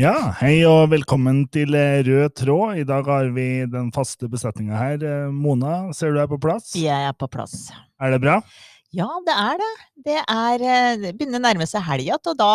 Ja, 0.00 0.30
hei 0.38 0.62
og 0.64 0.94
velkommen 0.94 1.42
til 1.52 1.74
eh, 1.76 1.98
Rød 2.06 2.32
tråd. 2.38 2.78
I 2.80 2.84
dag 2.88 3.04
har 3.10 3.26
vi 3.36 3.66
den 3.68 3.90
faste 3.92 4.30
besetninga 4.32 4.78
her. 4.78 5.02
Eh, 5.04 5.26
Mona, 5.28 5.90
ser 5.92 6.14
du 6.14 6.20
er 6.22 6.30
på 6.30 6.38
plass? 6.40 6.70
Jeg 6.78 7.04
er 7.04 7.12
på 7.12 7.28
plass. 7.28 7.66
Er 8.00 8.14
det 8.14 8.22
bra? 8.22 8.38
Ja, 8.96 9.10
det 9.26 9.34
er 9.34 9.60
det. 9.60 9.68
Det 10.06 10.16
er 10.22 10.64
eh, 10.64 10.94
Det 11.02 11.12
begynner 11.18 11.42
å 11.42 11.44
nærme 11.44 11.68
seg 11.68 11.84
helg 11.84 12.06
igjen, 12.06 12.22
og 12.32 12.40
da, 12.40 12.48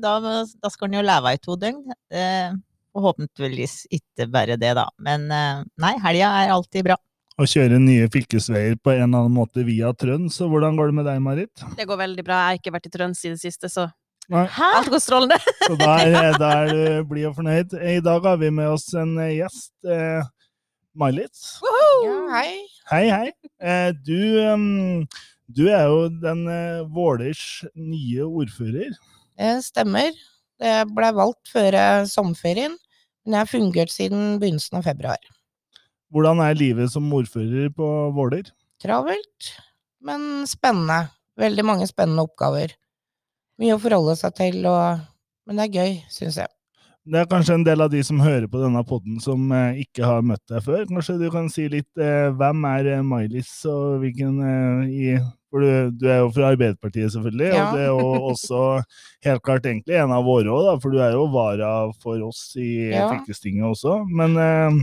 da, 0.00 0.14
da 0.40 0.72
skal 0.72 0.88
en 0.88 0.96
jo 1.02 1.04
leve 1.04 1.34
i 1.36 1.42
to 1.44 1.58
døgn. 1.60 1.84
Eh, 2.16 2.56
forhåpentligvis 2.96 3.76
ikke 4.00 4.30
bare 4.32 4.56
det, 4.56 4.72
da. 4.80 4.88
Men 5.04 5.28
nei, 5.28 5.94
helga 6.00 6.32
er 6.40 6.56
alltid 6.56 6.88
bra. 6.88 6.96
Å 7.40 7.44
kjøre 7.48 7.76
nye 7.76 8.08
fylkesveier 8.12 8.80
på 8.80 8.94
en 8.94 9.04
eller 9.04 9.26
annen 9.26 9.36
måte 9.36 9.68
via 9.68 9.92
Trønd, 9.92 10.32
så 10.32 10.48
hvordan 10.48 10.80
går 10.80 10.88
det 10.88 11.02
med 11.02 11.10
deg, 11.12 11.20
Marit? 11.28 11.68
Det 11.76 11.84
går 11.88 12.06
veldig 12.08 12.24
bra. 12.24 12.40
Jeg 12.40 12.54
har 12.54 12.64
ikke 12.64 12.78
vært 12.78 12.88
i 12.88 12.96
Trøns 12.96 13.20
siden 13.20 13.40
siste, 13.40 13.68
så 13.68 13.90
Nei, 14.30 14.44
Hæ? 14.46 14.66
alt 14.78 14.90
går 14.92 15.00
strålende. 15.02 15.38
så 15.66 15.76
da 15.80 15.94
der 16.38 17.02
blir 17.08 17.30
du 17.30 17.34
fornøyd. 17.34 17.72
I 17.74 17.98
dag 18.04 18.26
har 18.28 18.36
vi 18.38 18.50
med 18.54 18.68
oss 18.70 18.92
en 18.94 19.16
eh, 19.18 19.40
gjest. 19.40 19.72
Eh, 19.82 20.28
May-Lit. 20.94 21.40
Ja, 22.04 22.14
hei. 22.34 22.52
Hei, 22.90 23.04
hei. 23.10 23.32
Eh, 23.62 23.90
du, 24.06 24.20
um, 24.50 25.02
du 25.50 25.64
er 25.70 25.88
jo 25.90 26.04
den 26.22 26.44
eh, 26.50 26.82
Vålers 26.94 27.42
nye 27.74 28.26
ordfører. 28.26 28.94
Det 29.38 29.52
stemmer. 29.66 30.14
Det 30.60 30.76
ble 30.94 31.10
valgt 31.16 31.50
før 31.50 31.74
eh, 31.78 32.06
sommerferien, 32.10 32.76
men 33.24 33.36
jeg 33.36 33.42
har 33.42 33.50
fungert 33.50 33.94
siden 33.94 34.38
begynnelsen 34.42 34.78
av 34.78 34.86
februar. 34.86 35.22
Hvordan 36.10 36.42
er 36.44 36.58
livet 36.58 36.90
som 36.92 37.10
ordfører 37.14 37.70
på 37.74 37.88
Våler? 38.14 38.50
Travelt, 38.82 39.50
men 40.06 40.46
spennende. 40.50 41.08
Veldig 41.40 41.64
mange 41.66 41.86
spennende 41.90 42.26
oppgaver. 42.26 42.74
Mye 43.60 43.76
å 43.76 43.82
forholde 43.82 44.16
seg 44.16 44.32
til, 44.38 44.62
og... 44.70 45.02
men 45.46 45.58
det 45.60 45.68
er 45.68 45.76
gøy, 45.82 45.98
syns 46.12 46.38
jeg. 46.40 46.48
Det 47.10 47.16
er 47.22 47.26
kanskje 47.30 47.54
en 47.56 47.64
del 47.64 47.80
av 47.80 47.88
de 47.90 48.00
som 48.04 48.20
hører 48.20 48.44
på 48.52 48.60
denne 48.60 48.80
podden 48.86 49.16
som 49.24 49.48
eh, 49.56 49.78
ikke 49.82 50.04
har 50.04 50.20
møtt 50.24 50.42
deg 50.52 50.60
før. 50.62 50.82
Kanskje 50.88 51.16
du 51.18 51.26
kan 51.32 51.48
si 51.50 51.64
litt 51.72 52.00
eh, 52.00 52.28
hvem 52.36 52.64
er 52.68 52.88
eh, 52.92 53.02
May-Lis, 53.04 53.50
og 53.72 54.02
hvilken 54.04 54.36
eh, 54.44 54.90
i 54.92 55.14
For 55.50 55.64
du, 55.64 55.88
du 55.98 56.04
er 56.06 56.20
jo 56.20 56.28
fra 56.30 56.52
Arbeiderpartiet, 56.52 57.10
selvfølgelig, 57.10 57.48
Ja. 57.50 57.64
og 57.64 57.72
det 57.74 57.80
er 57.82 57.88
jo 57.90 58.10
også 58.32 58.60
helt 59.26 59.42
klart 59.48 59.64
egentlig 59.66 59.96
en 59.98 60.12
av 60.14 60.28
våre 60.28 60.52
òg, 60.54 60.68
for 60.84 60.94
du 60.94 61.00
er 61.02 61.16
jo 61.16 61.24
vara 61.32 61.72
for 62.04 62.20
oss 62.28 62.44
i 62.60 62.68
Ja. 62.92 63.08
fylkestinget 63.10 63.66
også. 63.72 63.96
Men 64.06 64.36
eh, 64.38 64.78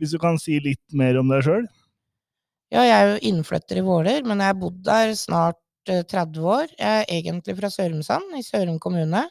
hvis 0.00 0.16
du 0.16 0.18
kan 0.24 0.40
si 0.42 0.58
litt 0.64 0.82
mer 0.96 1.20
om 1.20 1.30
deg 1.30 1.44
sjøl? 1.46 1.68
Ja, 2.74 2.82
jeg 2.82 2.96
er 2.96 3.12
jo 3.14 3.20
innflytter 3.30 3.78
i 3.78 3.84
Våler, 3.86 4.24
men 4.26 4.42
jeg 4.42 4.50
har 4.50 4.58
bodd 4.58 4.82
der 4.88 5.14
snart 5.16 5.60
eh, 5.60 5.67
30 5.86 6.40
år. 6.44 6.72
Jeg 6.74 7.02
er 7.04 7.12
egentlig 7.18 7.56
fra 7.58 7.70
Sørumsand, 7.72 8.34
i 8.38 8.42
Sørum 8.42 8.78
kommune. 8.82 9.22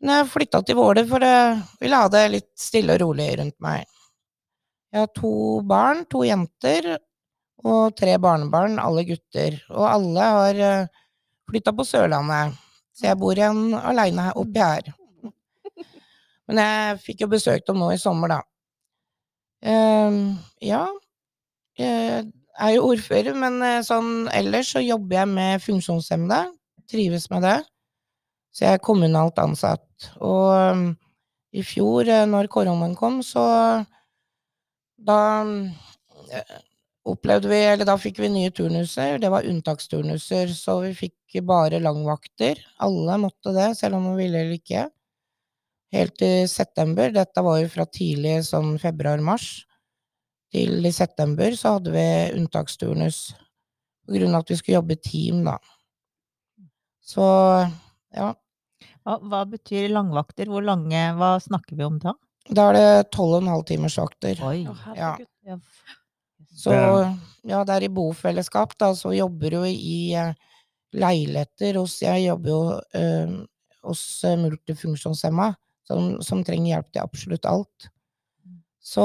Men 0.00 0.12
jeg 0.12 0.28
flytta 0.30 0.60
til 0.62 0.78
Våler 0.78 1.06
for 1.08 1.24
å 1.24 1.36
ville 1.80 2.00
ha 2.02 2.08
det 2.12 2.24
litt 2.32 2.50
stille 2.60 2.96
og 2.96 3.02
rolig 3.02 3.30
rundt 3.40 3.56
meg. 3.64 3.86
Jeg 4.92 5.02
har 5.02 5.12
to 5.16 5.32
barn, 5.66 6.04
to 6.12 6.22
jenter, 6.24 6.96
og 7.66 7.96
tre 7.98 8.16
barnebarn, 8.22 8.78
alle 8.80 9.04
gutter. 9.08 9.58
Og 9.72 9.86
alle 9.88 10.28
har 10.36 10.60
flytta 11.50 11.72
på 11.76 11.86
Sørlandet, 11.86 12.56
så 12.96 13.10
jeg 13.10 13.20
bor 13.20 13.36
igjen 13.36 13.74
aleine 13.76 14.30
oppi 14.38 14.62
her. 14.62 14.92
Men 16.46 16.62
jeg 16.62 17.00
fikk 17.04 17.24
jo 17.24 17.32
besøkt 17.32 17.66
dem 17.68 17.80
nå 17.80 17.90
i 17.94 18.00
sommer, 18.00 18.36
da. 18.36 18.42
Uh, 19.66 20.36
ja, 20.62 20.84
jeg 21.80 22.26
er 22.60 22.76
jo 22.76 22.90
ordfører, 22.90 23.36
men 23.38 23.58
eh, 23.64 23.82
sånn 23.86 24.28
ellers 24.34 24.72
så 24.74 24.82
jobber 24.84 25.20
jeg 25.20 25.32
med 25.32 25.64
funksjonshemmede. 25.64 26.52
Trives 26.90 27.28
med 27.32 27.44
det. 27.46 27.58
Så 28.54 28.64
jeg 28.64 28.78
er 28.78 28.84
kommunalt 28.84 29.38
ansatt. 29.42 30.08
Og 30.24 30.52
um, 30.54 30.86
i 31.56 31.64
fjor, 31.66 32.08
eh, 32.08 32.24
når 32.28 32.48
koronaen 32.52 32.96
kom, 32.98 33.20
så 33.26 33.44
da 35.06 35.18
eh, 36.32 36.56
opplevde 37.06 37.50
vi 37.50 37.58
Eller 37.68 37.86
da 37.86 37.98
fikk 38.00 38.20
vi 38.22 38.32
nye 38.32 38.52
turnuser. 38.54 39.20
Det 39.22 39.30
var 39.32 39.46
unntaksturnuser, 39.48 40.54
så 40.56 40.80
vi 40.86 40.94
fikk 40.96 41.40
bare 41.44 41.82
langvakter. 41.82 42.62
Alle 42.80 43.18
måtte 43.20 43.52
det, 43.56 43.74
selv 43.76 43.98
om 43.98 44.10
de 44.10 44.16
ville 44.22 44.40
eller 44.40 44.56
ikke. 44.56 44.86
Helt 45.92 46.16
til 46.18 46.48
september. 46.50 47.12
Dette 47.14 47.44
var 47.44 47.60
jo 47.60 47.68
fra 47.70 47.86
tidlig 47.86 48.40
sånn 48.48 48.74
februar-mars 48.82 49.65
til 50.56 50.88
i 50.88 50.94
september 50.94 51.54
så 51.58 51.76
hadde 51.76 51.92
vi 51.94 52.06
unntaksturnus 52.38 53.20
på 54.06 54.16
grunn 54.16 54.34
av 54.34 54.44
at 54.44 54.52
vi 54.52 54.58
skulle 54.58 54.78
jobbe 54.78 54.96
i 54.96 55.02
team, 55.02 55.44
da. 55.46 55.58
Så 57.06 57.24
ja, 58.16 58.32
Hva, 59.06 59.18
hva 59.22 59.44
betyr 59.46 59.92
langvakter? 59.92 60.48
Hvor 60.50 60.64
lange 60.66 61.02
Hva 61.14 61.36
snakker 61.42 61.78
vi 61.78 61.84
om 61.86 62.00
da? 62.02 62.16
da 62.46 62.68
er 62.70 62.76
det 62.76 63.10
tolv 63.14 63.36
og 63.36 63.42
en 63.42 63.50
halv 63.50 63.64
timers 63.66 63.96
vakter. 63.98 64.38
Oi. 64.46 64.66
Ja. 64.96 65.14
Så 66.56 66.72
ja, 67.46 67.62
det 67.66 67.74
er 67.74 67.86
i 67.86 67.92
bofellesskap, 67.92 68.74
da, 68.80 68.92
så 68.96 69.12
jobber 69.14 69.58
du 69.58 69.60
i 69.68 70.14
eh, 70.16 70.32
leiligheter 70.96 71.76
hos 71.80 71.98
Jeg 72.02 72.24
jobber 72.24 72.52
jo 72.52 72.60
eh, 72.96 73.34
hos 73.86 74.02
eh, 74.24 74.38
multifunksjonshemma, 74.40 75.50
som, 75.86 76.16
som 76.24 76.42
trenger 76.46 76.72
hjelp 76.76 76.92
til 76.92 77.04
absolutt 77.04 77.50
alt. 77.50 77.90
Så 78.80 79.04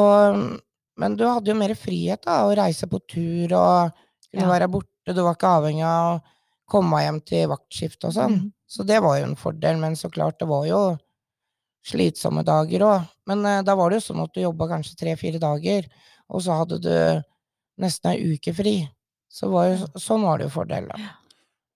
Men 1.01 1.17
du 1.17 1.25
hadde 1.28 1.51
jo 1.51 1.57
mer 1.57 1.73
frihet, 1.78 2.22
da, 2.28 2.44
å 2.45 2.56
reise 2.57 2.88
på 2.89 3.00
tur 3.09 3.56
og 3.57 3.91
kunne 4.29 4.45
Ja. 4.45 4.51
være 4.53 4.69
borte. 4.72 5.16
Du 5.16 5.22
var 5.25 5.35
ikke 5.35 5.53
avhengig 5.57 5.85
av 5.88 6.19
å 6.19 6.22
komme 6.69 7.01
hjem 7.03 7.19
til 7.25 7.47
vaktskift 7.51 8.06
og 8.07 8.13
sånn. 8.16 8.35
Mm. 8.38 8.51
Så 8.69 8.85
det 8.88 9.01
var 9.03 9.17
jo 9.19 9.25
en 9.28 9.35
fordel, 9.40 9.79
men 9.81 9.97
så 10.00 10.11
klart, 10.13 10.38
det 10.40 10.47
var 10.47 10.67
jo 10.69 10.81
slitsomme 11.84 12.44
dager 12.45 12.85
òg. 12.85 13.09
Men 13.28 13.44
uh, 13.45 13.61
da 13.66 13.75
var 13.75 13.90
det 13.90 14.00
jo 14.00 14.07
sånn 14.11 14.23
at 14.23 14.34
du 14.35 14.44
jobba 14.44 14.69
kanskje 14.69 14.97
tre-fire 15.00 15.41
dager, 15.41 15.90
og 16.29 16.44
så 16.45 16.59
hadde 16.61 16.78
du 16.84 16.94
nesten 17.81 18.13
ei 18.13 18.35
uke 18.35 18.53
fri. 18.56 18.75
Så 19.31 19.50
var 19.51 19.72
jo, 19.72 19.90
sånn 20.00 20.23
var 20.28 20.40
det 20.40 20.50
jo 20.50 20.56
fordel, 20.59 20.88
da. 20.91 21.00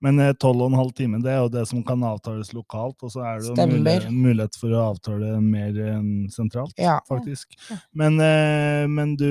Men 0.06 0.20
eh, 0.22 0.34
tolv 0.38 0.62
og 0.62 0.70
en 0.70 0.78
halv 0.78 0.92
time 0.98 1.18
det 1.24 1.32
er 1.34 1.40
jo 1.42 1.50
det 1.50 1.64
som 1.70 1.82
kan 1.86 2.04
avtales 2.06 2.52
lokalt, 2.54 3.00
og 3.02 3.10
så 3.14 3.24
er 3.26 3.42
det 3.42 3.50
jo 3.50 3.68
mulighet, 3.72 4.08
mulighet 4.14 4.60
for 4.62 4.76
å 4.76 4.84
avtale 4.92 5.32
mer 5.42 5.80
eh, 5.82 6.04
sentralt, 6.34 6.76
Ja. 6.82 7.00
faktisk. 7.10 7.56
Men, 7.98 8.20
eh, 8.22 8.86
men 8.92 9.16
du, 9.18 9.30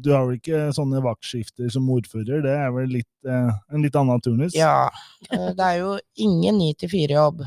du 0.00 0.10
har 0.14 0.24
vel 0.28 0.38
ikke 0.38 0.70
sånne 0.76 1.02
vaktskifter 1.04 1.68
som 1.72 1.88
ordfører? 1.92 2.40
Det 2.46 2.54
er 2.56 2.72
vel 2.74 2.94
litt, 3.00 3.10
en 3.28 3.84
litt 3.84 3.96
annen 4.00 4.22
turnus? 4.24 4.56
Ja. 4.56 4.88
Det 5.28 5.60
er 5.66 5.80
jo 5.82 5.96
ingen 6.16 6.56
ni 6.60 6.72
til 6.78 6.88
fire-jobb. 6.92 7.44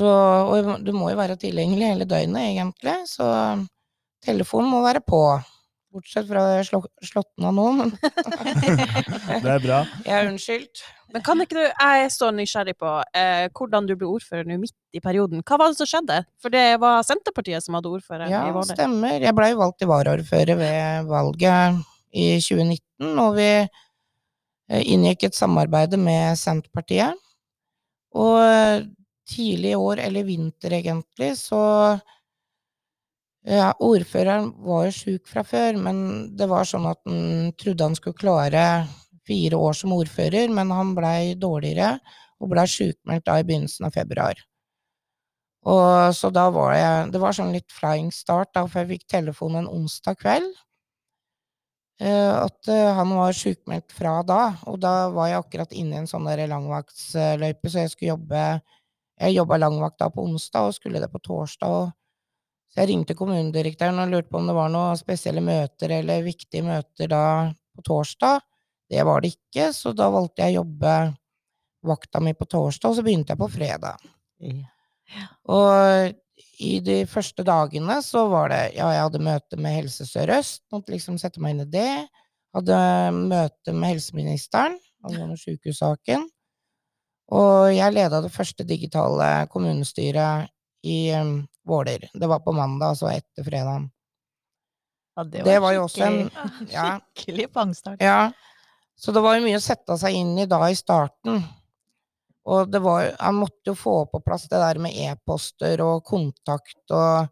Og 0.00 0.84
du 0.84 0.92
må 0.94 1.08
jo 1.10 1.18
være 1.18 1.38
tilgjengelig 1.40 1.88
hele 1.94 2.06
døgnet, 2.06 2.44
egentlig. 2.52 2.98
Så 3.10 3.26
telefonen 4.26 4.70
må 4.70 4.84
være 4.84 5.00
på. 5.02 5.22
Bortsett 5.90 6.28
fra 6.28 6.42
slå, 6.62 6.78
slåtten 7.02 7.46
av 7.48 7.54
nå, 7.56 7.64
men 7.74 7.90
Det 9.42 9.50
er 9.50 9.62
bra. 9.64 9.80
jeg 10.04 10.14
er 10.14 10.28
unnskyldt. 10.30 10.82
Men 11.10 11.24
kan 11.26 11.40
ikke 11.42 11.56
du 11.56 11.62
Jeg 11.64 12.04
er 12.04 12.12
så 12.14 12.28
nysgjerrig 12.30 12.76
på 12.78 12.90
eh, 13.18 13.48
hvordan 13.58 13.88
du 13.88 13.96
ble 13.98 14.06
ordfører 14.12 14.46
nå 14.46 14.60
midt 14.62 14.76
i 14.94 15.02
perioden. 15.02 15.42
Hva 15.42 15.58
var 15.58 15.72
det 15.72 15.80
som 15.80 15.88
skjedde? 15.90 16.20
For 16.38 16.54
det 16.54 16.62
var 16.82 17.02
Senterpartiet 17.08 17.64
som 17.66 17.74
hadde 17.74 17.90
ordfører 17.90 18.30
Ja, 18.30 18.44
i 18.46 18.54
Våler. 18.54 18.76
stemmer. 18.78 19.16
Jeg 19.18 19.34
blei 19.34 19.50
valgt 19.58 19.80
til 19.82 19.90
varaordfører 19.90 20.60
ved 20.60 21.10
valget 21.10 21.82
i 22.14 22.28
2019, 22.38 23.18
og 23.24 23.34
vi 23.40 23.50
eh, 23.50 24.84
inngikk 24.94 25.26
et 25.26 25.34
samarbeid 25.38 25.98
med 25.98 26.38
Senterpartiet. 26.38 27.18
Og 28.14 28.86
tidlig 29.30 29.74
i 29.74 29.78
år, 29.78 30.00
eller 30.06 30.24
vinter 30.26 30.72
egentlig, 30.78 31.34
så 31.38 31.58
ja, 33.48 33.70
Ordføreren 33.80 34.50
var 34.64 34.86
jo 34.88 34.92
sjuk 34.96 35.28
fra 35.30 35.42
før, 35.46 35.78
men 35.80 36.00
det 36.36 36.48
var 36.50 36.68
sånn 36.68 36.86
at 36.90 37.00
han 37.08 37.52
trodde 37.60 37.88
han 37.88 37.96
skulle 37.98 38.20
klare 38.20 38.64
fire 39.28 39.56
år 39.56 39.76
som 39.76 39.94
ordfører, 39.96 40.50
men 40.52 40.72
han 40.74 40.94
blei 40.96 41.34
dårligere 41.40 41.94
og 42.40 42.52
blei 42.52 42.66
sjukmeldt 42.68 43.26
da 43.28 43.38
i 43.40 43.46
begynnelsen 43.46 43.88
av 43.88 43.96
februar. 43.96 44.40
Og 45.72 46.14
så 46.16 46.30
da 46.32 46.42
var 46.52 46.72
jeg 46.76 47.10
Det 47.14 47.20
var 47.22 47.36
sånn 47.38 47.52
litt 47.56 47.72
flying 47.78 48.10
start, 48.12 48.52
da, 48.56 48.66
for 48.66 48.80
jeg 48.82 48.90
fikk 48.94 49.06
telefon 49.16 49.56
en 49.62 49.68
onsdag 49.78 50.20
kveld. 50.24 50.52
eh, 52.00 52.34
at 52.44 52.68
eh, 52.68 52.90
han 52.96 53.12
var 53.16 53.36
sjukmeldt 53.36 53.92
fra 53.94 54.20
da, 54.26 54.40
og 54.70 54.80
da 54.82 55.08
var 55.14 55.30
jeg 55.30 55.40
akkurat 55.42 55.74
inne 55.76 55.98
i 55.98 56.00
en 56.02 56.10
sånn 56.10 56.28
langvaktsløype, 56.28 57.68
så 57.70 57.84
jeg 57.86 57.94
skulle 57.94 58.14
jobbe 58.16 58.44
Jeg 59.20 59.34
jobba 59.36 59.58
langvakt 59.60 59.98
da 60.00 60.06
på 60.10 60.22
onsdag, 60.24 60.66
og 60.70 60.74
skulle 60.74 61.00
det 61.02 61.10
på 61.12 61.18
torsdag. 61.20 61.68
Og, 61.68 61.90
så 62.70 62.82
jeg 62.82 62.90
ringte 62.92 63.16
kommunedirektøren 63.18 63.98
og 63.98 64.12
lurte 64.12 64.30
på 64.30 64.38
om 64.38 64.46
det 64.46 64.54
var 64.54 64.70
noen 64.70 64.98
spesielle 64.98 65.42
møter 65.42 65.96
eller 65.96 66.22
viktige 66.22 66.62
møter 66.66 67.10
da 67.10 67.24
på 67.74 67.84
torsdag. 67.86 68.44
Det 68.90 69.02
var 69.06 69.22
det 69.22 69.32
ikke, 69.34 69.70
så 69.74 69.92
da 69.94 70.06
valgte 70.10 70.44
jeg 70.44 70.54
å 70.54 70.62
jobbe 70.62 70.94
vakta 71.86 72.20
mi 72.22 72.34
på 72.36 72.46
torsdag, 72.50 72.90
og 72.90 72.98
så 72.98 73.04
begynte 73.06 73.34
jeg 73.34 73.40
på 73.40 73.50
fredag. 73.50 74.10
Ja. 74.44 75.26
Og 75.50 76.16
i 76.60 76.74
de 76.84 77.00
første 77.10 77.44
dagene 77.46 77.98
så 78.04 78.26
var 78.30 78.52
det 78.52 78.60
Ja, 78.76 78.90
jeg 78.94 79.04
hadde 79.06 79.22
møte 79.24 79.58
med 79.58 79.74
Helse 79.78 80.06
Sør-Øst, 80.06 80.62
måtte 80.72 80.94
liksom 80.94 81.18
sette 81.18 81.42
meg 81.42 81.56
inn 81.56 81.64
i 81.64 81.70
det. 81.72 81.94
Hadde 82.54 82.78
møte 83.16 83.74
med 83.74 83.94
helseministeren 83.94 84.78
angående 85.06 85.38
sjukehussaken. 85.40 86.26
Og 87.30 87.70
jeg 87.72 87.94
leda 87.94 88.20
det 88.24 88.32
første 88.34 88.66
digitale 88.66 89.46
kommunestyret 89.52 90.50
i 90.86 91.12
um, 91.14 91.44
Våler. 91.66 92.08
Det 92.12 92.26
var 92.26 92.40
på 92.44 92.52
mandag, 92.52 92.94
altså 92.94 93.10
etter 93.12 93.44
fredagen. 93.44 93.90
Ja, 95.16 95.24
Det 95.24 95.58
var 95.60 95.74
jo 95.74 95.84
også 95.84 96.04
en 96.06 96.20
ja. 96.72 96.86
Skikkelig 97.14 97.50
pangstart. 97.52 98.02
Ja, 98.02 98.32
så 99.00 99.12
det 99.12 99.22
var 99.24 99.36
jo 99.36 99.44
mye 99.46 99.58
å 99.58 99.64
sette 99.64 99.96
seg 100.00 100.16
inn 100.16 100.38
i 100.38 100.46
da 100.48 100.60
i 100.70 100.76
starten. 100.76 101.42
Og 102.50 102.70
det 102.72 102.80
var 102.80 103.10
Han 103.20 103.36
måtte 103.42 103.72
jo 103.72 103.76
få 103.76 103.94
på 104.08 104.20
plass 104.24 104.46
det 104.48 104.60
der 104.60 104.80
med 104.80 104.96
e-poster 104.96 105.82
og 105.84 106.04
kontakt 106.08 106.94
og 106.96 107.28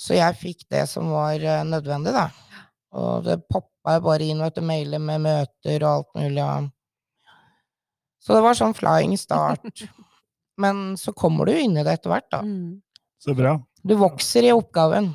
Så 0.00 0.16
jeg 0.16 0.36
fikk 0.40 0.64
det 0.74 0.86
som 0.90 1.12
var 1.14 1.38
eh, 1.38 1.60
nødvendig, 1.64 2.10
da. 2.16 2.24
Og 2.98 3.22
det 3.22 3.36
poppa 3.46 3.94
jo 3.94 4.02
bare 4.02 4.26
inn, 4.26 4.40
vet 4.42 4.56
du, 4.56 4.64
mailer 4.66 4.98
med 4.98 5.22
møter 5.22 5.84
og 5.84 5.90
alt 5.90 6.08
mulig. 6.18 6.40
Ja. 6.42 6.56
Så 8.18 8.34
det 8.34 8.42
var 8.42 8.58
sånn 8.58 8.74
flying 8.74 9.14
start. 9.20 9.84
Men 10.62 10.96
så 10.98 11.14
kommer 11.14 11.46
du 11.46 11.54
jo 11.54 11.62
inn 11.62 11.78
i 11.78 11.84
det 11.86 11.94
etter 11.94 12.10
hvert, 12.10 12.26
da. 12.34 12.42
Mm. 12.42 12.82
Så 13.24 13.32
bra. 13.36 13.56
Du 13.80 13.94
vokser 13.96 14.44
i 14.44 14.52
oppgaven. 14.52 15.14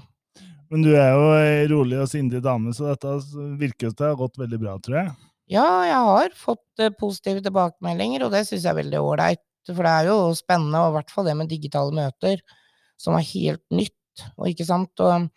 Men 0.69 0.85
du 0.85 0.91
er 0.93 1.11
jo 1.13 1.27
ei 1.33 1.65
rolig 1.69 1.97
og 2.01 2.09
sindig 2.09 2.41
dame, 2.45 2.73
så 2.73 2.91
dette 2.91 3.15
virker 3.57 3.89
jo 3.89 3.93
til 3.93 4.05
å 4.07 4.13
ha 4.13 4.17
gått 4.17 4.39
veldig 4.41 4.59
bra, 4.61 4.77
tror 4.81 4.97
jeg. 4.99 5.11
Ja, 5.49 5.65
jeg 5.85 6.01
har 6.05 6.33
fått 6.37 6.81
eh, 6.81 6.93
positive 6.93 7.41
tilbakemeldinger, 7.45 8.25
og 8.25 8.33
det 8.33 8.43
syns 8.45 8.65
jeg 8.65 8.71
er 8.73 8.79
veldig 8.83 9.01
ålreit. 9.01 9.43
For 9.69 9.85
det 9.85 9.93
er 9.93 10.09
jo 10.09 10.17
spennende, 10.37 10.81
og 10.81 10.91
i 10.91 10.97
hvert 10.97 11.13
fall 11.13 11.29
det 11.29 11.35
med 11.37 11.49
digitale 11.49 11.93
møter, 11.93 12.41
som 13.01 13.17
er 13.17 13.25
helt 13.29 13.63
nytt, 13.73 14.25
og 14.37 14.49
ikke 14.49 14.65
sant. 14.65 15.05
Og 15.05 15.29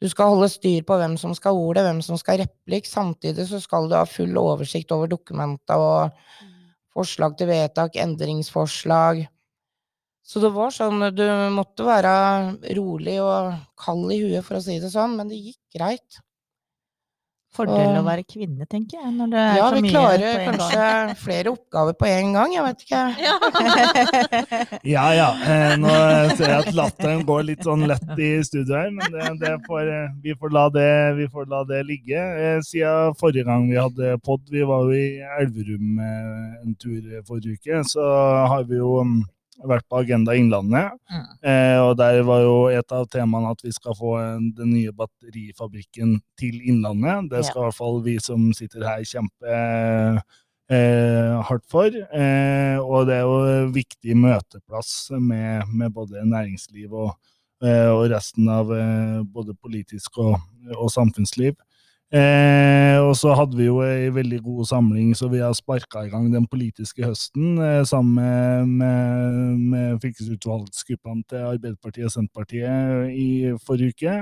du 0.00 0.08
skal 0.12 0.32
holde 0.32 0.50
styr 0.52 0.84
på 0.88 0.96
hvem 1.00 1.16
som 1.20 1.32
skal 1.36 1.56
ha 1.56 1.68
ordet, 1.68 1.84
hvem 1.84 2.00
som 2.04 2.20
skal 2.20 2.36
ha 2.36 2.44
replikk. 2.46 2.88
Samtidig 2.88 3.48
så 3.48 3.60
skal 3.64 3.88
du 3.88 3.96
ha 3.96 4.04
full 4.08 4.36
oversikt 4.40 4.92
over 4.96 5.10
dokumenta 5.12 5.80
og 5.80 6.44
forslag 6.96 7.36
til 7.38 7.50
vedtak, 7.52 7.96
endringsforslag. 8.00 9.24
Så 10.28 10.42
det 10.44 10.50
var 10.52 10.72
sånn, 10.76 11.00
du 11.16 11.24
måtte 11.56 11.86
være 11.88 12.10
rolig 12.76 13.16
og 13.24 13.54
kald 13.80 14.10
i 14.12 14.18
huet, 14.26 14.44
for 14.44 14.58
å 14.58 14.64
si 14.64 14.76
det 14.82 14.90
sånn, 14.92 15.14
men 15.16 15.30
det 15.32 15.38
gikk 15.40 15.60
greit. 15.78 16.18
Fordel 17.56 17.96
å 17.96 18.02
være 18.04 18.22
kvinne, 18.28 18.66
tenker 18.68 19.00
jeg. 19.00 19.10
Når 19.16 19.30
det 19.32 19.38
er 19.40 19.54
Ja, 19.56 19.68
så 19.70 19.78
vi 19.78 19.80
mye 19.86 19.92
klarer 19.94 20.20
på 20.20 20.26
en 20.28 20.44
gang. 20.44 20.58
kanskje 20.60 21.14
flere 21.22 21.52
oppgaver 21.56 21.94
på 21.98 22.08
en 22.10 22.34
gang, 22.36 22.52
jeg 22.52 22.64
vet 22.66 22.84
ikke. 22.84 23.00
Ja 24.92 25.06
ja, 25.16 25.28
eh, 25.48 25.72
nå 25.80 25.94
ser 26.36 26.44
jeg 26.52 26.58
at 26.58 26.76
latteren 26.76 27.24
går 27.26 27.46
litt 27.48 27.64
sånn 27.66 27.86
lett 27.88 28.12
i 28.20 28.28
studio 28.46 28.76
her, 28.76 28.92
men 28.94 29.16
det, 29.16 29.30
det 29.40 29.54
får, 29.64 29.88
eh, 29.94 30.12
vi, 30.22 30.36
får 30.38 30.54
la 30.54 30.66
det, 30.76 30.90
vi 31.18 31.26
får 31.32 31.48
la 31.50 31.62
det 31.72 31.80
ligge. 31.88 32.20
Eh, 32.20 32.60
Siden 32.68 33.16
forrige 33.18 33.48
gang 33.48 33.64
vi 33.72 33.80
hadde 33.80 34.12
pod, 34.28 34.44
vi 34.52 34.62
var 34.68 34.84
jo 34.84 34.94
i 35.00 35.08
Elverum 35.40 35.98
en 36.04 36.76
tur 36.78 37.00
forrige 37.26 37.56
uke, 37.58 37.80
så 37.88 38.04
har 38.52 38.68
vi 38.68 38.76
jo 38.78 39.00
mm, 39.08 39.18
vært 39.66 39.86
på 39.90 39.98
Agenda 39.98 40.34
Innlandet. 40.38 40.94
Mm. 41.10 41.24
Eh, 41.50 41.78
og 41.82 41.94
der 41.98 42.20
var 42.26 42.42
jo 42.44 42.56
et 42.70 42.94
av 42.94 43.06
temaene 43.10 43.52
at 43.54 43.62
vi 43.64 43.72
skal 43.74 43.96
få 43.98 44.14
en, 44.20 44.50
den 44.56 44.72
nye 44.74 44.94
batterifabrikken 44.94 46.18
til 46.38 46.60
Innlandet. 46.62 47.30
Det 47.32 47.44
skal 47.46 47.62
i 47.62 47.66
hvert 47.66 47.78
fall 47.78 48.02
vi 48.06 48.18
som 48.22 48.50
sitter 48.56 48.86
her 48.86 49.06
kjempe 49.08 49.56
eh, 50.70 51.40
hardt 51.48 51.66
for. 51.70 51.88
Eh, 51.90 52.78
og 52.78 53.08
det 53.08 53.18
er 53.18 53.24
jo 53.26 53.38
en 53.48 53.72
viktig 53.74 54.18
møteplass 54.18 55.10
med, 55.16 55.66
med 55.72 55.94
både 55.96 56.26
næringsliv 56.28 56.92
og, 56.92 57.14
eh, 57.64 57.88
og 57.90 58.08
resten 58.14 58.50
av 58.52 58.70
eh, 58.74 59.22
både 59.26 59.56
politisk 59.58 60.20
og, 60.22 60.36
og 60.76 60.92
samfunnsliv. 60.94 61.56
Eh, 62.08 62.96
og 63.04 63.12
så 63.20 63.34
hadde 63.36 63.58
vi 63.58 63.66
jo 63.66 63.82
ei 63.84 64.08
veldig 64.16 64.38
god 64.40 64.68
samling, 64.70 65.10
så 65.16 65.28
vi 65.28 65.42
har 65.44 65.52
sparka 65.56 66.06
i 66.06 66.08
gang 66.08 66.30
den 66.32 66.46
politiske 66.48 67.04
høsten 67.04 67.58
eh, 67.60 67.82
sammen 67.84 68.70
med, 68.80 69.58
med, 69.60 69.98
fylkesutvalgsgruppene 70.00 71.26
til 71.28 71.44
Arbeiderpartiet 71.50 72.08
og 72.08 72.14
Senterpartiet 72.14 73.12
i 73.12 73.52
forrige 73.60 73.92
uke. 73.92 74.14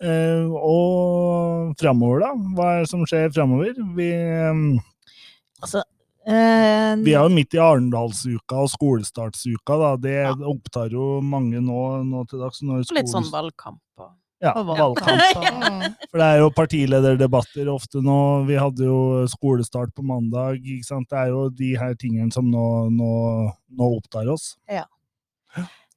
Eh, 0.00 0.48
og 0.48 1.76
framover, 1.80 2.24
da? 2.24 2.30
Hva 2.56 2.70
er 2.72 2.86
det 2.86 2.90
som 2.94 3.04
skjer 3.04 3.28
framover? 3.36 3.76
Vi, 3.98 4.08
eh, 4.16 4.64
altså, 5.60 5.84
eh, 6.24 6.96
vi 7.04 7.12
er 7.12 7.20
jo 7.20 7.34
midt 7.36 7.58
i 7.58 7.60
Arendalsuka 7.60 8.64
og 8.64 8.72
skolestartsuka. 8.72 9.76
da. 9.84 9.92
Det 10.00 10.18
opptar 10.40 10.96
jo 10.96 11.20
mange 11.20 11.60
nå, 11.60 11.84
nå 12.08 12.24
til 12.32 12.40
dags. 12.40 12.64
Når 12.64 12.88
litt 12.96 13.12
sånn 13.12 13.28
valgkamp 13.28 13.84
og 14.00 14.16
ja, 14.40 14.52
valgkamp. 14.56 15.20
For 16.10 16.20
det 16.20 16.26
er 16.26 16.40
jo 16.42 16.52
partilederdebatter 16.56 17.68
ofte 17.72 18.02
nå. 18.04 18.20
Vi 18.48 18.56
hadde 18.60 18.86
jo 18.88 19.00
skolestart 19.30 19.92
på 19.96 20.04
mandag. 20.06 20.60
ikke 20.60 20.88
sant? 20.88 21.10
Det 21.10 21.18
er 21.20 21.34
jo 21.34 21.48
de 21.52 21.74
her 21.80 21.94
tingene 22.00 22.32
som 22.34 22.48
nå, 22.50 22.64
nå, 22.94 23.12
nå 23.76 23.92
opptar 24.00 24.30
oss. 24.32 24.54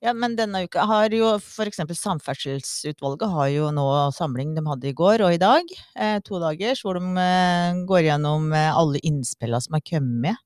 Ja, 0.04 0.12
men 0.12 0.34
denne 0.36 0.66
uka 0.66 0.84
har 0.90 1.14
jo 1.16 1.30
eksempel 1.64 1.96
Samferdselsutvalget 1.96 3.30
har 3.32 3.52
jo 3.54 3.70
nå 3.72 3.86
samling 4.12 4.52
de 4.52 4.64
hadde 4.68 4.90
i 4.90 4.96
går 4.98 5.24
og 5.24 5.36
i 5.38 5.40
dag. 5.40 5.70
Eh, 5.96 6.18
to 6.28 6.42
dager, 6.44 6.76
hvor 6.84 7.00
de 7.00 7.24
eh, 7.24 7.84
går 7.88 8.10
gjennom 8.10 8.50
eh, 8.52 8.68
alle 8.76 9.00
innspillene 9.08 9.64
som 9.64 9.78
har 9.78 9.86
kommet 9.88 10.42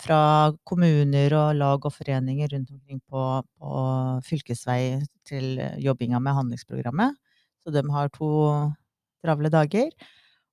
fra 0.00 0.20
kommuner 0.68 1.34
og 1.36 1.56
lag 1.58 1.84
og 1.86 1.94
foreninger 1.94 2.50
rundt 2.52 2.70
omkring 2.74 3.00
på, 3.10 3.22
på 3.42 3.82
fylkesvei 4.26 5.02
til 5.28 5.58
eh, 5.62 5.78
jobbinga 5.82 6.20
med 6.22 6.36
handlingsprogrammet. 6.38 7.16
Så 7.62 7.74
de 7.74 7.84
har 7.94 8.10
to 8.14 8.32
travle 9.22 9.50
dager. 9.52 9.90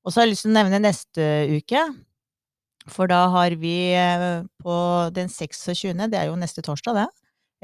Og 0.06 0.12
så 0.12 0.22
har 0.22 0.28
jeg 0.28 0.36
lyst 0.36 0.46
til 0.46 0.54
å 0.54 0.58
nevne 0.60 0.82
neste 0.84 1.30
uke. 1.58 1.84
For 2.90 3.10
da 3.12 3.26
har 3.34 3.56
vi 3.62 3.94
eh, 3.98 4.42
på 4.64 4.76
den 5.16 5.30
26., 5.30 5.94
det 6.10 6.20
er 6.20 6.30
jo 6.30 6.40
neste 6.40 6.64
torsdag, 6.66 7.04
det. 7.04 7.08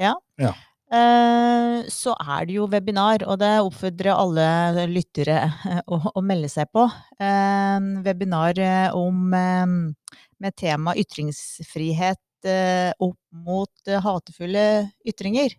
Ja. 0.06 0.14
Ja. 0.42 0.52
Eh, 0.86 1.86
så 1.90 2.14
er 2.14 2.46
det 2.46 2.58
jo 2.60 2.68
webinar, 2.70 3.24
og 3.26 3.40
det 3.42 3.56
oppfordrer 3.64 4.12
alle 4.14 4.86
lyttere 4.90 5.40
å, 5.90 5.98
å 6.14 6.22
melde 6.22 6.50
seg 6.52 6.70
på. 6.74 6.86
Eh, 7.18 7.88
webinar 8.06 8.60
eh, 8.62 8.94
om 8.94 9.34
eh, 9.34 9.74
med 10.42 10.56
tema 10.58 10.94
ytringsfrihet 10.98 12.48
eh, 12.48 12.90
opp 13.02 13.18
mot 13.46 13.88
eh, 13.88 14.02
hatefulle 14.02 14.66
ytringer. 15.06 15.56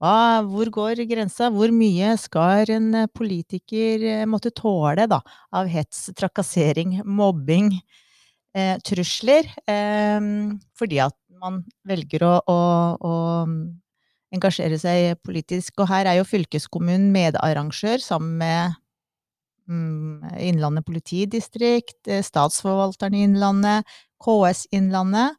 Hvor 0.00 0.70
går 0.72 1.02
grensa? 1.04 1.50
Hvor 1.52 1.72
mye 1.76 2.14
skal 2.16 2.70
en 2.72 3.02
politiker 3.12 4.06
eh, 4.14 4.26
måtte 4.28 4.52
tåle 4.56 5.04
da, 5.10 5.20
av 5.52 5.68
hets, 5.68 6.08
trakassering, 6.16 7.02
mobbing, 7.04 7.74
trusler? 8.86 9.50
Eh, 9.68 10.30
fordi 10.78 11.02
at 11.04 11.16
man 11.40 11.62
velger 11.88 12.24
å, 12.26 12.34
å, 12.48 12.58
å 13.00 13.14
engasjere 14.34 14.78
seg 14.80 15.18
politisk. 15.24 15.76
Og 15.80 15.90
her 15.90 16.08
er 16.08 16.20
jo 16.20 16.28
fylkeskommunen 16.28 17.10
medarrangør 17.14 18.02
sammen 18.04 18.38
med 18.40 18.80
Innlandet 19.70 20.86
politidistrikt, 20.86 22.08
eh, 22.08 22.22
Statsforvalteren 22.26 23.14
i 23.14 23.22
Innlandet, 23.26 23.86
KS 24.22 24.66
Innlandet. 24.74 25.36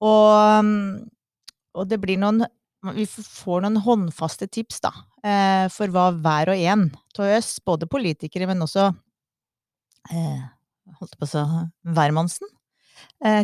Og, 0.00 0.64
mm, 0.64 1.10
og 1.76 1.88
det 1.90 2.00
blir 2.00 2.20
noen 2.20 2.46
Vi 2.96 3.04
får 3.04 3.60
noen 3.60 3.76
håndfaste 3.84 4.46
tips, 4.48 4.78
da, 4.80 4.88
eh, 5.20 5.66
for 5.68 5.92
hva 5.92 6.06
hver 6.16 6.48
og 6.48 6.56
en 6.56 6.86
av 7.18 7.26
oss, 7.36 7.58
både 7.60 7.84
politikere, 7.84 8.46
men 8.48 8.64
også 8.64 8.86
eh, 10.08 10.40
holdt 10.96 11.18
på 11.20 11.28
å 11.28 11.28
si 11.28 11.42
hvermannsen, 11.92 12.48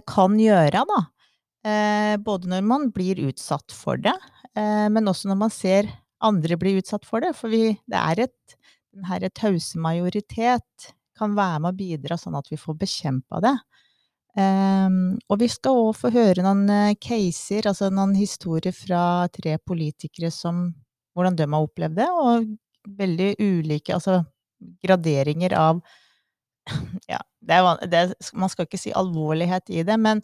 kan 0.09 0.39
gjøre, 0.41 0.87
da. 0.89 2.17
Både 2.25 2.49
når 2.49 2.65
man 2.65 2.89
blir 2.97 3.21
utsatt 3.29 3.77
for 3.77 4.01
det, 4.01 4.17
men 4.57 5.05
også 5.05 5.29
når 5.29 5.37
man 5.37 5.53
ser 5.53 5.93
andre 6.25 6.57
bli 6.57 6.77
utsatt 6.81 7.05
for 7.05 7.21
det. 7.21 7.35
For 7.37 7.53
vi, 7.53 7.75
det 7.91 8.01
er 8.01 8.25
et, 8.27 8.57
den 8.97 9.07
her 9.09 9.29
tause 9.37 9.79
majoritet 9.79 10.93
kan 11.17 11.37
være 11.37 11.63
med 11.65 11.75
å 11.75 11.79
bidra 11.79 12.19
sånn 12.21 12.37
at 12.39 12.49
vi 12.53 12.59
får 12.61 12.77
bekjempa 12.81 13.41
det. 13.45 13.57
Um, 14.37 15.17
og 15.33 15.41
vi 15.41 15.49
skal 15.49 15.79
òg 15.87 15.95
få 15.97 16.11
høre 16.13 16.43
noen 16.45 16.67
eh, 16.69 16.97
caser, 17.01 17.71
altså 17.71 17.89
noen 17.89 18.13
historier 18.19 18.75
fra 18.77 19.01
tre 19.33 19.55
politikere 19.57 20.29
som 20.35 20.67
hvordan 21.17 21.39
de 21.39 21.47
har 21.49 21.65
opplevd 21.65 21.97
det, 21.97 22.09
og 22.13 22.51
veldig 22.99 23.31
ulike 23.41 23.95
altså 23.97 24.19
graderinger 24.85 25.57
av 25.57 25.81
ja, 27.13 27.23
er, 27.49 27.71
er, 27.89 28.13
man 28.37 28.53
skal 28.53 28.69
ikke 28.69 28.81
si 28.81 28.93
alvorlighet 28.93 29.73
i 29.73 29.87
det, 29.89 29.97
men 29.97 30.21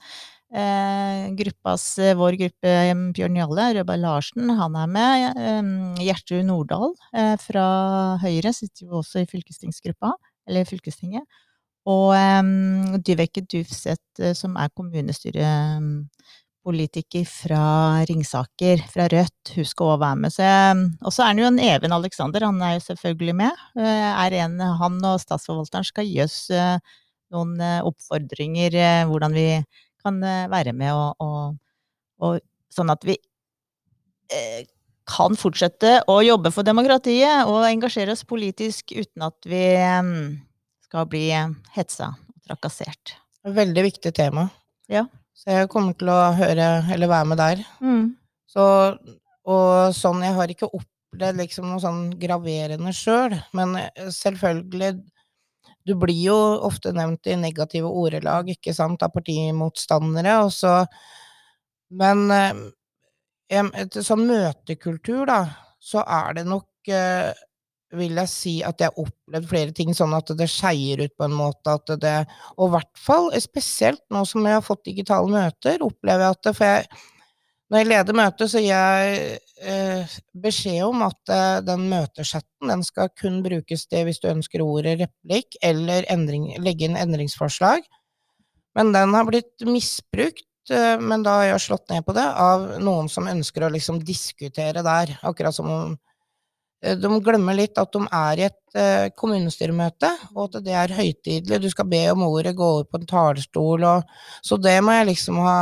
gruppas, 0.53 1.99
eh, 1.99 2.15
vår 2.17 2.33
gruppe 2.37 2.69
eh, 2.69 2.95
Bjørn 3.17 3.37
Jalle, 3.37 3.75
Rødberg 3.79 4.01
Larsen, 4.03 4.51
han 4.59 4.77
er 4.77 4.87
med. 4.87 5.37
Eh, 5.37 5.63
Gjertrud 6.05 6.45
Nordahl 6.45 6.93
eh, 7.17 7.37
fra 7.41 8.19
Høyre 8.23 8.53
sitter 8.53 8.87
jo 8.87 8.93
også 9.01 9.19
i 9.23 9.27
fylkestingsgruppa, 9.31 10.13
eller 10.49 10.65
fylkestinget. 10.69 11.23
Og 11.89 12.15
eh, 12.15 12.43
Dyveke 13.01 13.41
Dufseth, 13.49 14.21
eh, 14.21 14.35
som 14.37 14.57
er 14.61 14.69
kommunestyrepolitiker 14.77 17.25
fra 17.27 18.05
Ringsaker, 18.11 18.79
fra 18.93 19.09
Rødt, 19.11 19.55
hun 19.57 19.65
skal 19.67 19.87
òg 19.95 20.01
være 20.05 20.17
med. 20.27 20.33
Eh, 20.37 20.75
og 21.01 21.13
så 21.17 21.23
er 21.27 21.33
det 21.35 21.43
jo 21.47 21.53
en 21.53 21.65
Even 21.65 21.93
Alexander, 21.97 22.41
han 22.45 22.63
er 22.63 22.73
jo 22.77 22.81
selvfølgelig 22.91 23.37
med. 23.41 23.53
Eh, 23.81 24.11
en, 24.43 24.61
han 24.61 24.95
og 25.01 25.21
statsforvalteren 25.25 25.85
skal 25.89 26.05
gi 26.07 26.21
oss 26.27 26.39
eh, 26.53 26.77
noen 27.33 27.57
eh, 27.61 27.81
oppfordringer, 27.89 28.71
eh, 28.77 29.05
hvordan 29.09 29.33
vi 29.37 29.47
kan 30.05 30.23
eh, 30.27 30.49
være 30.53 30.75
med 30.77 30.93
og, 30.95 31.23
og, 31.23 31.57
og 32.23 32.41
sånn 32.73 32.93
at 32.93 33.05
vi 33.07 33.17
eh, 34.33 34.63
kan 35.09 35.37
fortsette 35.39 35.97
å 36.11 36.21
jobbe 36.25 36.53
for 36.55 36.67
demokratiet 36.67 37.49
og 37.51 37.67
engasjere 37.67 38.15
oss 38.15 38.25
politisk 38.29 38.95
uten 38.95 39.27
at 39.27 39.49
vi 39.49 39.63
em, 39.81 40.13
skal 40.87 41.09
bli 41.11 41.27
hetsa 41.75 42.13
og 42.15 42.47
trakassert. 42.47 43.17
Veldig 43.43 43.85
viktig 43.89 44.13
tema. 44.15 44.47
Ja. 44.91 45.07
Så 45.35 45.51
jeg 45.51 45.71
kommer 45.73 45.97
til 45.99 46.11
å 46.13 46.21
høre, 46.39 46.69
eller 46.95 47.11
være 47.11 47.29
med 47.33 47.41
der. 47.41 47.63
Mm. 47.83 48.13
Så, 48.51 48.65
og 49.49 49.97
sånn, 49.97 50.23
jeg 50.23 50.37
har 50.37 50.53
ikke 50.53 50.71
opplevd 50.71 51.41
liksom 51.41 51.67
noe 51.71 51.83
sånn 51.83 52.05
graverende 52.21 52.93
sjøl, 52.95 53.35
men 53.57 53.75
eh, 53.81 54.11
selvfølgelig 54.15 54.95
Du 55.87 55.95
blir 55.99 56.19
jo 56.29 56.37
ofte 56.67 56.93
nevnt 56.95 57.27
i 57.27 57.37
negative 57.39 57.91
ordelag, 57.91 58.53
ikke 58.55 58.75
sant, 58.77 59.03
av 59.03 59.15
partimotstandere, 59.15 60.39
og 60.47 60.53
så 60.55 60.83
Men 61.93 62.31
eh, 62.33 62.61
et 63.53 63.97
sånn 64.01 64.25
møtekultur, 64.25 65.27
da, 65.29 65.43
så 65.83 66.01
er 66.09 66.39
det 66.39 66.47
nok 66.49 66.89
eh, 66.89 67.35
vil 67.93 68.17
jeg 68.17 68.31
si 68.33 68.53
at 68.65 68.81
jeg 68.81 68.89
har 68.89 69.05
opplevd 69.05 69.49
flere 69.51 69.75
ting 69.77 69.93
sånn 69.97 70.15
at 70.17 70.33
det 70.39 70.49
skeier 70.49 71.03
ut 71.05 71.15
på 71.19 71.27
en 71.27 71.37
måte 71.37 71.75
at 71.77 71.93
det 72.01 72.15
Og 72.57 72.71
i 72.71 72.73
hvert 72.77 72.93
fall, 72.99 73.29
spesielt 73.43 74.03
nå 74.13 74.25
som 74.29 74.47
jeg 74.49 74.57
har 74.57 74.65
fått 74.65 74.87
digitale 74.89 75.29
møter, 75.29 75.85
opplever 75.85 76.25
jeg 76.25 76.37
at 76.37 76.47
det, 76.47 76.55
For 76.57 76.71
jeg, 76.71 77.03
når 77.73 77.83
jeg 77.83 77.91
leder 77.93 78.19
møter, 78.23 78.49
så 78.53 78.63
gir 78.63 78.73
jeg 78.73 79.39
eh, 79.63 80.15
beskjed 80.45 80.85
om 80.85 81.03
at 81.07 81.33
eh, 81.33 81.59
den 81.67 81.89
møtechatten 81.91 82.71
den 82.73 82.85
skal 82.87 83.11
kun 83.19 83.41
brukes 83.45 83.87
til 83.89 84.07
hvis 84.09 84.21
du 84.23 84.29
ønsker 84.31 84.65
ordet 84.65 84.99
replikk 85.01 85.59
eller 85.65 86.07
endring, 86.13 86.51
legge 86.63 86.89
inn 86.89 86.99
endringsforslag. 86.99 87.87
Men 88.77 88.93
den 88.95 89.15
har 89.15 89.27
blitt 89.29 89.67
misbrukt, 89.69 90.47
eh, 90.71 90.97
men 91.01 91.25
da 91.25 91.39
har 91.41 91.51
jeg 91.51 91.67
slått 91.67 91.91
ned 91.93 92.07
på 92.07 92.15
det, 92.17 92.25
av 92.25 92.79
noen 92.83 93.11
som 93.13 93.29
ønsker 93.29 93.67
å 93.67 93.73
liksom 93.73 94.01
diskutere 94.07 94.85
der. 94.85 95.17
Akkurat 95.23 95.57
som 95.57 95.71
om 95.71 95.97
eh, 96.83 96.97
de 96.97 97.11
glemmer 97.25 97.59
litt 97.59 97.81
at 97.81 97.93
de 97.93 98.07
er 98.07 98.41
i 98.41 98.47
et 98.49 98.79
eh, 98.79 99.09
kommunestyremøte, 99.17 100.13
og 100.35 100.49
at 100.49 100.65
det 100.65 100.79
er 100.79 100.97
høytidelig. 100.97 101.61
Du 101.61 101.69
skal 101.73 101.91
be 101.93 102.07
om 102.15 102.25
ordet, 102.31 102.57
gå 102.57 102.71
over 102.79 102.89
på 102.89 103.03
en 103.03 103.11
talerstol, 103.11 103.85
og 103.85 104.17
Så 104.43 104.57
det 104.57 104.79
må 104.85 104.97
jeg 104.97 105.13
liksom 105.13 105.43
ha 105.45 105.61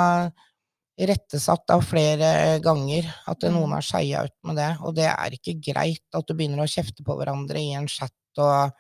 rettesatt 1.09 1.73
av 1.73 1.85
flere 1.87 2.59
ganger, 2.65 3.09
at 3.31 3.47
noen 3.49 3.73
har 3.77 3.85
skeia 3.85 4.25
ut 4.29 4.37
med 4.47 4.59
det. 4.61 4.71
Og 4.85 4.95
det 4.99 5.09
er 5.09 5.37
ikke 5.37 5.57
greit 5.71 6.17
at 6.17 6.29
du 6.29 6.35
begynner 6.37 6.65
å 6.65 6.71
kjefte 6.71 7.05
på 7.07 7.17
hverandre 7.19 7.61
i 7.61 7.73
en 7.79 7.89
chat 7.91 8.15
og 8.41 8.77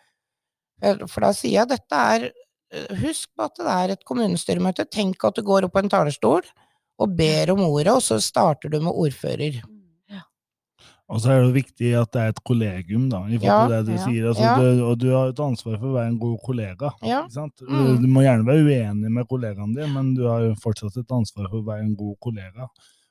For 0.80 1.20
da 1.20 1.32
sier 1.36 1.58
jeg 1.58 1.68
dette 1.68 1.96
er 2.14 2.30
Husk 3.00 3.32
på 3.34 3.48
at 3.48 3.56
det 3.58 3.72
er 3.74 3.92
et 3.96 4.04
kommunestyremøte. 4.06 4.84
Tenk 4.86 5.24
at 5.26 5.34
du 5.34 5.42
går 5.42 5.66
opp 5.66 5.72
på 5.74 5.82
en 5.82 5.90
talerstol 5.90 6.44
og 7.00 7.14
ber 7.18 7.50
om 7.50 7.64
ordet, 7.66 7.96
og 7.96 8.04
så 8.04 8.20
starter 8.22 8.70
du 8.70 8.78
med 8.78 8.94
ordfører. 8.94 9.58
Og 11.10 11.18
så 11.18 11.32
er 11.34 11.40
det 11.42 11.56
viktig 11.56 11.88
at 11.98 12.12
det 12.14 12.20
er 12.22 12.32
et 12.32 12.42
kollegium, 12.46 13.08
da, 13.10 13.24
i 13.26 13.38
forhold 13.40 13.50
Ja, 13.50 13.64
til 13.66 13.72
det 13.74 13.80
du 13.88 13.96
ja, 13.96 14.02
sier. 14.04 14.26
Altså, 14.30 14.44
ja. 14.44 14.52
du, 14.60 14.82
og 14.86 15.00
du 15.00 15.08
har 15.10 15.32
et 15.32 15.42
ansvar 15.42 15.74
for 15.80 15.88
å 15.88 15.96
være 15.96 16.12
en 16.12 16.20
god 16.20 16.36
kollega. 16.46 16.92
Ikke 17.02 17.34
sant? 17.34 17.64
Mm. 17.66 17.88
Du 18.04 18.06
må 18.14 18.22
gjerne 18.22 18.46
være 18.46 18.62
uenig 18.68 19.10
med 19.16 19.26
kollegaen 19.30 19.74
din, 19.74 19.90
men 19.96 20.12
du 20.14 20.22
har 20.28 20.44
jo 20.44 20.52
fortsatt 20.62 21.00
et 21.02 21.16
ansvar 21.16 21.48
for 21.48 21.58
å 21.58 21.66
være 21.66 21.82
en 21.88 21.96
god 21.98 22.14
kollega. 22.22 22.68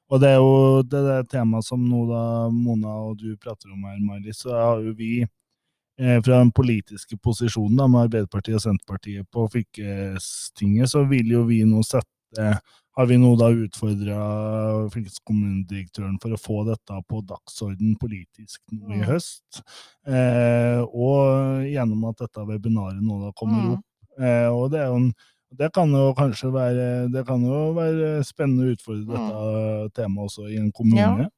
Og 0.10 0.24
det 0.24 0.30
er 0.32 0.40
jo 0.40 0.54
det, 0.90 1.02
det 1.06 1.18
temaet 1.34 1.68
som 1.68 1.82
nå 1.86 2.06
da 2.10 2.22
Mona 2.54 2.96
og 3.10 3.20
du 3.20 3.36
prater 3.42 3.74
om 3.74 3.84
her, 3.86 4.00
Mailis, 4.02 4.40
så 4.46 4.56
har 4.56 4.80
jo 4.86 4.96
vi 4.98 5.20
eh, 5.22 6.18
fra 6.24 6.40
den 6.40 6.54
politiske 6.56 7.20
posisjonen 7.20 7.78
da, 7.78 7.90
med 7.92 8.08
Arbeiderpartiet 8.08 8.58
og 8.58 8.64
Senterpartiet 8.64 9.28
på 9.30 9.46
fylkestinget, 9.54 10.90
så 10.96 11.04
vil 11.12 11.36
jo 11.36 11.44
vi 11.52 11.62
nå 11.68 11.84
sette 11.86 12.08
har 12.38 13.06
vi 13.08 13.18
nå 13.18 13.36
da 13.40 13.48
utfordra 13.50 14.90
fylkeskommunedirektøren 14.94 16.20
for 16.22 16.36
å 16.36 16.40
få 16.40 16.58
dette 16.68 17.00
på 17.10 17.22
dagsorden 17.26 17.96
politisk 18.00 18.60
nå 18.72 18.94
i 18.94 19.00
Mm. 19.00 19.08
høst. 19.08 19.62
Eh, 20.08 20.82
og 20.94 21.64
gjennom 21.66 22.10
at 22.10 22.18
dette 22.18 22.46
webinaret 22.46 23.02
nå 23.02 23.26
da 23.26 23.32
kommer 23.32 23.62
Mm. 23.62 23.72
opp. 23.74 23.86
Eh, 24.20 24.48
og 24.50 24.72
det 24.72 24.80
er 24.82 24.88
jo 24.88 24.96
en 24.96 25.14
det 25.58 25.74
kan 25.74 25.90
jo 25.90 26.14
kanskje 26.14 26.52
være, 26.54 27.12
det 27.12 27.26
kan 27.26 27.42
jo 27.42 27.74
være 27.74 28.24
spennende 28.24 28.68
å 28.70 28.76
utfordre 28.76 29.08
dette 29.08 29.94
temaet 29.96 30.30
også 30.30 30.48
i 30.54 30.58
en 30.58 30.72
kommune. 30.72 31.24
Ja. 31.24 31.30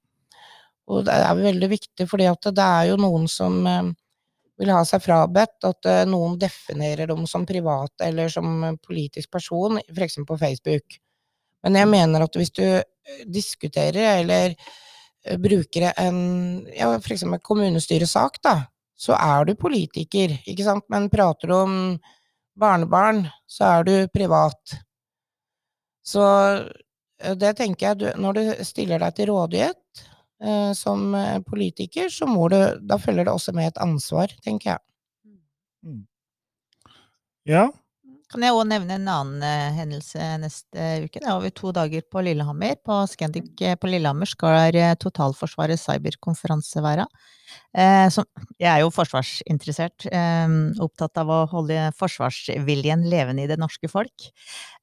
Og 0.89 1.05
det 1.05 1.13
er 1.13 1.33
veldig 1.33 1.69
viktig, 1.69 2.09
fordi 2.09 2.25
det 2.53 2.57
er 2.59 2.89
jo 2.89 2.97
noen 2.97 3.29
som 3.29 3.65
eh, 3.65 3.93
vil 4.61 4.71
ha 4.73 4.81
seg 4.85 5.01
frabedt 5.03 5.65
at 5.67 5.89
eh, 5.89 6.03
noen 6.09 6.37
definerer 6.41 7.09
dem 7.09 7.25
som 7.29 7.47
private 7.49 8.05
eller 8.07 8.29
som 8.31 8.77
politisk 8.83 9.31
person, 9.33 9.79
f.eks. 9.89 10.19
på 10.27 10.37
Facebook. 10.37 10.99
Men 11.65 11.79
jeg 11.79 11.89
mener 11.89 12.25
at 12.25 12.37
hvis 12.37 12.53
du 12.57 12.65
eh, 12.67 13.23
diskuterer 13.25 14.21
eller 14.21 14.53
eh, 14.53 15.39
bruker 15.41 15.89
en 15.91 16.21
ja, 16.75 16.91
f.eks. 16.99 17.25
en 17.25 17.39
kommunestyresak, 17.41 18.41
da, 18.45 18.57
så 18.97 19.17
er 19.17 19.49
du 19.49 19.55
politiker, 19.57 20.37
ikke 20.45 20.67
sant? 20.67 20.85
Men 20.93 21.09
prater 21.13 21.49
du 21.49 21.57
om 21.57 21.75
barnebarn, 22.61 23.25
så 23.49 23.79
er 23.79 23.87
du 23.87 23.95
privat. 24.13 24.77
Så 26.05 26.21
det 27.37 27.55
tenker 27.57 27.91
jeg, 27.91 27.97
du, 28.01 28.07
når 28.21 28.37
du 28.37 28.63
stiller 28.65 29.01
deg 29.01 29.17
til 29.17 29.29
rådighet 29.29 30.05
som 30.77 31.13
eh, 31.15 31.39
politiker, 31.45 32.09
så 32.09 32.27
må 32.29 32.47
du, 32.53 32.57
da 32.81 32.97
følger 33.01 33.27
det 33.27 33.35
også 33.35 33.53
med 33.57 33.71
et 33.71 33.81
ansvar, 33.83 34.33
tenker 34.45 34.73
jeg. 34.73 34.81
Ja, 37.49 37.69
Kan 38.31 38.45
jeg 38.45 38.55
òg 38.55 38.63
nevne 38.69 38.95
en 38.95 39.09
annen 39.11 39.41
eh, 39.43 39.73
hendelse 39.75 40.23
neste 40.39 40.85
uke? 41.03 41.19
Det 41.19 41.25
er 41.25 41.33
over 41.33 41.51
to 41.51 41.73
dager 41.75 42.05
på 42.07 42.21
Lillehammer. 42.23 42.77
På 42.79 43.01
Scandic 43.11 43.59
eh, 43.59 43.75
på 43.75 43.89
Lillehammer 43.91 44.29
skal 44.29 44.77
eh, 44.79 44.93
Totalforsvarets 44.95 45.83
cyberkonferanse 45.89 46.83
være. 46.85 47.09
Eh, 47.75 48.07
som, 48.13 48.23
jeg 48.55 48.69
er 48.71 48.85
jo 48.85 48.93
forsvarsinteressert, 48.95 50.07
eh, 50.15 50.55
opptatt 50.85 51.19
av 51.19 51.33
å 51.33 51.41
holde 51.51 51.89
forsvarsviljen 51.99 53.03
levende 53.11 53.43
i 53.43 53.51
det 53.51 53.59
norske 53.59 53.91
folk. 53.91 54.31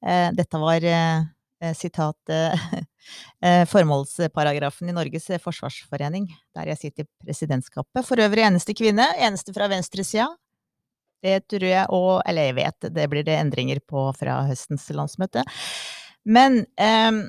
Eh, 0.05 0.29
dette 0.37 0.61
var 0.61 0.85
eh, 0.85 0.93
eh, 0.93 1.27
sitat 1.75 2.31
eh, 2.31 2.67
eh, 3.45 3.63
formålsparagrafen 3.69 4.91
i 4.91 4.95
Norges 4.95 5.27
forsvarsforening, 5.43 6.29
der 6.55 6.71
jeg 6.73 6.81
sitter 6.83 7.07
i 7.07 7.25
presidentskapet. 7.25 8.05
For 8.07 8.21
øvrig 8.21 8.45
eneste 8.47 8.75
kvinne, 8.77 9.07
eneste 9.19 9.55
fra 9.55 9.69
venstresida. 9.71 10.29
Det 11.19 11.41
tror 11.51 11.67
jeg, 11.67 11.87
og 11.91 12.21
Eller 12.25 12.47
jeg 12.47 12.55
vet, 12.61 12.89
det 12.95 13.09
blir 13.11 13.25
det 13.27 13.35
endringer 13.35 13.81
på 13.83 14.05
fra 14.15 14.45
høstens 14.47 14.87
landsmøte. 14.95 15.43
Men 16.23 16.63
eh, 16.79 17.25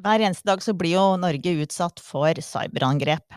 hver 0.00 0.24
eneste 0.24 0.48
dag 0.48 0.62
så 0.64 0.74
blir 0.76 0.96
jo 0.96 1.06
Norge 1.20 1.56
utsatt 1.64 2.00
for 2.02 2.40
cyberangrep. 2.40 3.36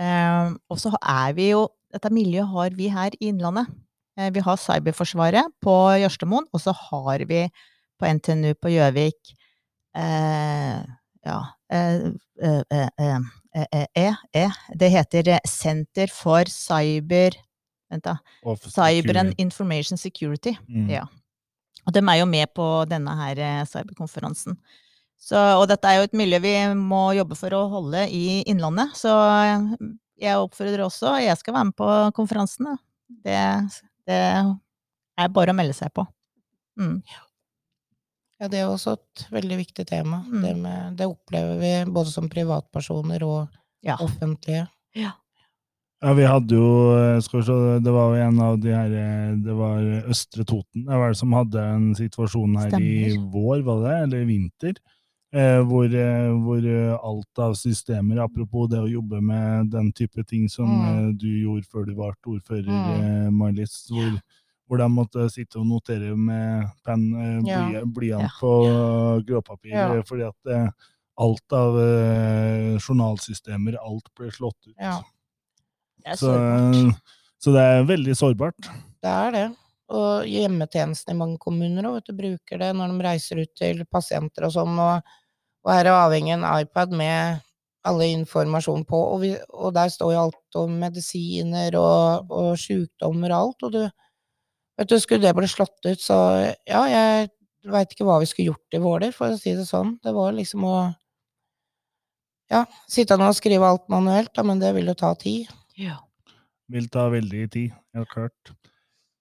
Eh, 0.00 0.54
og 0.70 0.80
så 0.80 0.94
er 1.00 1.36
vi 1.36 1.52
jo 1.52 1.68
Dette 1.90 2.06
miljøet 2.14 2.46
har 2.52 2.74
vi 2.78 2.86
her 2.86 3.10
i 3.18 3.32
Innlandet. 3.32 3.66
Eh, 4.14 4.28
vi 4.30 4.38
har 4.46 4.58
Cyberforsvaret 4.62 5.50
på 5.58 5.72
Jørstadmoen, 5.98 6.46
og 6.54 6.62
så 6.62 6.70
har 6.70 7.24
vi 7.26 7.40
på 8.00 8.08
NTNU 8.08 8.54
på 8.58 8.72
Gjøvik 8.72 9.34
eh, 9.96 10.80
Ja 11.26 11.38
eh, 11.70 12.10
eh, 12.40 12.62
eh, 12.72 13.14
eh, 13.94 14.16
eh, 14.32 14.58
Det 14.74 14.90
heter 14.96 15.32
Senter 15.48 16.12
for 16.12 16.48
cyber 16.50 17.36
Vent, 17.90 18.04
da. 18.06 18.18
Cyber 18.70 19.16
and. 19.18 19.34
Information 19.42 19.98
Security. 19.98 20.52
Mm. 20.68 20.90
Ja. 20.92 21.08
Og 21.82 21.94
de 21.96 21.98
er 22.04 22.20
jo 22.20 22.28
med 22.30 22.46
på 22.54 22.66
denne 22.86 23.16
her 23.18 23.64
cyberkonferansen. 23.66 24.54
Så, 25.18 25.40
og 25.58 25.66
dette 25.68 25.90
er 25.90 25.98
jo 25.98 26.06
et 26.06 26.14
miljø 26.14 26.38
vi 26.44 26.52
må 26.78 27.00
jobbe 27.18 27.34
for 27.34 27.56
å 27.56 27.64
holde 27.72 28.04
i 28.14 28.44
Innlandet. 28.48 28.94
Så 28.94 29.10
jeg 30.20 30.38
oppfordrer 30.38 30.84
også, 30.86 31.16
jeg 31.24 31.36
skal 31.40 31.56
være 31.56 31.70
med 31.72 31.76
på 31.80 31.90
konferansen. 32.16 32.70
Det, 33.26 33.42
det 34.08 34.20
er 34.20 35.34
bare 35.34 35.52
å 35.52 35.58
melde 35.58 35.76
seg 35.76 35.92
på. 35.96 36.06
Mm. 36.80 37.00
Ja, 38.40 38.48
det 38.48 38.58
er 38.62 38.70
også 38.72 38.94
et 38.96 39.26
veldig 39.30 39.56
viktig 39.60 39.84
tema. 39.86 40.22
Mm. 40.26 40.42
Det, 40.42 40.52
med, 40.56 40.96
det 40.96 41.06
opplever 41.10 41.58
vi 41.60 41.72
både 41.92 42.10
som 42.12 42.28
privatpersoner 42.32 43.22
og 43.26 43.48
Ja. 43.82 43.96
offentlige. 44.00 44.66
Ja, 44.96 46.12
vi 46.16 46.24
hadde 46.24 46.54
jo 46.56 47.20
Skal 47.20 47.40
vi 47.40 47.44
se, 47.46 47.56
det 47.84 47.92
var 47.92 48.14
jo 48.16 48.22
en 48.24 48.38
av 48.40 48.54
de 48.60 48.70
her 48.72 48.88
Det 49.36 49.52
var 49.56 49.82
Østre 50.08 50.44
Toten 50.48 50.86
det 50.86 50.96
var 50.96 51.08
det 51.12 51.18
som 51.20 51.32
hadde 51.36 51.60
en 51.60 51.90
situasjon 51.94 52.56
her 52.56 52.72
i 52.80 53.16
vår, 53.18 53.60
var 53.66 53.82
det? 53.84 53.96
Eller 54.06 54.22
i 54.22 54.28
vinter? 54.30 54.74
Eh, 55.32 55.60
hvor, 55.62 55.84
eh, 55.86 56.30
hvor 56.42 56.64
alt 57.04 57.38
av 57.38 57.52
systemer, 57.54 58.18
apropos 58.24 58.66
det 58.72 58.80
å 58.80 58.88
jobbe 58.90 59.20
med 59.22 59.70
den 59.70 59.92
type 59.92 60.24
ting 60.26 60.48
som 60.48 60.66
Mm. 60.66 60.88
eh, 60.88 61.12
du 61.20 61.28
gjorde 61.44 61.68
før 61.70 61.84
du 61.86 61.94
ble 61.94 62.10
ordfører, 62.26 62.66
Mm. 62.66 63.26
eh, 63.26 63.30
Marlis. 63.30 63.86
hvor, 63.92 64.20
hvor 64.70 64.78
de 64.78 64.86
måtte 64.94 65.24
sitte 65.34 65.58
og 65.58 65.66
notere 65.66 66.12
med 66.16 66.68
penn, 66.86 67.08
eh, 67.18 67.40
bly- 67.42 67.84
blyant 67.96 68.22
Ja. 68.22 68.30
på 68.38 68.52
gråpapir, 69.26 69.72
Ja. 69.74 69.88
eh, 69.96 70.02
fordi 70.06 70.28
at 70.28 70.52
eh, 70.54 70.68
alt 71.18 71.52
av 71.52 71.74
eh, 71.82 72.78
journalsystemer, 72.78 73.76
alt 73.82 74.06
ble 74.16 74.30
slått 74.30 74.68
ut. 74.70 74.76
Ja, 74.78 75.00
Det 76.00 76.12
er 76.14 76.16
Så, 76.16 76.30
så 77.42 77.52
det 77.52 77.60
er 77.66 77.84
veldig 77.84 78.14
sårbart. 78.16 78.56
det 79.02 79.10
er 79.10 79.30
det. 79.32 79.56
Og 79.90 80.24
hjemmetjenesten 80.24 81.10
i 81.12 81.18
mange 81.18 81.36
kommuner 81.42 81.82
også, 81.82 81.94
vet 81.98 82.06
du, 82.06 82.12
bruker 82.22 82.58
det 82.62 82.70
når 82.78 82.94
de 82.94 83.04
reiser 83.08 83.40
ut 83.42 83.52
til 83.58 83.84
pasienter 83.90 84.46
og 84.46 84.52
sånn, 84.54 84.78
og, 84.78 85.02
og 85.66 85.72
er 85.74 85.90
avhengig 85.90 86.36
av 86.38 86.44
en 86.44 86.62
iPad 86.62 86.92
med 86.92 87.40
alle 87.84 88.06
informasjon 88.14 88.84
på, 88.86 88.94
og, 89.14 89.20
vi, 89.20 89.34
og 89.52 89.74
der 89.74 89.88
står 89.88 90.12
jo 90.14 90.20
alt 90.28 90.56
om 90.62 90.78
medisiner 90.78 91.74
og, 91.80 92.30
og 92.30 92.56
sykdommer 92.60 93.32
og 93.34 93.40
alt, 93.48 93.62
og 93.66 93.72
du 93.72 93.90
Vet 94.80 94.88
du, 94.88 94.96
skulle 95.00 95.26
det 95.26 95.36
bli 95.36 95.48
slått 95.50 95.84
ut, 95.84 96.00
så 96.00 96.16
ja, 96.64 96.80
jeg 96.88 97.28
veit 97.68 97.90
ikke 97.92 98.06
hva 98.08 98.16
vi 98.22 98.28
skulle 98.30 98.54
gjort 98.54 98.76
i 98.76 98.80
Våler, 98.80 99.12
for 99.12 99.34
å 99.34 99.40
si 99.40 99.52
det 99.52 99.66
sånn. 99.68 99.98
Det 100.00 100.14
var 100.16 100.32
liksom 100.32 100.64
å 100.64 100.76
ja, 102.50 102.64
sitte 102.88 103.18
nå 103.20 103.28
og 103.28 103.36
skrive 103.36 103.68
alt 103.68 103.84
manuelt, 103.92 104.32
da, 104.34 104.44
men 104.46 104.62
det 104.62 104.72
vil 104.78 104.88
jo 104.88 104.96
ta 104.96 105.12
tid. 105.20 105.50
Ja. 105.78 105.98
Vil 106.72 106.88
ta 106.88 107.10
veldig 107.12 107.44
tid, 107.52 107.76
helt 107.94 108.10
klart. 108.10 108.54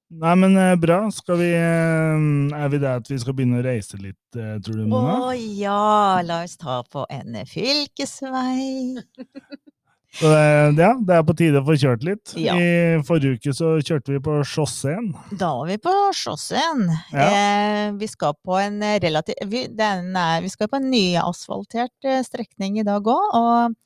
Nei, 0.09 0.31
men 0.41 0.55
eh, 0.57 0.75
bra. 0.79 1.03
Skal 1.13 1.37
vi 1.37 1.49
eh, 1.53 2.21
Er 2.57 2.71
vi 2.73 2.79
der 2.81 2.97
at 2.97 3.09
vi 3.11 3.19
skal 3.21 3.35
begynne 3.37 3.59
å 3.59 3.65
reise 3.65 3.99
litt, 4.01 4.17
eh, 4.33 4.55
tror 4.65 4.79
du, 4.79 4.95
Å 4.95 5.33
ja, 5.35 6.21
la 6.25 6.41
oss 6.47 6.57
ta 6.57 6.79
på 6.89 7.03
en 7.13 7.37
fylkesvei. 7.45 9.03
Så 10.09 10.29
det, 10.31 10.81
ja, 10.81 10.93
det 11.05 11.15
er 11.15 11.25
på 11.27 11.35
tide 11.37 11.61
å 11.61 11.65
få 11.67 11.75
kjørt 11.77 12.05
litt. 12.07 12.31
Ja. 12.41 12.55
I 12.57 13.01
forrige 13.05 13.37
uke 13.37 13.53
så 13.53 13.75
kjørte 13.77 14.15
vi 14.15 14.21
på 14.25 14.39
Sjåseen. 14.47 15.11
Da 15.37 15.51
var 15.59 15.69
vi 15.69 15.77
på 15.83 15.93
Sjåseen. 16.17 16.87
Ja. 17.13 17.27
Eh, 17.27 17.91
vi 17.99 18.09
skal 18.09 18.33
på 18.41 18.57
en 18.57 18.81
eh, 18.81 18.97
relativ... 19.03 19.37
Vi, 19.51 19.67
den 19.69 20.09
er, 20.17 20.41
vi 20.41 20.49
skal 20.49 20.71
på 20.71 20.79
en 20.79 20.89
nyasfaltert 20.89 22.09
eh, 22.09 22.23
strekning 22.25 22.81
i 22.81 22.87
dag 22.87 23.05
òg. 23.05 23.37
Og 23.37 23.77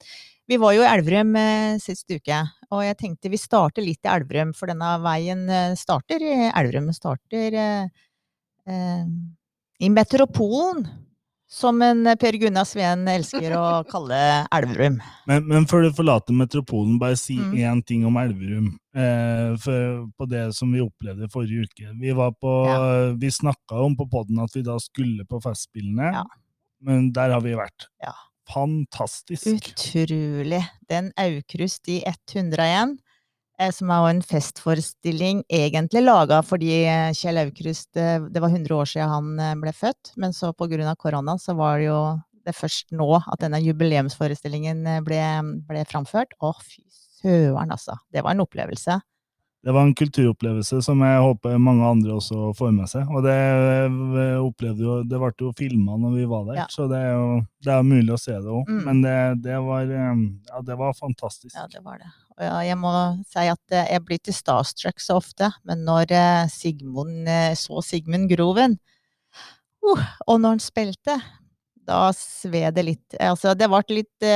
vi 0.47 0.59
var 0.63 0.77
jo 0.77 0.85
i 0.85 0.89
Elverum 0.93 1.35
eh, 1.39 1.75
sist 1.83 2.07
uke. 2.07 2.39
Og 2.71 2.87
jeg 2.87 2.99
tenkte 3.03 3.31
vi 3.31 3.39
starter 3.41 3.83
litt 3.85 4.07
i 4.07 4.11
Elverum, 4.15 4.55
for 4.55 4.71
denne 4.71 4.95
veien 5.03 5.43
eh, 5.51 5.75
starter 5.79 6.23
i 6.23 6.33
Elverum. 6.49 6.87
Starter 6.95 7.59
eh, 7.67 8.03
eh, 8.71 9.05
i 9.83 9.91
metropolen, 9.91 10.87
som 11.53 11.77
en 11.85 11.99
eh, 12.09 12.15
Per 12.17 12.33
Gunnar 12.41 12.65
Sveen 12.65 13.03
elsker 13.11 13.53
å 13.53 13.63
kalle 13.93 14.17
Elverum. 14.57 14.95
Men, 15.29 15.45
men 15.49 15.67
før 15.69 15.85
du 15.85 15.91
forlater 15.93 16.33
metropolen, 16.37 16.97
bare 17.01 17.17
si 17.19 17.37
Mm. 17.37 17.53
én 17.61 17.83
ting 17.85 18.05
om 18.09 18.17
Elverum. 18.17 18.71
Eh, 18.97 19.53
for, 19.61 20.07
på 20.17 20.27
det 20.29 20.47
som 20.57 20.71
vi 20.73 20.81
opplevde 20.81 21.29
forrige 21.33 21.65
uke. 21.69 21.93
Vi, 22.01 22.11
var 22.17 22.33
på, 22.41 22.51
vi 23.21 23.29
snakka 23.33 23.79
om 23.85 23.95
på 23.97 24.09
poden 24.09 24.41
at 24.43 24.53
vi 24.57 24.61
da 24.65 24.75
skulle 24.81 25.25
på 25.29 25.39
Festspillene, 25.45 26.11
Ja. 26.17 26.23
men 26.81 27.11
der 27.13 27.33
har 27.37 27.41
vi 27.45 27.53
vært. 27.57 27.87
Ja. 28.03 28.13
Fantastisk. 28.53 29.47
Utrolig. 29.47 30.61
Den 30.89 31.11
Aukrust 31.17 31.87
i 31.89 32.01
101, 32.05 32.97
eh, 32.97 33.12
som 33.71 33.91
er 33.93 34.09
en 34.09 34.21
festforestilling 34.25 35.43
egentlig 35.51 36.01
laga 36.03 36.41
fordi 36.45 36.71
eh, 36.89 37.11
Kjell 37.13 37.37
Aukrust 37.43 37.97
eh, 38.01 38.19
Det 38.33 38.41
var 38.41 38.49
100 38.49 38.75
år 38.75 38.89
siden 38.89 39.11
han 39.11 39.33
eh, 39.39 39.55
ble 39.61 39.73
født, 39.77 40.13
men 40.17 40.33
så 40.33 40.49
av 40.49 40.95
korona 40.97 41.37
så 41.37 41.53
var 41.57 41.77
det 41.79 41.91
jo 41.91 41.99
det 42.43 42.55
først 42.57 42.91
nå 42.91 43.07
at 43.21 43.39
denne 43.43 43.61
jubileumsforestillingen 43.63 44.85
eh, 44.87 45.01
ble, 45.05 45.21
ble 45.69 45.85
framført. 45.87 46.35
Å, 46.43 46.53
fy 46.59 46.83
søren, 47.21 47.71
altså. 47.71 47.97
Det 48.11 48.23
var 48.23 48.35
en 48.35 48.43
opplevelse. 48.43 48.99
Det 49.63 49.71
var 49.71 49.85
en 49.87 49.93
kulturopplevelse 49.95 50.81
som 50.83 50.99
jeg 51.05 51.19
håper 51.23 51.53
mange 51.61 51.87
andre 51.87 52.17
også 52.17 52.49
får 52.57 52.73
med 52.75 52.89
seg. 52.91 53.07
Og 53.15 53.23
det 53.23 53.35
eh, 53.37 54.41
opplevde 54.43 54.83
jo 54.83 54.97
Det 55.07 55.19
ble 55.21 55.31
jo 55.39 55.53
filma 55.55 55.95
når 56.01 56.17
vi 56.17 56.25
var 56.27 56.49
der, 56.49 56.57
Ja. 56.59 56.65
så 56.69 56.89
det 56.91 56.99
er 56.99 57.13
jo 57.15 57.29
det 57.63 57.71
er 57.71 57.85
mulig 57.87 58.11
å 58.11 58.19
se 58.19 58.35
det 58.35 58.51
òg. 58.51 58.67
Mm. 58.67 58.81
Men 58.89 59.01
det, 59.05 59.15
det, 59.45 59.61
var, 59.63 59.87
eh, 59.87 60.25
ja, 60.51 60.59
det 60.67 60.77
var 60.81 60.97
fantastisk. 60.99 61.55
Ja, 61.55 61.63
det 61.71 61.79
var 61.85 62.01
det. 62.03 62.11
Jeg 62.39 62.77
må 62.81 62.91
si 63.29 63.45
at 63.51 63.75
eh, 63.75 63.89
jeg 63.93 64.03
blir 64.05 64.19
ikke 64.19 64.35
starstruck 64.35 65.01
så 65.03 65.17
ofte, 65.19 65.51
men 65.67 65.83
når 65.87 66.13
eh, 66.15 66.45
Sigmund 66.51 67.29
eh, 67.29 67.51
så 67.59 67.83
Sigmund 67.85 68.31
Groven, 68.31 68.77
uh, 69.83 70.05
og 70.27 70.39
når 70.39 70.55
han 70.55 70.63
spilte, 70.63 71.17
da 71.83 72.07
sved 72.15 72.77
det 72.77 72.87
litt. 72.87 73.17
Altså, 73.19 73.53
det 73.59 73.67
ble 73.67 73.99
litt 73.99 74.27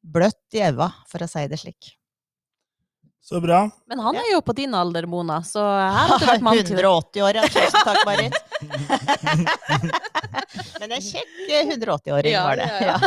bløtt 0.00 0.56
i 0.56 0.64
øynene, 0.64 0.88
for 1.10 1.22
å 1.22 1.28
si 1.28 1.44
det 1.50 1.60
slik. 1.60 1.97
Så 3.28 3.40
bra. 3.44 3.68
Men 3.86 3.98
han 4.00 4.16
er 4.16 4.30
jo 4.32 4.40
på 4.40 4.52
din 4.56 4.72
alder, 4.72 5.04
Mona, 5.04 5.42
så 5.44 5.60
her 5.60 5.92
hadde 5.98 6.16
du 6.22 6.26
vært 6.30 6.40
mann 6.46 6.56
til 6.64 6.78
180 6.78 7.20
år, 7.26 7.36
ja. 7.36 7.42
Tusen 7.52 7.82
takk, 7.84 8.00
Marit. 8.08 8.32
men 10.80 10.88
en 10.96 11.02
kjekk 11.04 11.28
eh, 11.52 11.68
180-åring 11.74 12.32
Ja, 12.32 12.46
var 12.46 12.56
det. 12.56 12.64
ja, 12.72 12.80
ja. 12.88 12.96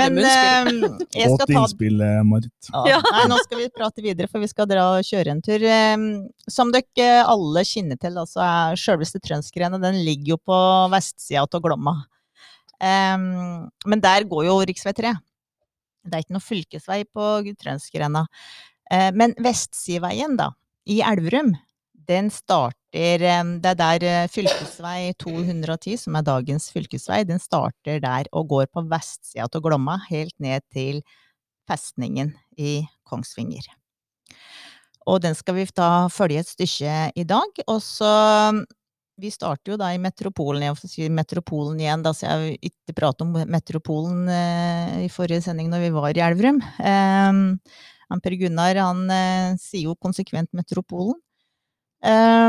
Men 0.00 0.16
eh, 0.22 0.70
jeg 1.18 1.26
skal 1.34 1.44
ta 1.44 1.52
innspill, 1.58 2.00
eh, 2.06 2.22
Marit. 2.24 2.56
Ja. 2.88 2.96
Nei, 3.04 3.28
nå 3.28 3.36
skal 3.44 3.60
vi 3.60 3.68
prate 3.76 4.00
videre, 4.08 4.24
for 4.32 4.40
vi 4.40 4.48
skal 4.48 4.64
dra 4.70 4.96
og 4.96 5.04
kjøre 5.04 5.28
en 5.36 5.44
tur. 5.44 5.60
Som 6.48 6.72
dere 6.72 7.28
alle 7.28 7.60
kjenner 7.68 8.00
til, 8.00 8.16
altså 8.24 8.40
er 8.46 8.72
sjølveste 8.80 9.20
Trønsgrena, 9.20 9.76
den 9.84 10.00
ligger 10.06 10.32
jo 10.38 10.40
på 10.48 10.56
vestsida 10.96 11.44
av 11.44 11.60
Glomma. 11.60 12.08
Um, 12.80 13.68
men 13.84 14.00
der 14.00 14.24
går 14.24 14.48
jo 14.48 14.64
rv. 14.64 14.72
3. 14.96 15.12
Det 16.04 16.16
er 16.16 16.24
ikke 16.24 16.36
noe 16.36 16.44
fylkesvei 16.44 17.00
på 17.08 17.30
Trønsgrena. 17.60 18.26
Eh, 18.90 19.10
men 19.14 19.34
Vestsideveien, 19.42 20.36
da, 20.40 20.50
i 20.88 21.00
Elverum, 21.06 21.54
den 22.10 22.30
starter 22.34 22.80
Det 22.90 23.70
er 23.70 23.76
der 23.78 24.02
eh, 24.02 24.28
fylkesvei 24.32 25.12
210, 25.22 25.96
som 25.96 26.16
er 26.18 26.26
dagens 26.26 26.70
fylkesvei, 26.74 27.22
den 27.24 27.38
starter 27.38 28.00
der 28.02 28.26
og 28.32 28.48
går 28.50 28.70
på 28.72 28.82
vestsida 28.90 29.46
av 29.46 29.62
Glomma, 29.62 30.00
helt 30.08 30.34
ned 30.42 30.64
til 30.74 31.04
festningen 31.70 32.32
i 32.58 32.80
Kongsvinger. 33.06 33.68
Og 35.06 35.22
den 35.22 35.36
skal 35.38 35.54
vi 35.54 35.68
da 35.76 36.08
følge 36.10 36.42
et 36.42 36.50
stykke 36.50 36.96
i 37.14 37.24
dag. 37.24 37.62
Og 37.68 37.78
så 37.82 38.10
Vi 39.20 39.30
starter 39.32 39.74
jo 39.74 39.78
da 39.80 39.90
i 39.92 40.00
Metropolen. 40.00 40.64
Jeg 40.64 40.76
får 40.78 40.92
si 40.92 41.08
Metropolen 41.12 41.80
igjen, 41.82 42.04
da, 42.04 42.12
så 42.16 42.26
jeg 42.26 42.58
ikke 42.70 42.96
prate 42.96 43.26
om 43.26 43.34
Metropolen 43.52 44.28
eh, 44.32 44.94
i 45.04 45.10
forrige 45.12 45.44
sending 45.44 45.68
når 45.72 45.84
vi 45.84 45.90
var 45.96 46.16
i 46.16 46.24
Elverum. 46.24 46.60
Eh, 46.80 48.18
Per 48.24 48.36
Gunnar 48.40 48.80
han 48.80 49.04
eh, 49.14 49.58
sier 49.60 49.90
jo 49.90 49.96
konsekvent 50.00 50.50
Metropolen. 50.56 51.18
Eh, 52.00 52.48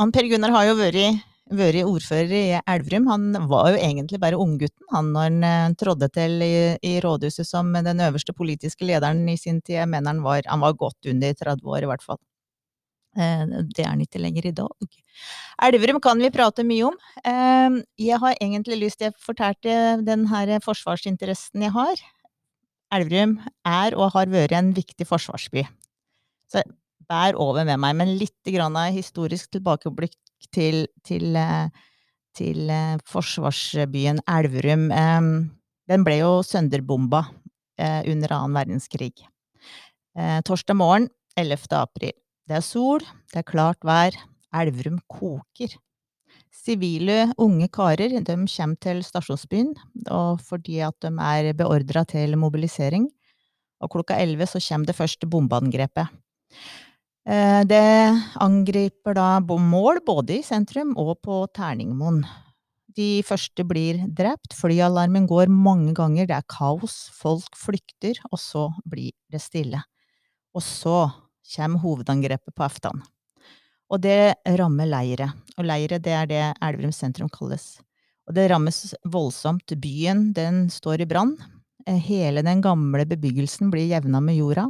han 0.00 0.14
Per 0.14 0.30
Gunnar 0.32 0.54
har 0.56 0.70
jo 0.70 0.78
vært 0.80 1.24
vært 1.48 1.86
ordfører 1.86 2.32
i 2.34 2.60
Elverum. 2.60 3.06
Han 3.08 3.48
var 3.48 3.72
jo 3.72 3.78
egentlig 3.80 4.20
bare 4.20 4.40
unggutten 4.40 4.90
han 4.92 5.12
når 5.14 5.28
han 5.28 5.46
eh, 5.48 5.76
trådde 5.80 6.08
til 6.12 6.42
i, 6.44 6.54
i 6.82 6.98
rådhuset 7.04 7.46
som 7.46 7.72
den 7.72 8.02
øverste 8.04 8.34
politiske 8.36 8.84
lederen 8.84 9.28
i 9.28 9.36
sin 9.36 9.62
tid. 9.62 9.78
Jeg 9.82 9.88
mener 9.88 10.12
han 10.12 10.24
var, 10.26 10.42
han 10.46 10.60
var 10.60 10.76
godt 10.76 11.08
under 11.14 11.32
30 11.32 11.64
år, 11.64 11.86
i 11.86 11.92
hvert 11.92 12.04
fall. 12.04 12.20
Eh, 13.18 13.46
Det 13.66 13.82
er 13.84 13.90
den 13.96 14.04
ikke 14.06 14.20
lenger 14.22 14.46
i 14.46 14.54
dag. 14.54 14.98
Elverum 15.66 16.00
kan 16.00 16.20
vi 16.22 16.30
prate 16.30 16.64
mye 16.64 16.86
om. 16.86 16.96
Eh, 17.24 17.82
Jeg 17.98 18.18
har 18.18 18.34
egentlig 18.40 18.78
lyst 18.78 19.00
Jeg 19.00 19.14
fortalte 19.18 20.04
den 20.04 20.26
her 20.26 20.58
forsvarsinteressen 20.60 21.62
jeg 21.62 21.72
har. 21.72 21.96
Elverum 22.92 23.38
er 23.66 23.94
og 23.96 24.12
har 24.12 24.26
vært 24.26 24.52
en 24.52 24.72
viktig 24.72 25.06
forsvarsby. 25.06 25.66
Så 26.48 26.62
bær 27.08 27.34
over 27.36 27.64
med 27.64 27.78
meg, 27.78 27.96
men 27.96 28.18
litt 28.18 28.44
grann 28.44 28.76
av 28.76 28.92
historisk 28.92 29.50
tilbakeblikk 29.50 30.16
til, 30.52 30.86
til, 31.04 31.36
eh, 31.36 31.68
til 32.34 32.70
forsvarsbyen 33.04 34.20
Elverum. 34.28 34.88
Den 35.88 36.04
ble 36.04 36.18
jo 36.20 36.42
sønderbomba 36.42 37.26
under 37.78 38.32
annen 38.32 38.54
verdenskrig. 38.54 39.14
Torsdag 40.44 40.76
morgen 40.76 41.08
11. 41.36 41.72
april. 41.72 42.12
Det 42.48 42.56
er 42.56 42.64
sol, 42.64 43.02
det 43.28 43.42
er 43.42 43.44
klart 43.44 43.84
vær, 43.84 44.14
Elverum 44.56 45.02
koker. 45.10 45.74
Sivile, 46.48 47.28
unge 47.36 47.68
karer, 47.68 48.08
de 48.08 48.22
kommer 48.24 48.78
til 48.80 49.02
stasjonsbyen, 49.04 49.74
fordi 50.48 50.80
at 50.80 50.96
de 51.04 51.12
er 51.12 51.52
beordra 51.52 52.06
til 52.08 52.36
mobilisering. 52.40 53.10
Og 53.84 53.92
klokka 53.92 54.16
11 54.16 54.48
så 54.54 54.62
kommer 54.64 54.88
det 54.88 54.96
første 54.96 55.28
bombeangrepet. 55.28 56.08
Eh, 57.28 57.62
Det 57.68 58.16
angriper 58.40 59.14
da 59.14 59.38
mål 59.40 60.00
både 60.06 60.38
i 60.38 60.42
sentrum 60.42 60.96
og 60.96 61.20
på 61.22 61.46
Terningmoen. 61.54 62.24
De 62.96 63.22
første 63.22 63.62
blir 63.62 64.08
drept, 64.08 64.56
flyalarmen 64.56 65.28
går 65.28 65.46
mange 65.52 65.92
ganger, 65.94 66.26
det 66.26 66.34
er 66.34 66.48
kaos, 66.48 67.10
folk 67.12 67.54
flykter, 67.54 68.16
og 68.32 68.38
så 68.38 68.70
blir 68.88 69.12
det 69.30 69.40
stille. 69.40 69.82
Og 70.56 70.62
så 70.62 71.12
kommer 71.54 71.82
hovedangrepet 71.82 72.54
på 72.54 72.64
aftan. 72.66 73.02
Og 73.88 74.02
det 74.04 74.36
rammer 74.58 74.88
Leire, 74.88 75.30
og 75.56 75.64
Leire 75.68 75.98
det 76.02 76.12
er 76.12 76.26
det 76.28 76.42
Elverum 76.64 76.92
sentrum 76.92 77.30
kalles. 77.32 77.78
Og 78.28 78.36
det 78.36 78.50
rammes 78.52 78.94
voldsomt. 79.08 79.72
Byen 79.80 80.28
den 80.36 80.66
står 80.72 81.02
i 81.04 81.08
brann. 81.08 81.32
Eh, 81.86 81.96
Hele 81.96 82.42
den 82.44 82.60
gamle 82.60 83.06
bebyggelsen 83.08 83.72
blir 83.72 83.88
jevna 83.88 84.20
med 84.20 84.36
jorda. 84.36 84.66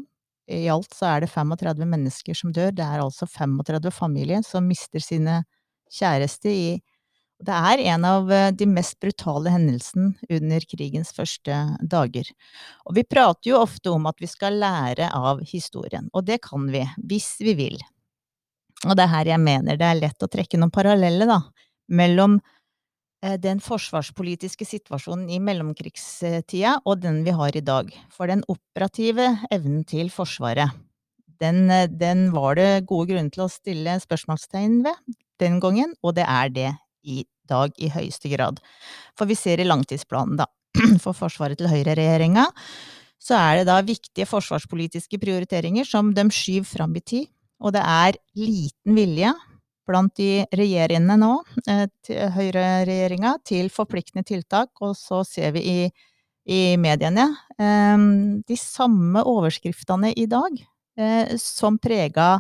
I 0.49 0.69
alt 0.73 0.95
så 0.95 1.11
er 1.11 1.25
det 1.25 1.33
35 1.33 1.85
mennesker 1.85 2.37
som 2.39 2.53
dør. 2.55 2.71
Det 2.73 2.85
er 2.85 3.03
altså 3.03 3.27
35 3.27 3.91
familier 3.93 4.45
som 4.47 4.69
mister 4.71 5.03
sine 5.03 5.43
kjæreste 5.93 6.53
i 6.53 6.69
Det 7.39 7.55
er 7.55 7.81
en 7.93 8.05
av 8.07 8.33
eh, 8.35 8.51
de 8.51 8.67
mest 8.67 8.97
brutale 8.99 9.53
hendelsene 9.55 10.11
under 10.39 10.65
krigens 10.67 11.13
første 11.15 11.55
dager. 11.87 12.27
Og 12.89 12.97
vi 12.99 13.05
prater 13.07 13.53
jo 13.53 13.61
ofte 13.61 13.93
om 13.95 14.09
at 14.11 14.19
vi 14.19 14.27
skal 14.31 14.59
lære 14.59 15.13
av 15.15 15.45
historien, 15.47 16.09
og 16.13 16.27
det 16.27 16.41
kan 16.49 16.67
vi, 16.73 16.83
hvis 16.99 17.37
vi 17.45 17.55
vil. 17.59 17.79
Og 18.87 18.97
det 18.99 19.05
er 19.05 19.13
her 19.13 19.31
jeg 19.35 19.43
mener 19.43 19.79
det 19.79 19.87
er 19.87 20.01
lett 20.01 20.23
å 20.23 20.31
trekke 20.31 20.59
noen 20.59 20.75
paralleller, 20.75 21.31
da, 21.31 21.39
mellom 21.95 22.41
eh, 23.23 23.39
den 23.39 23.63
forsvarspolitiske 23.63 24.67
situasjonen 24.67 25.31
i 25.31 25.39
mellomkrigstida 25.39 26.75
og 26.83 27.07
den 27.07 27.23
vi 27.27 27.37
har 27.39 27.55
i 27.55 27.63
dag. 27.63 27.95
For 28.15 28.31
den 28.31 28.43
operative 28.51 29.31
evnen 29.55 29.87
til 29.87 30.11
Forsvaret, 30.11 30.75
den, 31.39 31.71
eh, 31.71 31.87
den 31.87 32.33
var 32.35 32.59
det 32.59 32.83
gode 32.91 33.13
grunner 33.13 33.31
til 33.31 33.47
å 33.47 33.51
stille 33.53 33.95
spørsmålstegn 34.03 34.83
ved 34.91 35.19
den 35.39 35.63
gangen, 35.63 35.95
og 36.03 36.19
det 36.19 36.27
er 36.27 36.51
det 36.51 36.75
i 37.09 37.25
dag 37.49 37.73
i 37.81 37.91
høyeste 37.93 38.31
grad. 38.33 38.61
For 39.17 39.29
vi 39.29 39.37
ser 39.39 39.61
i 39.61 39.67
langtidsplanen, 39.67 40.39
da, 40.41 40.49
for 41.05 41.17
Forsvaret 41.17 41.59
til 41.59 41.71
høyreregjeringa, 41.71 42.47
så 43.19 43.35
er 43.39 43.61
det 43.61 43.69
da 43.69 43.81
viktige 43.83 44.29
forsvarspolitiske 44.31 45.19
prioriteringer 45.21 45.87
som 45.89 46.13
de 46.15 46.29
skyver 46.35 46.69
fram 46.69 46.95
i 46.97 47.03
tid, 47.03 47.29
og 47.59 47.75
det 47.75 47.83
er 47.83 48.19
liten 48.39 48.95
vilje 48.95 49.33
blant 49.89 50.13
de 50.21 50.45
regjeringene 50.55 51.17
nå, 51.19 51.33
eh, 51.67 51.89
høyreregjeringa, 52.37 53.39
til 53.49 53.71
forpliktende 53.73 54.27
tiltak, 54.29 54.71
og 54.85 54.95
så 54.99 55.23
ser 55.27 55.55
vi 55.57 55.65
i, 55.65 55.79
i 56.53 56.61
mediene 56.81 57.25
eh, 57.59 58.05
de 58.45 58.59
samme 58.61 59.25
overskriftene 59.25 60.13
i 60.13 60.29
dag 60.31 60.61
eh, 61.01 61.35
som 61.41 61.81
prega 61.81 62.37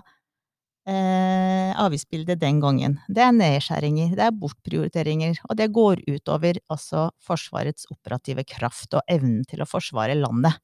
eh, 0.89 1.73
avgiftsbildet 1.79 2.41
den 2.41 2.61
gangen. 2.63 2.97
Det 3.09 3.23
er 3.25 3.35
nedskjæringer, 3.37 4.15
det 4.17 4.25
er 4.25 4.39
bortprioriteringer, 4.41 5.43
og 5.49 5.59
det 5.61 5.69
går 5.75 6.03
utover 6.09 6.61
altså 6.73 7.09
Forsvarets 7.25 7.89
operative 7.93 8.45
kraft 8.49 8.97
og 8.99 9.05
evnen 9.11 9.45
til 9.49 9.63
å 9.63 9.69
forsvare 9.69 10.17
landet, 10.19 10.57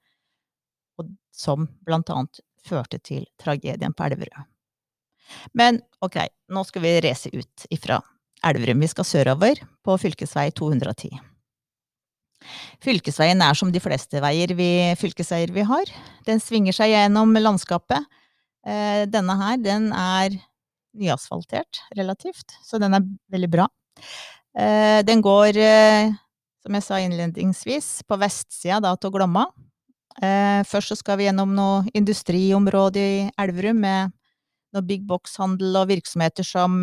og 0.99 1.13
som 1.35 1.69
blant 1.85 2.11
annet 2.15 2.41
førte 2.65 3.01
til 3.05 3.27
tragedien 3.41 3.93
på 3.93 4.09
Elverum. 4.09 4.49
Men 5.57 5.81
ok, 6.05 6.21
nå 6.53 6.65
skal 6.69 6.85
vi 6.85 6.97
reise 7.05 7.31
ut 7.33 7.69
ifra 7.73 8.01
Elverum. 8.45 8.83
Vi 8.85 8.91
skal 8.93 9.09
sørover, 9.09 9.61
på 9.85 9.97
fylkesvei 10.01 10.51
210. 10.57 11.17
Fylkesveien 12.85 13.41
er 13.41 13.57
som 13.57 13.71
de 13.73 13.81
fleste 13.81 14.21
veier 14.21 14.53
vi, 14.57 14.69
fylkesveier 15.01 15.53
vi 15.55 15.65
har. 15.65 15.93
Den 16.29 16.43
svinger 16.45 16.77
seg 16.77 16.93
gjennom 16.93 17.33
landskapet. 17.41 18.05
Eh, 18.65 19.05
denne 19.13 19.37
her, 19.37 19.59
den 19.61 19.91
er 19.93 20.35
nyasfaltert, 20.97 21.83
relativt, 21.99 22.57
så 22.65 22.81
den 22.81 22.97
er 22.97 23.05
veldig 23.33 23.51
bra. 23.53 23.69
Eh, 24.57 25.03
den 25.05 25.21
går, 25.21 25.57
eh, 25.57 26.13
som 26.65 26.75
jeg 26.79 26.87
sa 26.87 27.01
innledningsvis, 27.03 28.03
på 28.09 28.17
vestsida 28.17 28.81
da 28.81 28.95
til 28.97 29.13
Glomma. 29.13 29.47
Først 30.15 30.93
så 30.93 30.97
skal 30.97 31.17
vi 31.19 31.25
gjennom 31.27 31.57
noe 31.57 31.91
industriområde 31.91 33.01
i 33.03 33.31
Elverum 33.37 33.81
med 33.83 34.13
noe 34.73 34.83
big 34.87 35.03
box-handel 35.09 35.75
og 35.75 35.89
virksomheter 35.91 36.47
som 36.47 36.77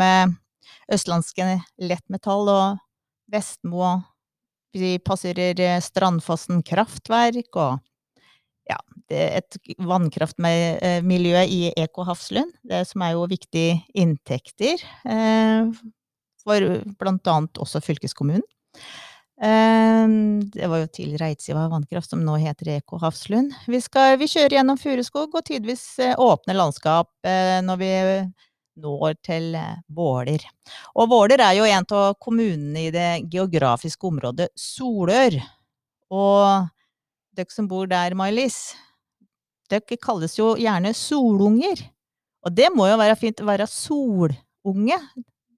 Østlandske 0.91 1.46
Lettmetall 1.80 2.52
og 2.52 2.82
Vestmo 3.32 4.02
vi 4.76 4.98
passerer 5.00 5.80
Strandfossen 5.80 6.60
kraftverk 6.67 7.56
og 7.56 7.80
ja, 8.69 8.78
et 9.12 9.58
vannkraftmiljø 9.82 11.43
i 11.50 11.62
Eko 11.80 12.06
Hafslund, 12.08 12.54
det 12.67 12.84
som 12.89 13.04
er 13.06 13.15
jo 13.15 13.30
viktige 13.32 13.80
inntekter 13.97 14.84
eh, 15.06 15.71
for 16.41 16.67
annet 17.32 17.62
også 17.62 17.82
fylkeskommunen. 17.84 18.45
Eh, 19.41 20.06
det 20.54 20.69
var 20.69 20.84
jo 20.84 20.91
til 20.93 21.17
Reitsiva 21.19 21.65
vannkraft, 21.71 22.13
som 22.13 22.24
nå 22.26 22.38
heter 22.41 22.76
Eko 22.78 23.02
Hafslund. 23.02 23.56
Vi, 23.67 23.82
skal, 23.84 24.15
vi 24.21 24.30
kjører 24.32 24.60
gjennom 24.60 24.80
furuskog 24.80 25.36
og 25.36 25.45
tidvis 25.50 25.86
eh, 26.04 26.15
åpne 26.17 26.58
landskap 26.58 27.12
når 27.65 27.82
vi 27.82 27.91
når 28.82 29.17
til 29.19 29.52
Våler. 29.91 30.45
Og 30.95 31.10
Våler 31.12 31.41
er 31.43 31.58
jo 31.58 31.65
en 31.67 31.86
av 31.91 32.13
kommunene 32.24 32.86
i 32.88 32.93
det 32.93 33.10
geografiske 33.30 34.08
området 34.08 34.47
Solør. 34.58 35.36
Og 36.15 36.71
dere 37.36 37.52
som 37.54 37.67
bor 37.72 37.88
der, 37.88 38.15
May-Lis, 38.17 38.74
dere 39.72 39.98
kalles 40.02 40.36
jo 40.39 40.54
gjerne 40.60 40.91
solunger. 40.98 41.82
Og 42.46 42.56
det 42.58 42.72
må 42.76 42.88
jo 42.89 42.98
være 43.00 43.15
fint 43.20 43.41
å 43.44 43.46
være 43.48 43.67
solunge. 43.70 44.98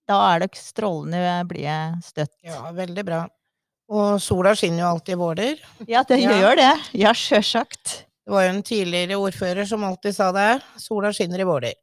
Da 0.07 0.17
er 0.33 0.43
dere 0.43 0.59
strålende 0.59 1.47
blide 1.47 1.77
støtt. 2.03 2.33
Ja, 2.43 2.59
veldig 2.75 3.05
bra. 3.07 3.21
Og 3.93 4.17
sola 4.23 4.53
skinner 4.57 4.83
jo 4.85 4.89
alltid 4.93 5.13
i 5.15 5.19
Våler. 5.19 5.61
Ja, 5.87 6.03
det 6.07 6.19
Ja. 6.21 6.31
gjør 6.39 6.55
det. 6.55 6.71
Ja, 6.93 7.11
sjølsagt. 7.13 8.05
Det 8.25 8.31
var 8.31 8.43
jo 8.45 8.49
en 8.53 8.63
tidligere 8.63 9.17
ordfører 9.19 9.67
som 9.67 9.83
alltid 9.83 10.15
sa 10.15 10.31
det. 10.31 10.61
Sola 10.79 11.11
skinner 11.11 11.39
i 11.39 11.43
Våler. 11.47 11.73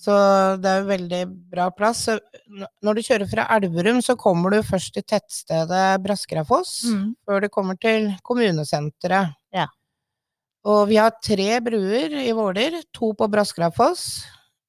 Så 0.00 0.14
det 0.62 0.70
er 0.70 0.78
jo 0.80 0.88
veldig 0.88 1.20
bra 1.52 1.66
plass. 1.76 2.06
Så 2.08 2.14
når 2.80 2.96
du 2.96 3.02
kjører 3.04 3.28
fra 3.28 3.44
Elverum, 3.52 3.98
så 4.00 4.14
kommer 4.16 4.54
du 4.54 4.62
først 4.64 4.94
til 4.96 5.04
tettstedet 5.04 6.00
Braskerafoss, 6.04 6.84
Mm. 6.88 7.10
før 7.28 7.42
du 7.44 7.48
kommer 7.52 7.76
til 7.76 8.08
kommunesenteret. 8.24 9.34
Ja. 9.52 9.66
Og 10.64 10.88
vi 10.88 10.96
har 10.96 11.12
tre 11.22 11.60
bruer 11.60 12.16
i 12.20 12.32
Våler. 12.32 12.80
To 12.96 13.12
på 13.12 13.28
Braskerafoss 13.28 14.24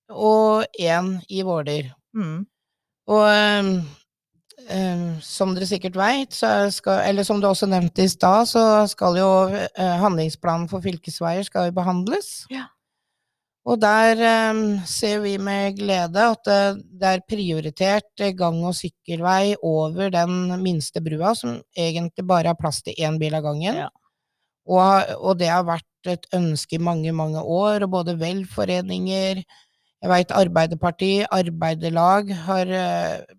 og 0.09 0.65
én 0.79 1.21
i 1.29 1.41
Våler. 1.47 1.93
Mm. 2.13 2.45
Og 3.07 3.23
um, 3.63 3.71
um, 4.69 5.07
som 5.23 5.55
dere 5.55 5.67
sikkert 5.67 5.95
veit, 5.95 6.35
eller 6.43 7.23
som 7.23 7.39
du 7.41 7.47
også 7.47 7.67
nevnte 7.71 8.03
i 8.03 8.11
stad, 8.11 8.47
så 8.51 8.85
skal 8.91 9.15
jo 9.19 9.31
uh, 9.47 9.95
handlingsplanen 10.03 10.67
for 10.71 10.83
fylkesveier 10.83 11.43
skal 11.47 11.69
jo 11.71 11.77
behandles. 11.79 12.45
Ja. 12.51 12.67
Og 13.69 13.77
der 13.77 14.17
eh, 14.25 14.59
ser 14.89 15.19
vi 15.21 15.35
med 15.37 15.77
glede 15.77 16.23
at 16.33 16.47
det, 16.47 16.61
det 16.97 17.09
er 17.09 17.25
prioritert 17.29 18.23
eh, 18.23 18.33
gang- 18.37 18.63
og 18.65 18.73
sykkelvei 18.77 19.53
over 19.61 20.09
den 20.13 20.55
minste 20.63 21.01
brua, 21.03 21.35
som 21.37 21.59
egentlig 21.77 22.25
bare 22.27 22.49
har 22.49 22.57
plass 22.57 22.81
til 22.81 22.97
én 22.97 23.19
bil 23.21 23.37
av 23.37 23.45
gangen. 23.45 23.83
Ja. 23.83 23.89
Og, 24.65 25.13
og 25.21 25.37
det 25.37 25.51
har 25.51 25.67
vært 25.67 26.09
et 26.09 26.25
ønske 26.33 26.77
i 26.77 26.81
mange, 26.81 27.13
mange 27.13 27.41
år, 27.41 27.85
og 27.85 27.93
både 27.93 28.17
velforeninger, 28.17 29.43
jeg 30.01 30.09
veit 30.09 30.33
Arbeiderpartiet, 30.33 31.27
arbeiderlag 31.29 32.31
har 32.47 32.73
eh, 32.73 33.35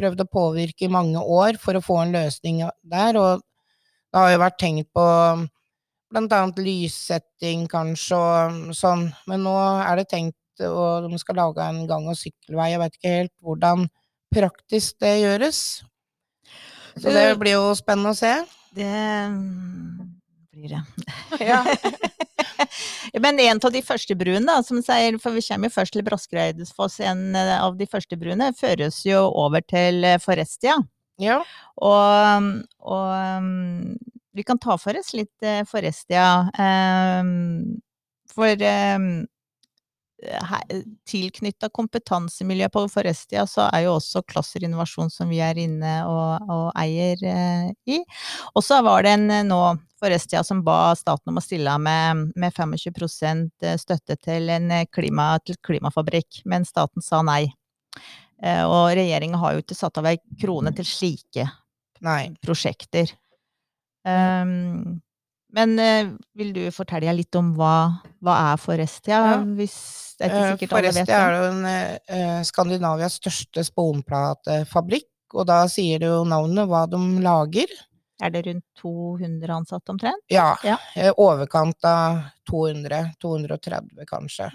prøvd 0.00 0.22
å 0.24 0.30
påvirke 0.32 0.86
i 0.86 0.92
mange 0.92 1.20
år 1.20 1.60
for 1.60 1.76
å 1.76 1.84
få 1.84 1.98
en 2.00 2.16
løsning 2.16 2.62
der, 2.88 3.20
og 3.20 3.44
det 3.44 4.22
har 4.22 4.32
jo 4.32 4.40
vært 4.40 4.58
tenkt 4.62 4.88
på 4.96 5.04
blant 6.12 6.32
annet 6.32 6.58
lyssetting 6.62 7.66
kanskje 7.70 8.18
og 8.18 8.74
sånn, 8.76 9.08
men 9.30 9.46
nå 9.46 9.54
er 9.82 10.00
det 10.00 10.10
tenkt 10.12 10.36
og 10.64 11.10
de 11.10 11.18
skal 11.20 11.36
lage 11.36 11.64
en 11.64 11.86
gang- 11.88 12.08
og 12.08 12.16
sykkelvei, 12.16 12.70
jeg 12.72 12.80
vet 12.80 12.94
ikke 12.96 13.14
helt 13.14 13.34
hvordan 13.44 13.86
praktisk 14.32 14.96
det 15.00 15.18
gjøres. 15.20 15.60
Så 16.96 17.12
det 17.12 17.26
blir 17.40 17.58
jo 17.58 17.74
spennende 17.76 18.14
å 18.14 18.16
se. 18.16 18.32
Det 18.76 18.88
mm, 18.88 20.06
blir 20.52 20.76
det. 20.76 20.84
Ja. 21.50 21.62
Men 23.22 23.38
en 23.40 23.60
av 23.62 23.72
de 23.72 23.82
første 23.84 24.16
bruene, 24.18 24.46
da, 24.48 24.62
som 24.64 24.80
sier, 24.84 25.16
for 25.20 25.36
vi 25.36 25.44
kommer 25.44 25.70
jo 25.70 25.76
først 25.76 25.94
til 25.96 26.04
Braskereidsfoss, 26.04 26.98
en 27.04 27.36
eh, 27.36 27.52
av 27.60 27.76
de 27.78 27.86
første 27.88 28.16
bruene, 28.20 28.50
føres 28.56 29.02
jo 29.06 29.22
over 29.44 29.64
til 29.64 30.04
eh, 30.04 30.20
Forestia. 30.22 30.76
ja. 31.20 31.40
Og, 31.76 32.50
og 32.80 33.08
um, 33.42 33.96
vi 34.36 34.44
kan 34.46 34.60
ta 34.62 34.76
for 34.78 34.98
oss 34.98 35.14
litt 35.16 35.42
eh, 35.42 35.62
Forestia. 35.68 36.26
Um, 36.54 37.80
for 38.36 38.62
um, 38.62 39.26
tilknytta 41.04 41.68
kompetansemiljø 41.68 42.68
på 42.72 42.84
Forestia, 42.88 43.46
så 43.46 43.66
er 43.72 43.84
jo 43.84 43.96
også 43.98 44.22
Klasserinnovasjon, 44.28 45.10
som 45.12 45.28
vi 45.28 45.40
er 45.44 45.58
inne 45.60 45.98
og, 46.08 46.48
og 46.50 46.70
eier 46.80 47.20
eh, 47.20 47.68
i. 47.92 48.00
Og 48.54 48.64
så 48.64 48.80
var 48.84 49.04
det 49.04 49.16
en 49.16 49.28
eh, 49.30 49.44
nå 49.46 49.60
Forestia 50.00 50.42
som 50.44 50.62
ba 50.64 50.94
staten 50.96 51.32
om 51.32 51.40
å 51.40 51.44
stille 51.44 51.72
med, 51.80 52.30
med 52.36 52.52
25% 52.52 53.68
støtte 53.80 54.16
til 54.24 54.50
en 54.52 54.72
eh, 54.72 54.88
klima, 54.92 55.34
til 55.44 55.60
klimafabrikk, 55.64 56.42
men 56.44 56.68
staten 56.68 57.04
sa 57.04 57.22
nei. 57.24 57.44
Eh, 58.42 58.64
og 58.64 58.92
regjeringa 58.96 59.40
har 59.40 59.56
jo 59.56 59.64
ikke 59.64 59.78
satt 59.78 60.00
av 60.00 60.10
ei 60.10 60.18
krone 60.40 60.72
til 60.76 60.88
slike 60.88 61.46
Nei. 62.04 62.34
prosjekter. 62.44 63.12
Um, 64.06 65.00
men 65.56 65.72
uh, 65.80 66.12
vil 66.38 66.52
du 66.54 66.62
fortelle 66.74 67.12
litt 67.16 67.34
om 67.38 67.52
hva, 67.56 67.74
hva 68.22 68.34
er 68.52 68.60
Forestia? 68.60 69.18
Ja. 69.32 69.36
Hvis 69.58 69.76
det 70.18 70.28
er 70.28 70.30
ikke 70.30 70.44
sikkert 70.44 70.60
sikkert 70.60 70.76
alle 70.78 70.92
vet 70.92 70.96
Forestia 70.96 71.18
er 71.18 71.36
jo 71.36 71.50
en, 71.50 71.66
uh, 72.38 72.40
Skandinavias 72.46 73.18
største 73.20 73.64
sponplatefabrikk, 73.66 75.10
og 75.34 75.46
da 75.50 75.62
sier 75.70 76.02
det 76.02 76.10
jo 76.12 76.22
navnet 76.28 76.68
hva 76.70 76.84
de 76.90 77.00
lager. 77.24 77.72
Er 78.22 78.32
det 78.32 78.46
rundt 78.46 78.64
200 78.80 79.50
ansatte 79.52 79.92
omtrent? 79.92 80.22
Ja, 80.32 80.54
Ja. 80.64 80.78
eh, 80.94 81.12
overkant 81.20 81.84
av 81.84 82.22
200, 82.48 83.12
230 83.20 84.06
kanskje. 84.08 84.48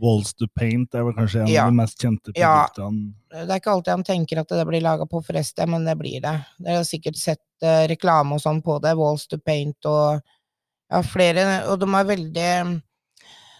Walls 0.00 0.32
to 0.38 0.46
Paint 0.54 0.94
er 0.94 1.04
vel 1.06 1.16
kanskje 1.16 1.42
en 1.42 1.52
Ja. 1.52 1.64
av 1.64 1.72
de 1.72 1.76
mest 1.80 1.98
kjente 1.98 2.32
Ja. 2.36 2.68
produktene. 2.68 3.14
Det 3.30 3.50
er 3.50 3.60
ikke 3.60 3.72
alltid 3.74 3.94
han 3.94 4.04
tenker 4.04 4.40
at 4.40 4.48
det 4.48 4.66
blir 4.66 4.80
laga 4.80 5.06
på 5.06 5.22
Forestia, 5.24 5.66
men 5.66 5.84
det 5.84 5.98
blir 5.98 6.20
det. 6.20 6.44
Dere 6.58 6.76
har 6.76 6.84
sikkert 6.84 7.16
sett 7.16 7.44
uh, 7.62 7.86
reklame 7.86 8.34
og 8.34 8.40
sånn 8.40 8.62
på 8.62 8.80
det, 8.80 8.96
Walls 8.96 9.26
to 9.26 9.38
Paint 9.38 9.84
og 9.84 10.22
ja, 10.90 11.02
flere, 11.02 11.66
og 11.68 11.80
de 11.80 11.86
er 11.86 12.04
veldig 12.04 12.82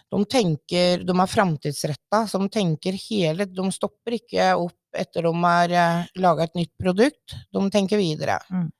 de 0.09 0.25
tenker, 0.25 1.03
de 1.05 1.13
er 1.13 1.29
framtidsretta, 1.29 2.23
så 2.25 2.39
de 2.41 2.49
tenker 2.49 2.97
hele 2.97 3.45
De 3.45 3.71
stopper 3.71 4.17
ikke 4.17 4.55
opp 4.57 4.73
etter 4.97 5.21
de 5.21 5.33
har 5.43 5.69
uh, 5.69 6.05
laga 6.17 6.47
et 6.47 6.55
nytt 6.57 6.73
produkt. 6.81 7.35
De 7.53 7.69
tenker 7.69 7.97
videre. 8.01 8.39
Mm. 8.49 8.71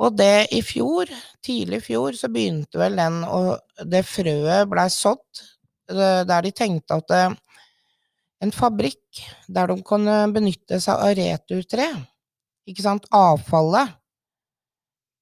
Og 0.00 0.16
det 0.16 0.48
i 0.56 0.62
fjor, 0.64 1.10
tidlig 1.44 1.82
i 1.82 1.86
fjor, 1.90 2.16
så 2.16 2.30
begynte 2.32 2.80
vel 2.80 2.96
den 2.96 3.20
og 3.28 3.58
Det 3.84 4.00
frøet 4.08 4.68
blei 4.70 4.86
sådd 4.92 5.42
eh, 5.42 5.50
der 5.90 6.46
de 6.46 6.52
tenkte 6.54 6.98
at 7.00 7.14
eh, 7.16 7.36
en 8.40 8.52
fabrikk 8.54 9.20
der 9.52 9.72
de 9.72 9.82
kunne 9.86 10.16
benytte 10.34 10.80
seg 10.80 10.96
av 10.96 11.14
returtre, 11.18 11.88
ikke 12.70 12.84
sant, 12.84 13.08
avfallet, 13.14 13.96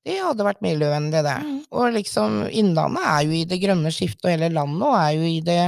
det 0.07 0.19
hadde 0.23 0.47
vært 0.47 0.63
miljøvennlig, 0.65 1.21
det. 1.27 1.37
Mm. 1.45 1.57
Og 1.77 1.95
liksom, 1.97 2.41
Innlandet 2.49 3.05
er 3.11 3.25
jo 3.27 3.35
i 3.37 3.47
det 3.49 3.59
grønne 3.61 3.93
skiftet, 3.93 4.25
og 4.25 4.33
hele 4.33 4.51
landet 4.55 4.87
og 4.87 4.97
er 4.97 5.11
jo 5.17 5.27
i 5.29 5.41
det 5.45 5.63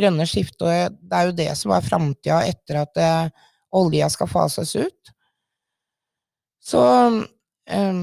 grønne 0.00 0.26
skiftet, 0.28 0.66
og 0.66 0.98
det 1.00 1.16
er 1.16 1.28
jo 1.28 1.36
det 1.38 1.48
som 1.58 1.74
er 1.76 1.86
framtida 1.86 2.40
etter 2.48 2.82
at 2.82 2.92
det, 2.98 3.12
olja 3.76 4.08
skal 4.10 4.30
fases 4.30 4.74
ut. 4.76 5.12
Så 6.60 6.80
um, 6.80 8.00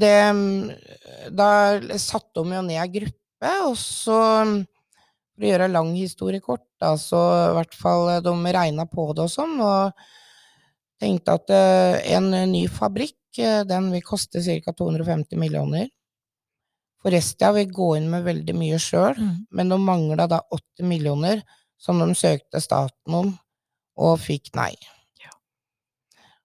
det 0.00 0.16
Da 1.36 1.50
satte 2.00 2.42
de 2.42 2.56
jo 2.56 2.62
ned 2.66 2.80
ei 2.80 2.90
gruppe, 2.98 3.52
og 3.68 3.76
så 3.78 4.18
For 5.40 5.46
å 5.48 5.52
gjøre 5.54 5.70
lang 5.72 5.94
historie 5.96 6.40
kort, 6.44 6.66
da, 6.82 6.90
så 7.00 7.16
i 7.48 7.54
hvert 7.56 7.72
fall 7.72 8.10
de 8.20 8.32
regna 8.52 8.84
på 8.84 9.06
det 9.16 9.24
og 9.24 9.30
sånn, 9.32 9.54
og 9.64 9.94
tenkte 11.00 11.32
at 11.38 11.48
eh, 11.56 12.12
en 12.18 12.28
ny 12.52 12.66
fabrikk, 12.68 13.16
eh, 13.40 13.62
den 13.64 13.88
vil 13.94 14.02
koste 14.04 14.42
ca. 14.44 14.74
250 14.76 15.40
millioner. 15.40 15.88
Forestia 17.00 17.54
vil 17.56 17.70
gå 17.72 17.94
inn 17.96 18.10
med 18.12 18.26
veldig 18.28 18.52
mye 18.60 18.76
sjøl, 18.76 19.16
Mm. 19.16 19.46
men 19.56 19.68
de 19.72 19.78
mangla 19.80 20.26
da 20.28 20.42
80 20.52 20.84
millioner, 20.84 21.40
som 21.80 21.96
de 21.98 22.12
søkte 22.12 22.60
staten 22.60 23.14
om, 23.16 23.32
og 23.96 24.18
fikk 24.20 24.52
nei. 24.54 24.74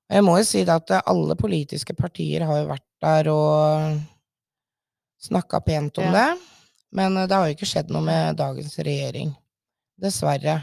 Og 0.08 0.15
Jeg 0.15 0.23
må 0.23 0.38
jo 0.38 0.43
si 0.47 0.63
det 0.63 0.69
at 0.69 1.03
alle 1.10 1.36
politiske 1.36 1.95
partier 1.97 2.45
har 2.45 2.62
jo 2.62 2.67
vært 2.69 2.88
der 3.01 3.27
og 3.34 3.99
snakka 5.19 5.60
pent 5.65 5.97
om 5.97 6.05
Ja. 6.05 6.12
det, 6.36 6.41
men 6.95 7.17
det 7.25 7.36
har 7.36 7.49
jo 7.49 7.58
ikke 7.58 7.69
skjedd 7.69 7.91
noe 7.93 8.05
med 8.05 8.39
dagens 8.39 8.77
regjering. 8.79 9.34
Dessverre. 10.01 10.62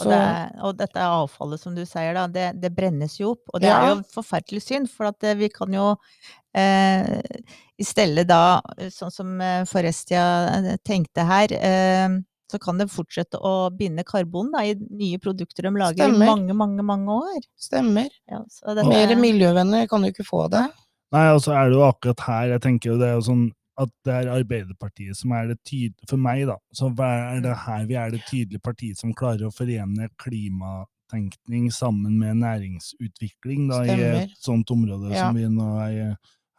Og, 0.00 0.08
det 0.10 0.16
er, 0.18 0.48
og 0.66 0.74
dette 0.78 1.02
avfallet, 1.06 1.60
som 1.62 1.74
du 1.76 1.84
sier, 1.86 2.16
da, 2.16 2.26
det, 2.30 2.48
det 2.58 2.72
brennes 2.74 3.14
jo 3.20 3.34
opp. 3.36 3.44
Og 3.54 3.62
det 3.62 3.70
er 3.70 3.92
jo 3.92 4.00
forferdelig 4.14 4.64
synd, 4.64 4.90
for 4.90 5.12
at 5.12 5.26
eh, 5.26 5.36
vi 5.38 5.48
kan 5.54 5.74
jo 5.74 5.92
eh, 6.58 7.20
i 7.78 7.86
stedet 7.86 8.26
da, 8.26 8.58
sånn 8.90 9.14
som 9.14 9.34
eh, 9.42 9.62
Forestia 9.70 10.24
eh, 10.50 10.70
tenkte 10.86 11.26
her, 11.28 11.54
eh, 11.54 12.16
så 12.50 12.60
kan 12.62 12.78
det 12.78 12.90
fortsette 12.92 13.38
å 13.38 13.70
binde 13.74 14.04
karbon 14.06 14.50
da, 14.54 14.64
i 14.66 14.74
nye 14.74 15.18
produkter 15.22 15.68
de 15.68 15.74
lager 15.78 16.04
Stemmer. 16.04 16.26
i 16.26 16.30
mange, 16.30 16.58
mange, 16.58 16.86
mange 16.86 17.18
år. 17.30 17.42
Stemmer. 17.58 18.10
Ja, 18.30 18.42
så 18.50 18.74
dette, 18.74 18.90
Mer 18.90 19.14
miljøvenner 19.18 19.88
kan 19.90 20.02
du 20.02 20.10
ikke 20.10 20.26
få 20.26 20.46
det. 20.52 20.66
Nei, 21.14 21.28
og 21.30 21.42
så 21.44 21.54
er 21.54 21.70
det 21.70 21.78
jo 21.78 21.86
akkurat 21.86 22.26
her 22.26 22.56
jeg 22.56 22.62
tenker 22.64 22.90
jo 22.90 22.98
det 22.98 23.12
er 23.12 23.20
jo 23.20 23.26
sånn 23.28 23.44
at 23.80 23.90
det 24.06 24.14
er 24.14 24.28
Arbeiderpartiet 24.34 25.16
som 25.18 25.32
er 25.34 25.48
det 25.50 25.58
tydelige 25.66 26.08
For 26.10 26.20
meg, 26.20 26.44
da, 26.46 26.56
så 26.74 26.92
er 27.02 27.40
det 27.42 27.56
her 27.64 27.86
vi 27.90 27.96
er 27.98 28.14
det 28.14 28.22
tydelige 28.28 28.62
partiet 28.62 29.00
som 29.00 29.14
klarer 29.18 29.48
å 29.48 29.54
forene 29.54 30.08
klimatenkning 30.22 31.70
sammen 31.74 32.18
med 32.20 32.38
næringsutvikling 32.42 33.68
da, 33.72 33.82
i 33.84 33.98
et 34.24 34.38
sånt 34.38 34.70
område 34.70 35.10
Ja. 35.14 35.26
som 35.26 35.38
vi 35.38 35.48
nå 35.50 35.68
er 35.82 35.98
i 35.98 36.08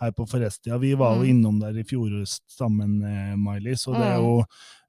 her 0.02 0.12
på 0.12 0.26
Forestia. 0.28 0.78
Vi 0.78 0.94
var 0.94 1.16
jo 1.16 1.22
Mm. 1.24 1.30
innom 1.30 1.60
der 1.60 1.78
i 1.80 1.84
fjor 1.84 2.10
sammen, 2.48 3.02
eh, 3.04 3.36
Miley, 3.36 3.76
og 3.88 3.94
det 3.96 4.04
er 4.04 4.18
Mm. 4.18 4.24
jo 4.26 4.44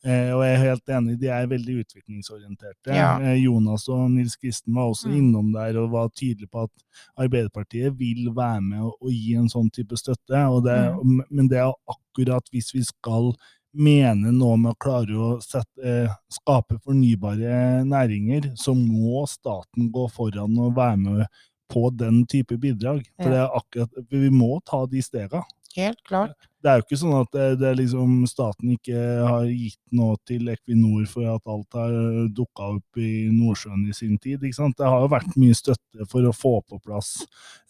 eh, 0.04 0.30
Og 0.36 0.42
jeg 0.44 0.54
er 0.54 0.64
helt 0.68 0.86
enig, 0.88 1.18
de 1.18 1.26
er 1.28 1.46
veldig 1.46 1.84
utviklingsorienterte. 1.84 2.94
Ja. 2.94 3.18
Eh, 3.20 3.42
Jonas 3.44 3.88
og 3.88 4.10
Nils 4.10 4.36
Kristen 4.36 4.74
var 4.74 4.90
også 4.92 5.08
Mm. 5.08 5.16
innom 5.16 5.52
der 5.52 5.78
og 5.80 5.90
var 5.90 6.08
tydelige 6.10 6.48
på 6.52 6.62
at 6.64 6.70
Arbeiderpartiet 7.18 7.98
vil 7.98 8.30
være 8.34 8.60
med 8.62 8.80
og, 8.82 8.94
og 9.02 9.10
gi 9.10 9.34
en 9.34 9.48
sånn 9.48 9.70
type 9.72 9.96
støtte, 9.96 10.62
det, 10.62 11.26
men 11.30 11.48
det 11.48 11.58
er 11.58 11.72
akkurat 11.88 12.44
hvis 12.52 12.72
vi 12.74 12.82
skal 12.82 13.32
mene 13.74 14.32
noe 14.32 14.56
med 14.56 14.72
å 14.74 14.78
klare 14.78 15.12
å 15.12 15.42
sette, 15.42 16.08
skape 16.30 16.78
fornybare 16.84 17.84
næringer, 17.84 18.54
så 18.56 18.74
må 18.74 19.26
staten 19.28 19.90
gå 19.92 20.06
foran 20.10 20.56
og 20.58 20.74
være 20.76 20.96
med 20.98 21.26
på 21.72 21.88
den 21.94 22.24
type 22.30 22.58
bidrag. 22.62 23.04
For 23.20 23.32
det 23.32 23.42
er 23.42 23.60
akkurat, 23.60 24.02
vi 24.10 24.30
må 24.32 24.56
ta 24.66 24.84
de 24.90 25.02
stega. 25.04 25.42
Helt 25.76 26.02
klart. 26.08 26.36
Det 26.62 26.70
er 26.70 26.80
jo 26.80 26.84
ikke 26.86 26.98
sånn 26.98 27.14
at 27.18 27.28
det, 27.36 27.44
det 27.60 27.66
er 27.68 27.76
liksom 27.78 28.12
staten 28.26 28.70
ikke 28.72 29.00
har 29.22 29.44
gitt 29.46 29.78
noe 29.94 30.16
til 30.26 30.48
Equinor 30.50 31.04
for 31.10 31.28
at 31.30 31.52
alt 31.52 31.76
har 31.78 31.92
dukka 32.34 32.70
opp 32.78 33.00
i 33.00 33.28
Nordsjøen 33.30 33.84
i 33.86 33.94
sin 33.94 34.16
tid. 34.22 34.42
Det 34.42 34.88
har 34.88 35.04
jo 35.04 35.12
vært 35.12 35.36
mye 35.38 35.54
støtte 35.54 36.08
for 36.10 36.26
å 36.26 36.34
få 36.34 36.54
på 36.66 36.80
plass 36.82 37.12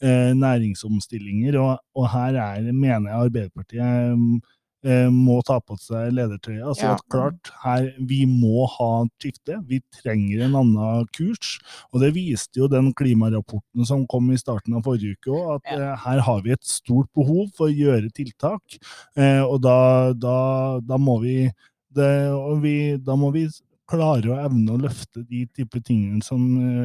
eh, 0.01 0.31
næringsomstillinger, 0.39 1.59
og, 1.61 1.83
og 1.99 2.09
her 2.15 2.39
er, 2.41 2.71
mener 2.71 3.11
jeg 3.11 3.27
Arbeiderpartiet 3.27 3.83
eh, 3.85 4.55
må 4.85 5.43
ta 5.43 5.59
på 5.61 5.75
seg 5.81 6.13
ledertrøya. 6.15 6.67
Altså 6.69 6.83
Ja. 6.87 6.93
at 6.95 7.03
klart, 7.11 7.51
her, 7.65 7.93
vi 7.99 8.25
må 8.27 8.67
ha 8.69 9.05
et 9.05 9.11
skifte. 9.19 9.57
Vi 9.67 9.81
trenger 9.91 10.45
en 10.45 10.55
annen 10.55 11.07
kurs. 11.13 11.59
Og 11.93 12.01
det 12.01 12.13
viste 12.15 12.57
jo 12.61 12.69
den 12.69 12.93
klimarapporten 12.95 13.85
som 13.87 14.07
kom 14.07 14.31
i 14.31 14.37
starten 14.37 14.75
av 14.77 14.83
forrige 14.85 15.17
uke 15.17 15.31
òg, 15.33 15.57
at 15.57 15.73
Ja. 15.73 15.93
eh, 15.93 15.97
her 15.97 16.21
har 16.21 16.43
vi 16.43 16.51
et 16.53 16.63
stort 16.65 17.09
behov 17.15 17.51
for 17.57 17.69
å 17.69 17.75
gjøre 17.75 18.13
tiltak. 18.13 18.79
Eh, 19.17 19.41
og 19.43 19.63
da, 19.63 20.13
da, 20.13 20.79
da 20.81 20.97
må 20.99 21.21
vi, 21.21 21.51
det, 21.93 22.61
vi 22.63 22.97
Da 22.99 23.17
må 23.17 23.33
vi 23.33 23.49
klare 23.89 24.23
å 24.27 24.45
evne 24.45 24.71
å 24.75 24.81
løfte 24.83 25.27
de 25.29 25.47
type 25.47 25.79
tingene 25.83 26.23
som 26.23 26.41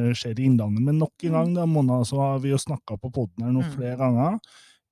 eh, 0.08 0.12
skjer 0.14 0.38
i 0.38 0.44
Innlandet. 0.46 0.82
Men 0.82 0.98
nok 0.98 1.12
en 1.24 1.32
gang, 1.32 1.54
da, 1.54 1.66
Mona, 1.66 2.04
så 2.04 2.16
har 2.18 2.38
vi 2.40 2.50
jo 2.50 2.56
snakka 2.56 2.96
på 2.98 3.10
poden 3.12 3.42
her 3.44 3.52
nå 3.52 3.62
Mm. 3.62 3.72
flere 3.76 3.96
ganger. 3.98 4.38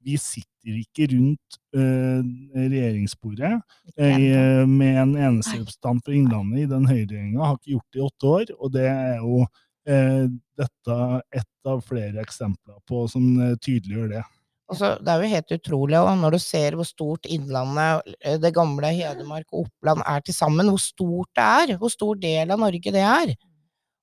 Vi 0.04 0.16
sitter 0.20 0.78
ikke 0.80 1.08
rundt 1.12 1.58
eh, 1.76 2.20
regjeringsbordet 2.56 3.52
eh, 3.96 4.64
med 4.68 5.00
en 5.02 5.14
eneste 5.16 5.58
representant 5.58 6.04
for 6.04 6.16
Innlandet 6.16 6.64
i 6.64 6.68
den 6.70 6.86
høyreregjeringa. 6.88 7.42
Har 7.44 7.58
ikke 7.58 7.74
gjort 7.74 7.88
det 7.92 8.00
i 8.00 8.04
åtte 8.06 8.30
år. 8.34 8.52
Og 8.56 8.74
det 8.76 8.86
er 8.88 9.16
jo 9.20 9.40
eh, 9.44 10.26
dette 10.60 10.98
ett 11.42 11.70
av 11.72 11.82
flere 11.84 12.24
eksempler 12.24 12.80
på 12.88 13.04
som 13.12 13.26
tydeliggjør 13.60 14.14
det. 14.16 14.24
Altså, 14.70 14.94
det 15.02 15.10
er 15.10 15.22
jo 15.24 15.30
helt 15.32 15.52
utrolig 15.56 15.98
og 15.98 16.10
når 16.20 16.36
du 16.36 16.40
ser 16.44 16.76
hvor 16.78 16.86
stort 16.86 17.26
Innlandet, 17.26 18.12
det 18.38 18.52
gamle 18.54 18.92
Hedmark 18.94 19.48
og 19.50 19.64
Oppland 19.64 20.04
er 20.06 20.22
til 20.22 20.36
sammen, 20.36 20.70
hvor 20.70 20.78
stort 20.80 21.30
det 21.34 21.46
er, 21.46 21.72
hvor 21.80 21.90
stor 21.90 22.20
del 22.22 22.54
av 22.54 22.62
Norge 22.62 22.94
det 22.94 23.02
er. 23.02 23.32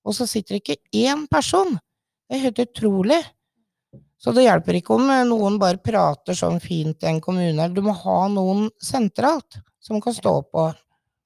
Og 0.07 0.15
så 0.15 0.27
sitter 0.27 0.57
det 0.57 0.63
ikke 0.65 1.05
én 1.07 1.23
person! 1.31 1.77
Det 2.27 2.35
er 2.35 2.43
helt 2.49 2.59
utrolig. 2.59 3.21
Så 4.17 4.33
det 4.33 4.47
hjelper 4.47 4.79
ikke 4.79 4.97
om 4.97 5.09
eh, 5.13 5.23
noen 5.29 5.59
bare 5.61 5.79
prater 5.81 6.37
sånn 6.37 6.59
fint 6.61 7.05
i 7.05 7.11
en 7.11 7.21
kommune. 7.21 7.69
Du 7.73 7.83
må 7.85 7.93
ha 7.93 8.19
noen 8.33 8.67
sentralt 8.81 9.59
som 9.83 10.01
kan 10.03 10.15
stå 10.15 10.39
på. 10.49 10.67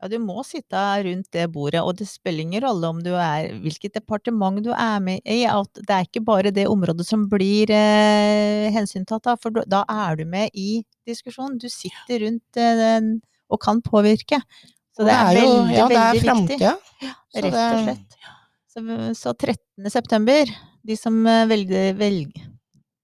Ja, 0.01 0.09
du 0.09 0.17
må 0.17 0.41
sitte 0.43 0.81
rundt 1.05 1.27
det 1.35 1.45
bordet, 1.53 1.83
og 1.85 1.99
det 1.99 2.07
spiller 2.09 2.41
ingen 2.43 2.63
rolle 2.63 2.89
om 2.89 2.99
du 3.05 3.11
er, 3.13 3.51
hvilket 3.61 3.99
departement 3.99 4.57
du 4.65 4.71
er 4.73 4.97
med 5.03 5.21
i. 5.29 5.43
At 5.45 5.77
det 5.77 5.93
er 5.93 6.07
ikke 6.07 6.23
bare 6.25 6.53
det 6.53 6.65
området 6.67 7.05
som 7.07 7.27
blir 7.31 7.71
eh, 7.75 8.67
hensyntatt, 8.73 9.23
da, 9.29 9.37
for 9.39 9.61
da 9.61 9.83
er 9.85 10.19
du 10.19 10.25
med 10.27 10.51
i 10.57 10.81
diskusjonen. 11.07 11.59
Du 11.61 11.69
sitter 11.71 12.25
rundt 12.25 12.59
eh, 12.59 12.75
den 12.81 13.11
og 13.51 13.61
kan 13.61 13.83
påvirke. 13.85 14.41
Så 14.97 15.05
det, 15.07 15.15
er, 15.15 15.37
jo, 15.37 15.51
veldig, 15.53 15.77
ja, 15.77 15.87
det 15.87 16.01
er 16.01 16.23
framtida. 16.25 16.77
Rett 17.37 17.53
og 17.55 17.83
slett. 17.85 18.21
Så, 18.71 18.81
så 19.19 19.35
13. 19.35 19.91
september, 19.91 20.51
de 20.87 20.97
som 20.97 21.21
velger, 21.23 21.93
velger, 21.93 21.99
velg, 22.01 22.50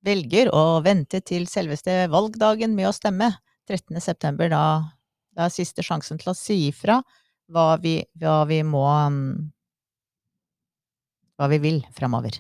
velger 0.08 0.52
å 0.56 0.80
vente 0.86 1.22
til 1.26 1.48
selveste 1.52 2.06
valgdagen 2.14 2.76
med 2.78 2.90
å 2.90 2.96
stemme, 2.96 3.34
13. 3.68 4.00
september, 4.00 4.50
da, 4.52 4.64
da 5.36 5.48
er 5.48 5.54
siste 5.54 5.84
sjansen 5.84 6.20
til 6.22 6.32
å 6.32 6.38
si 6.38 6.62
ifra 6.70 7.02
hva 7.52 7.74
vi, 7.84 8.00
hva 8.20 8.42
vi 8.48 8.62
må 8.68 8.86
Hva 11.38 11.46
vi 11.52 11.60
vil 11.62 11.76
framover. 11.94 12.40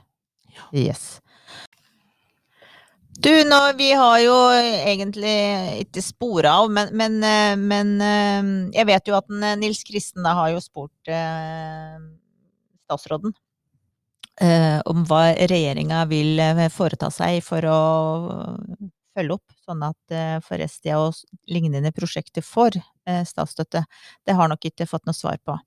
Yes. 0.73 1.19
Du, 3.17 3.30
nå, 3.45 3.60
vi 3.77 3.91
har 3.93 4.15
jo 4.23 4.38
egentlig 4.58 5.36
ikke 5.84 6.01
spora 6.01 6.56
av, 6.63 6.71
men, 6.73 6.89
men, 6.97 7.19
men 7.62 7.93
eh, 8.01 8.49
jeg 8.73 8.89
vet 8.89 9.10
jo 9.10 9.17
at 9.17 9.30
Nils 9.62 9.84
Kristen 9.86 10.25
da 10.25 10.34
har 10.38 10.56
jo 10.56 10.63
spurt 10.63 11.13
eh, 11.13 12.01
statsråden 12.88 13.34
om 14.86 15.04
hva 15.10 15.32
regjeringa 15.34 16.04
vil 16.12 16.39
eh, 16.39 16.67
foreta 16.69 17.10
seg 17.13 17.39
for 17.45 17.65
å 17.65 17.80
følge 19.17 19.38
opp, 19.38 19.56
sånn 19.65 19.84
at 19.88 20.13
eh, 20.13 20.38
Forestia 20.45 21.00
og 21.02 21.17
lignende 21.50 21.91
prosjekter 21.95 22.45
får 22.45 22.78
eh, 22.78 23.23
statsstøtte. 23.26 23.84
Det 24.26 24.36
har 24.38 24.52
nok 24.52 24.69
ikke 24.69 24.88
fått 24.89 25.08
noe 25.10 25.17
svar 25.17 25.39
på. 25.41 25.58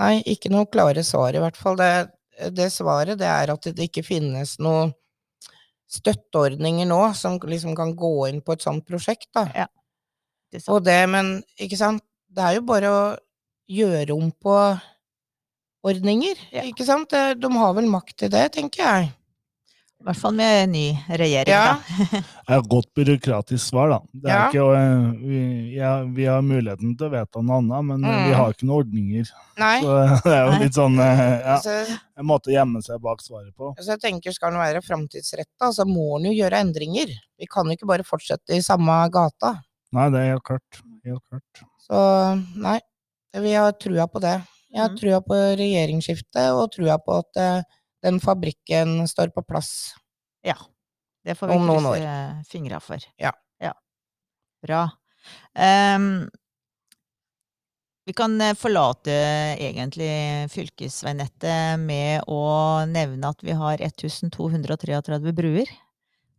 Nei, 0.00 0.20
ikke 0.30 0.52
noe 0.52 0.70
klare 0.70 1.02
svar 1.04 1.34
i 1.36 1.42
hvert 1.42 1.58
fall. 1.58 1.76
Det, 1.80 1.90
det 2.54 2.70
svaret 2.72 3.18
det 3.20 3.28
er 3.28 3.52
at 3.52 3.68
det 3.68 3.90
ikke 3.90 4.06
finnes 4.06 4.56
noen 4.62 4.94
støtteordninger 5.92 6.88
nå 6.88 7.02
som 7.18 7.36
liksom 7.36 7.74
kan 7.76 7.92
gå 7.98 8.14
inn 8.30 8.40
på 8.40 8.54
et 8.54 8.64
sånt 8.64 8.86
prosjekt, 8.88 9.28
da. 9.36 9.44
Det 10.48 10.60
er 10.60 10.64
sant. 10.64 10.76
Og 10.76 10.86
det, 10.86 11.00
men 11.12 11.34
ikke 11.60 11.76
sant, 11.80 12.04
det 12.32 12.46
er 12.46 12.56
jo 12.56 12.64
bare 12.70 12.92
å 12.92 13.02
gjøre 13.72 14.16
om 14.16 14.30
på 14.32 14.56
ordninger, 15.82 16.38
Ja. 16.52 16.62
ikke 16.68 16.86
sant? 16.86 17.10
De 17.10 17.52
har 17.56 17.74
vel 17.74 17.90
makt 17.90 18.16
til 18.22 18.30
det, 18.32 18.52
tenker 18.54 18.82
jeg. 18.84 19.12
I 20.02 20.04
hvert 20.08 20.18
fall 20.18 20.32
med 20.34 20.70
ny 20.72 20.86
regjering, 21.14 21.52
Ja. 21.52 21.76
da. 21.78 21.78
Det 22.42 22.50
er 22.50 22.58
et 22.58 22.68
godt 22.68 22.88
byråkratisk 22.98 23.62
svar, 23.70 23.92
da. 23.92 23.98
Det 24.12 24.30
er 24.30 24.34
Ja. 24.34 24.48
ikke, 24.50 24.64
eh, 24.74 25.12
vi, 25.22 25.42
ja, 25.76 25.92
vi 26.02 26.24
har 26.26 26.42
muligheten 26.42 26.96
til 26.98 27.06
å 27.06 27.12
vedta 27.12 27.42
noe 27.42 27.60
annet, 27.60 27.84
men 27.86 28.02
mm. 28.02 28.24
vi 28.26 28.32
har 28.34 28.50
ikke 28.50 28.66
noen 28.66 28.82
ordninger. 28.82 29.30
Nei. 29.62 29.76
Så 29.84 29.94
det 30.26 30.32
er 30.34 30.42
jo 30.48 30.58
litt 30.64 30.74
sånn 30.74 30.98
eh, 30.98 31.22
ja, 31.46 31.58
en 32.18 32.26
måte 32.26 32.50
å 32.50 32.56
gjemme 32.56 32.82
seg 32.82 32.98
bak 33.00 33.22
svaret 33.22 33.54
på. 33.54 33.70
så 33.78 33.94
jeg 33.94 34.02
tenker 34.02 34.34
skal 34.34 34.50
den 34.50 34.58
være 34.64 34.82
framtidsretta, 34.82 35.70
så 35.70 35.86
må 35.86 36.18
den 36.18 36.32
jo 36.32 36.38
gjøre 36.42 36.64
endringer. 36.66 37.14
Vi 37.38 37.46
kan 37.46 37.70
jo 37.70 37.78
ikke 37.78 37.90
bare 37.94 38.02
fortsette 38.06 38.58
i 38.58 38.62
samme 38.62 38.98
gata. 39.14 39.60
Nei, 39.94 40.10
det 40.10 40.18
er 40.18 40.32
helt 40.34 40.48
klart. 40.50 40.82
Helt 41.06 41.22
klart. 41.30 41.62
Så 41.78 42.02
nei, 42.58 42.80
vi 43.38 43.54
har 43.54 43.70
trua 43.78 44.10
på 44.10 44.18
det. 44.18 44.40
Jeg 44.72 44.80
har 44.80 44.88
Mhm. 44.90 44.98
trua 44.98 45.20
på 45.20 45.38
regjeringsskifte, 45.60 46.44
og 46.56 46.70
trua 46.72 46.98
på 46.98 47.18
at 47.18 47.36
eh, 47.36 47.62
den 48.02 48.20
fabrikken 48.20 49.06
står 49.08 49.32
på 49.34 49.42
plass. 49.46 49.94
Ja. 50.44 50.54
Det 51.24 51.36
får 51.38 51.48
vi 51.48 51.54
krysse 51.92 52.46
fingra 52.50 52.80
for. 52.80 52.98
Ja. 53.18 53.32
Bra. 54.62 54.84
Um, 55.58 56.28
vi 58.06 58.12
kan 58.12 58.40
eh, 58.40 58.54
forlate 58.54 59.10
egentlig 59.58 60.50
fylkesveinettet 60.50 61.78
med 61.82 62.22
å 62.30 62.84
nevne 62.90 63.28
at 63.30 63.42
vi 63.42 63.52
har 63.58 63.78
1233 63.82 65.32
bruer. 65.34 65.66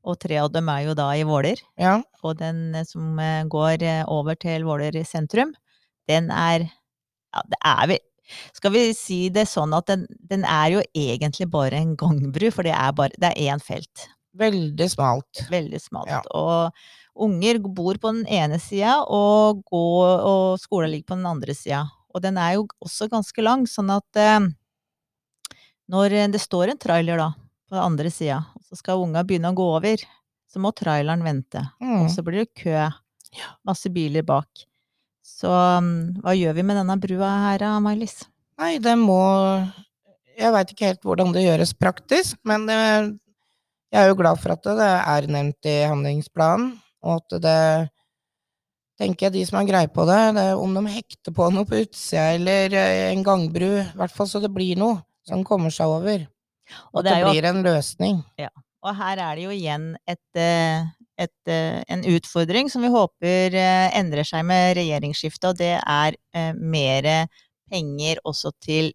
Og 0.03 0.17
tre 0.19 0.37
av 0.39 0.51
dem 0.51 0.67
er 0.71 0.85
jo 0.89 0.93
da 0.99 1.09
i 1.15 1.23
Våler. 1.23 1.59
Ja, 1.79 2.01
Og 2.23 2.37
den 2.39 2.75
eh, 2.75 2.83
som 2.87 3.15
går 3.51 3.83
over 4.07 4.35
til 4.35 4.63
Våler 4.67 4.91
sentrum, 5.03 5.53
den 6.07 6.31
er 6.31 6.69
Ja, 7.33 7.41
det 7.49 7.57
er 7.65 7.87
vel 7.87 7.99
Skal 8.55 8.73
vi 8.73 8.83
si 8.97 9.19
det 9.33 9.45
sånn 9.51 9.73
at 9.75 9.89
den, 9.91 10.05
den 10.31 10.45
er 10.47 10.77
jo 10.77 10.83
egentlig 10.95 11.49
bare 11.51 11.79
en 11.81 11.95
gangbru, 11.99 12.49
for 12.55 12.63
det 12.67 12.73
er 12.75 12.93
bare 12.95 13.15
Det 13.19 13.31
er 13.33 13.53
én 13.53 13.61
felt. 13.63 14.07
veldig 14.33 14.87
smalt. 14.89 15.43
Veldig 15.51 15.79
smalt. 15.81 16.09
Ja. 16.09 16.21
Og 16.33 16.71
unger 17.27 17.59
bor 17.61 17.99
på 18.01 18.13
den 18.15 18.23
ene 18.25 18.57
sida, 18.59 19.03
og, 19.05 19.61
går, 19.69 20.23
og 20.25 20.59
skolen 20.59 20.89
ligger 20.89 21.11
på 21.13 21.19
den 21.19 21.29
andre 21.29 21.53
sida. 21.53 21.83
Og 22.13 22.21
den 22.23 22.37
er 22.41 22.55
jo 22.55 22.67
også 22.81 23.09
ganske 23.11 23.45
lang, 23.45 23.67
sånn 23.69 23.91
at 23.93 24.17
eh, 24.17 24.47
når 25.93 26.17
det 26.33 26.41
står 26.41 26.73
en 26.73 26.81
trailer 26.81 27.21
da, 27.21 27.29
på 27.69 27.75
den 27.77 27.83
andre 27.83 28.09
sida, 28.13 28.39
og 28.55 28.65
så 28.65 28.79
skal 28.79 29.03
unga 29.03 29.21
begynne 29.27 29.51
å 29.53 29.57
gå 29.57 29.69
over, 29.75 30.01
så 30.49 30.61
må 30.61 30.71
traileren 30.73 31.25
vente. 31.25 31.61
Mm. 31.81 32.03
Og 32.03 32.11
så 32.13 32.25
blir 32.25 32.43
det 32.43 32.53
kø. 32.57 32.89
Masse 33.65 33.89
biler 33.93 34.25
bak. 34.25 34.65
Så 35.23 35.49
um, 35.49 35.89
hva 36.23 36.35
gjør 36.35 36.57
vi 36.57 36.65
med 36.67 36.77
denne 36.81 36.99
brua 37.01 37.31
her, 37.47 37.65
Mailis? 37.83 38.23
Nei, 38.59 38.75
det 38.83 38.93
må 38.99 39.19
Jeg 40.37 40.51
veit 40.53 40.71
ikke 40.73 40.89
helt 40.91 41.05
hvordan 41.05 41.33
det 41.33 41.45
gjøres 41.45 41.73
praktisk, 41.77 42.37
men 42.47 42.65
det, 42.67 42.77
jeg 43.93 44.01
er 44.01 44.09
jo 44.09 44.17
glad 44.17 44.39
for 44.41 44.55
at 44.55 44.65
det 44.65 44.87
er 44.89 45.27
nevnt 45.29 45.69
i 45.69 45.75
handlingsplanen, 45.85 46.71
og 47.05 47.19
at 47.21 47.35
det 47.43 47.59
tenker 48.97 49.27
jeg 49.27 49.35
de 49.35 49.43
som 49.45 49.59
har 49.59 49.67
greie 49.69 49.89
på 49.91 50.05
det, 50.09 50.19
det 50.37 50.47
om 50.57 50.73
de 50.73 50.83
hekter 50.89 51.35
på 51.35 51.49
noe 51.53 51.67
på 51.69 51.83
utsida 51.83 52.31
eller 52.37 52.73
eh, 52.77 53.11
en 53.11 53.23
gangbru, 53.25 53.69
i 53.83 53.97
hvert 53.99 54.15
fall 54.15 54.29
så 54.29 54.41
det 54.41 54.49
blir 54.53 54.79
noe 54.79 55.01
som 55.27 55.45
kommer 55.47 55.73
seg 55.73 55.93
over. 55.93 56.25
Og 56.93 57.05
det 57.05 57.13
det, 57.13 57.21
jo 57.21 57.31
blir 57.31 57.47
en 57.49 57.61
løsning. 57.65 58.21
Og 58.83 58.97
her 58.97 59.21
er 59.21 59.37
det 59.37 59.45
jo 59.45 59.53
igjen 59.53 59.93
et, 60.09 60.25
eh, 60.39 60.89
et, 61.21 61.35
eh, 61.47 61.81
en 61.87 62.03
utfordring 62.15 62.69
som 62.71 62.83
vi 62.83 62.91
håper 62.93 63.55
eh, 63.57 63.87
endrer 63.99 64.27
seg 64.27 64.45
med 64.49 64.77
regjeringsskiftet, 64.79 65.49
og 65.51 65.59
det 65.59 65.75
er 65.79 66.17
eh, 66.35 66.51
mer 66.57 67.09
penger 67.71 68.21
også 68.27 68.51
til 68.61 68.91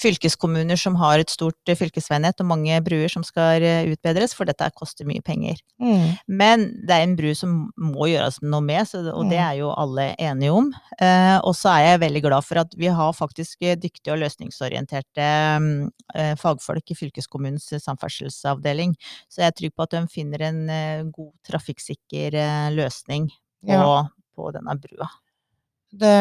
fylkeskommuner 0.00 0.76
som 0.80 0.96
har 1.00 1.18
et 1.22 1.30
stort 1.30 1.68
eh, 1.70 1.76
fylkesveinett 1.78 2.40
og 2.42 2.48
mange 2.50 2.78
bruer 2.84 3.08
som 3.12 3.22
skal 3.26 3.62
eh, 3.62 3.86
utbedres, 3.92 4.34
for 4.34 4.44
dette 4.48 4.66
koster 4.78 5.06
mye 5.08 5.22
penger. 5.24 5.60
Mm. 5.82 6.16
Men 6.28 6.64
det 6.86 6.96
er 6.96 7.04
en 7.06 7.16
bru 7.18 7.30
som 7.38 7.54
må 7.78 8.08
gjøres 8.10 8.40
noe 8.42 8.60
med, 8.64 8.86
så, 8.90 9.02
og 9.14 9.30
det 9.30 9.38
Mm. 9.38 9.44
er 9.50 9.54
jo 9.60 9.70
alle 9.74 10.06
enige 10.18 10.52
om. 10.52 10.72
Eh, 11.00 11.38
og 11.44 11.54
så 11.58 11.72
er 11.76 11.86
jeg 11.92 12.00
veldig 12.04 12.22
glad 12.26 12.44
for 12.44 12.58
at 12.64 12.74
vi 12.78 12.86
har 12.86 13.12
faktisk 13.16 13.58
dyktige 13.80 14.12
og 14.14 14.20
løsningsorienterte 14.22 15.28
mm, 15.60 15.90
eh, 16.14 16.34
fagfolk 16.40 16.90
i 16.90 16.98
fylkeskommunens 16.98 17.70
samferdselsavdeling. 17.84 18.94
Så 19.28 19.42
jeg 19.42 19.46
er 19.52 19.58
trygg 19.58 19.74
på 19.76 19.82
at 19.86 19.94
de 19.96 20.04
finner 20.12 20.42
en 20.48 21.10
god, 21.12 21.32
trafikksikker 21.46 22.36
løsning 22.74 23.28
på, 23.30 23.72
Ja. 23.72 24.08
på 24.36 24.50
denne 24.52 24.74
brua. 24.80 25.08
Det, 26.00 26.14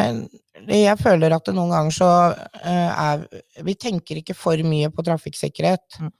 jeg 0.69 0.99
føler 1.01 1.33
at 1.33 1.45
det 1.47 1.55
noen 1.57 1.71
ganger 1.73 1.95
så 1.95 2.09
eh, 2.61 2.91
er 2.91 3.23
Vi 3.65 3.75
tenker 3.79 4.19
ikke 4.19 4.35
for 4.37 4.59
mye 4.67 4.91
på 4.93 5.05
trafikksikkerhet. 5.05 5.99
Mm. 6.01 6.11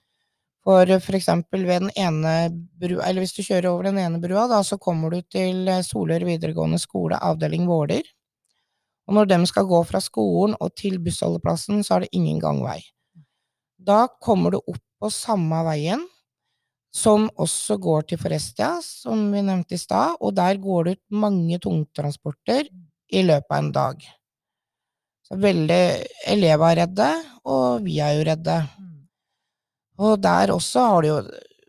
For 0.64 1.16
eksempel 1.18 1.66
ved 1.68 1.84
den 1.84 1.90
ene 2.00 2.34
brua, 2.80 3.04
eller 3.04 3.20
hvis 3.20 3.34
du 3.36 3.42
kjører 3.44 3.68
over 3.68 3.90
den 3.90 4.00
ene 4.00 4.20
brua, 4.22 4.46
da, 4.48 4.62
så 4.64 4.78
kommer 4.80 5.12
du 5.12 5.20
til 5.28 5.68
eh, 5.68 5.84
Solør 5.84 6.24
videregående 6.24 6.80
skole, 6.80 7.20
avdeling 7.20 7.68
Våler. 7.68 8.06
Og 9.04 9.18
når 9.18 9.28
de 9.28 9.38
skal 9.50 9.68
gå 9.68 9.82
fra 9.84 10.00
skolen 10.00 10.56
og 10.60 10.72
til 10.80 10.96
bussholdeplassen, 11.04 11.84
så 11.84 11.98
er 11.98 12.04
det 12.04 12.14
ingen 12.16 12.40
gangvei. 12.40 12.80
Da 13.76 14.06
kommer 14.24 14.54
du 14.54 14.62
opp 14.62 14.80
på 15.00 15.10
samme 15.12 15.60
veien, 15.66 16.06
som 16.94 17.26
også 17.42 17.76
går 17.82 18.08
til 18.08 18.20
Forestia, 18.22 18.78
som 18.80 19.26
vi 19.34 19.42
nevnte 19.44 19.76
i 19.76 19.82
stad, 19.82 20.16
og 20.22 20.32
der 20.38 20.56
går 20.62 20.84
det 20.86 20.96
ut 20.96 21.18
mange 21.24 21.58
tungtransporter 21.60 22.70
i 23.12 23.22
løpet 23.24 23.50
av 23.50 23.58
en 23.58 23.72
dag. 23.74 24.06
Så 25.24 25.38
veldig 25.40 25.82
Elever 26.34 26.72
er 26.74 26.80
redde, 26.84 27.10
og 27.48 27.84
vi 27.84 27.98
er 28.04 28.18
jo 28.18 28.24
redde. 28.28 28.56
Og 30.04 30.16
der 30.22 30.52
også 30.54 30.88
har 30.88 31.02
det 31.04 31.12
jo 31.12 31.18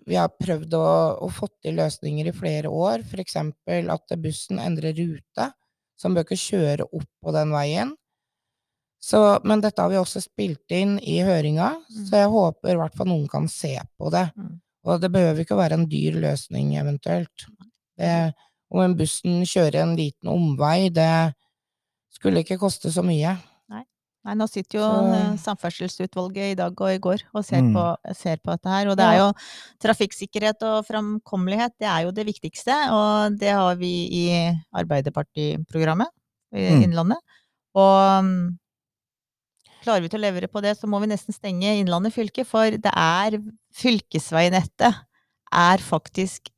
Vi 0.06 0.18
har 0.20 0.30
prøvd 0.30 0.74
å, 0.78 0.88
å 1.26 1.28
få 1.34 1.48
til 1.66 1.80
løsninger 1.80 2.28
i 2.30 2.34
flere 2.36 2.70
år, 2.70 3.02
eksempel 3.18 3.88
at 3.90 4.12
bussen 4.22 4.60
endrer 4.62 4.94
rute, 4.94 5.48
så 5.98 6.06
den 6.06 6.14
bør 6.14 6.28
ikke 6.28 6.38
kjøre 6.38 6.86
opp 6.86 7.08
på 7.26 7.34
den 7.34 7.50
veien. 7.50 7.96
Så, 9.02 9.40
men 9.42 9.64
dette 9.64 9.82
har 9.82 9.90
vi 9.90 9.98
også 9.98 10.22
spilt 10.22 10.70
inn 10.78 11.00
i 11.02 11.18
høringa, 11.26 11.72
Mm. 11.90 12.06
så 12.06 12.22
jeg 12.22 12.30
håper 12.36 12.76
i 12.76 12.78
hvert 12.84 12.96
fall 12.98 13.10
noen 13.10 13.28
kan 13.28 13.48
se 13.50 13.74
på 13.98 14.12
det. 14.14 14.28
Mm. 14.38 14.54
Og 14.86 15.02
det 15.02 15.10
behøver 15.14 15.42
ikke 15.42 15.58
å 15.58 15.64
være 15.64 15.80
en 15.80 15.90
dyr 15.90 16.22
løsning 16.22 16.76
eventuelt. 16.78 17.48
Det, 17.98 18.14
om 18.72 18.82
en 18.82 18.96
bussen 18.98 19.44
kjører 19.46 19.82
en 19.84 19.96
liten 19.96 20.28
omvei, 20.32 20.90
det 20.94 21.34
skulle 22.16 22.42
ikke 22.44 22.58
koste 22.60 22.92
så 22.92 23.04
mye. 23.06 23.38
Nei, 24.26 24.34
nå 24.34 24.48
sitter 24.50 24.80
jo 24.80 24.86
Så- 24.90 25.14
eh, 25.14 25.36
Samferdselsutvalget 25.38 26.52
i 26.52 26.56
dag 26.58 26.82
og 26.82 26.90
i 26.90 26.98
går 26.98 27.20
og 27.36 27.46
ser, 27.46 27.62
Mm. 27.62 27.74
på, 27.76 28.16
ser 28.16 28.38
på 28.38 28.56
dette 28.58 28.66
her. 28.74 28.88
Og 28.90 28.98
det 28.98 29.06
er 29.06 29.18
jo 29.20 29.34
trafikksikkerhet 29.80 30.64
og 30.64 30.84
framkommelighet, 30.88 31.74
det 31.80 31.86
er 31.88 32.02
jo 32.06 32.10
det 32.12 32.26
viktigste. 32.26 32.74
Og 32.90 33.38
det 33.38 33.52
har 33.54 33.76
vi 33.76 34.10
i 34.10 34.60
Arbeiderpartiprogrammet 34.74 36.08
i 36.56 36.72
Mm. 36.74 36.82
Innlandet. 36.88 37.18
Og 37.76 38.24
mm, 38.24 38.58
klarer 39.84 40.02
vi 40.02 40.10
til 40.10 40.20
å 40.20 40.24
levere 40.26 40.48
på 40.50 40.60
det, 40.60 40.76
så 40.76 40.88
må 40.88 41.00
vi 41.02 41.06
nesten 41.14 41.32
stenge 41.32 41.86
Innlandet 41.86 42.12
fylke. 42.12 42.44
For 42.48 42.72
det 42.72 42.92
er 42.96 43.38
fylkesveinettet 43.76 44.96
er 45.54 45.78
faktisk 45.78 46.50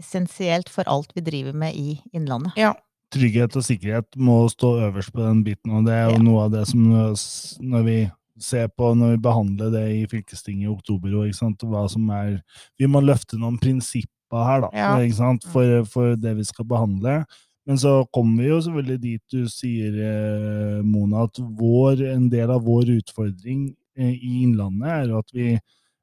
essensielt 0.00 0.68
for 0.72 0.84
alt 0.90 1.12
vi 1.14 1.22
driver 1.24 1.52
med 1.54 1.74
i 1.76 2.00
Innlandet. 2.12 2.52
Ja. 2.58 2.74
Trygghet 3.14 3.54
og 3.56 3.62
sikkerhet 3.62 4.16
må 4.18 4.40
stå 4.50 4.72
øverst 4.88 5.12
på 5.14 5.22
den 5.22 5.44
biten, 5.46 5.70
og 5.70 5.84
det 5.86 5.92
er 5.94 6.08
jo 6.10 6.16
Ja. 6.16 6.22
noe 6.22 6.44
av 6.44 6.50
det 6.52 6.66
som 6.66 6.82
når 6.90 7.84
vi 7.84 8.10
ser 8.40 8.66
på 8.68 8.94
når 8.96 9.12
vi 9.14 9.22
behandler 9.22 9.70
det 9.70 9.84
i 9.94 10.06
fylkestinget 10.10 10.66
i 10.66 10.72
oktober, 10.72 11.14
og, 11.14 11.26
ikke 11.28 11.38
sant, 11.38 11.60
hva 11.62 11.88
som 11.88 12.08
er 12.10 12.40
Vi 12.80 12.86
må 12.86 13.00
løfte 13.00 13.38
noen 13.38 13.58
prinsipper 13.60 14.10
her, 14.44 14.60
da, 14.62 14.70
Ja. 14.74 14.96
ikke 14.98 15.14
sant, 15.14 15.44
for, 15.44 15.84
for 15.84 16.16
det 16.16 16.36
vi 16.36 16.42
skal 16.44 16.64
behandle. 16.64 17.24
Men 17.66 17.76
så 17.78 18.04
kommer 18.12 18.42
vi 18.42 18.48
jo 18.50 18.58
selvfølgelig 18.60 19.00
dit 19.00 19.22
du 19.30 19.46
sier, 19.48 19.94
eh, 19.94 20.82
Mona, 20.82 21.22
at 21.24 21.38
vår, 21.38 22.02
en 22.14 22.28
del 22.28 22.50
av 22.50 22.64
vår 22.64 22.90
utfordring 22.98 23.74
eh, 23.96 24.10
i 24.12 24.42
Innlandet 24.42 24.88
er 24.90 25.06
jo 25.08 25.18
at 25.18 25.30
vi 25.32 25.54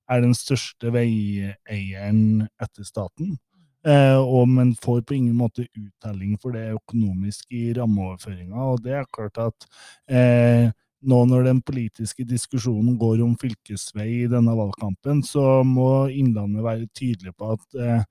er 0.10 0.22
den 0.22 0.34
største 0.34 0.90
veieieren 0.92 2.48
etter 2.62 2.84
staten. 2.88 3.38
Eh, 3.82 4.20
og, 4.20 4.46
men 4.50 4.76
får 4.78 5.02
på 5.10 5.16
ingen 5.18 5.36
måte 5.40 5.66
uttelling 5.66 6.36
for 6.42 6.54
det 6.54 6.68
økonomiske 6.76 7.50
i 7.58 7.74
rammeoverføringa. 7.80 8.68
Og 8.74 8.84
det 8.86 8.94
er 9.00 9.08
klart 9.10 9.40
at 9.42 9.66
eh, 10.12 10.70
nå 11.02 11.22
når 11.26 11.48
den 11.50 11.62
politiske 11.66 12.26
diskusjonen 12.30 12.94
går 13.02 13.24
om 13.26 13.34
fylkesvei 13.42 14.10
i 14.24 14.30
denne 14.30 14.54
valgkampen, 14.54 15.24
så 15.26 15.64
må 15.66 16.08
Innlandet 16.14 16.62
være 16.68 16.92
tydelig 16.94 17.34
på 17.42 17.56
at 17.56 17.80
eh, 17.82 18.04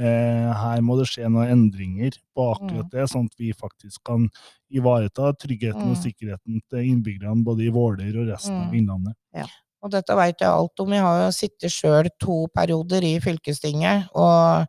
eh, 0.00 0.48
her 0.62 0.80
må 0.80 0.96
det 0.96 1.10
skje 1.12 1.28
noen 1.28 1.52
endringer 1.58 2.16
på 2.32 2.48
akkurat 2.54 2.88
det, 2.94 3.04
sånn 3.12 3.28
at 3.28 3.36
vi 3.36 3.52
faktisk 3.52 4.00
kan 4.08 4.30
ivareta 4.72 5.34
tryggheten 5.36 5.90
og 5.90 5.96
Mm. 5.98 6.02
sikkerheten 6.08 6.60
til 6.72 6.88
innbyggerne 6.88 7.44
både 7.44 7.68
i 7.68 7.72
Våler 7.74 8.16
og 8.16 8.32
resten 8.32 8.56
av 8.64 8.72
Innlandet. 8.74 9.16
Ja. 9.36 9.44
Og 9.84 9.92
dette 9.92 10.16
veit 10.16 10.40
jeg 10.40 10.48
alt 10.50 10.80
om. 10.82 10.90
Jeg 10.90 11.04
har 11.04 11.20
jo 11.22 11.30
sittet 11.36 11.70
sjøl 11.70 12.08
to 12.18 12.46
perioder 12.50 13.04
i 13.06 13.18
fylkestinget, 13.22 14.08
og 14.16 14.66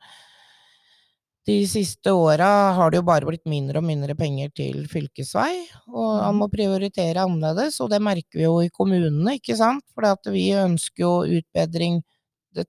de 1.50 1.68
siste 1.68 2.12
åra 2.14 2.47
har 2.78 2.91
det 2.91 3.00
jo 3.00 3.06
bare 3.08 3.26
blitt 3.26 3.47
mindre 3.50 3.82
og 3.82 3.88
mindre 3.88 4.14
penger 4.18 4.52
til 4.54 4.84
fylkesvei, 4.91 5.64
og 5.89 6.20
han 6.22 6.38
må 6.38 6.50
prioritere 6.52 7.24
annerledes, 7.26 7.80
og 7.82 7.89
det 7.93 8.02
merker 8.06 8.38
vi 8.38 8.45
jo 8.45 8.60
i 8.62 8.70
kommunene, 8.74 9.38
ikke 9.39 9.58
sant, 9.58 9.86
for 9.95 10.30
vi 10.34 10.52
ønsker 10.60 11.06
jo 11.06 11.39
utbedring, 11.39 12.02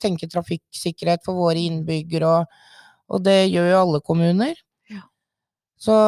tenker 0.00 0.30
trafikksikkerhet 0.32 1.24
for 1.26 1.36
våre 1.40 1.60
innbyggere, 1.60 2.30
og, 2.40 2.80
og 3.12 3.24
det 3.26 3.50
gjør 3.50 3.68
jo 3.68 3.82
alle 3.82 4.00
kommuner. 4.06 4.56
Ja. 4.88 5.04
Så 5.80 5.98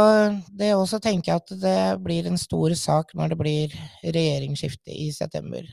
det 0.56 0.72
også 0.76 1.02
tenker 1.04 1.34
jeg 1.34 1.44
at 1.44 1.54
det 1.66 1.76
blir 2.04 2.30
en 2.30 2.40
stor 2.40 2.72
sak 2.78 3.12
når 3.18 3.34
det 3.34 3.40
blir 3.42 3.76
regjeringsskifte 4.06 4.96
i 4.96 5.10
september. 5.12 5.68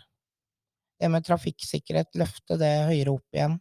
Det 0.99 1.07
med 1.11 1.23
trafikksikkerhet, 1.23 2.11
løfte 2.19 2.59
det 2.59 2.73
høyere 2.91 3.15
opp 3.15 3.39
igjen. 3.39 3.59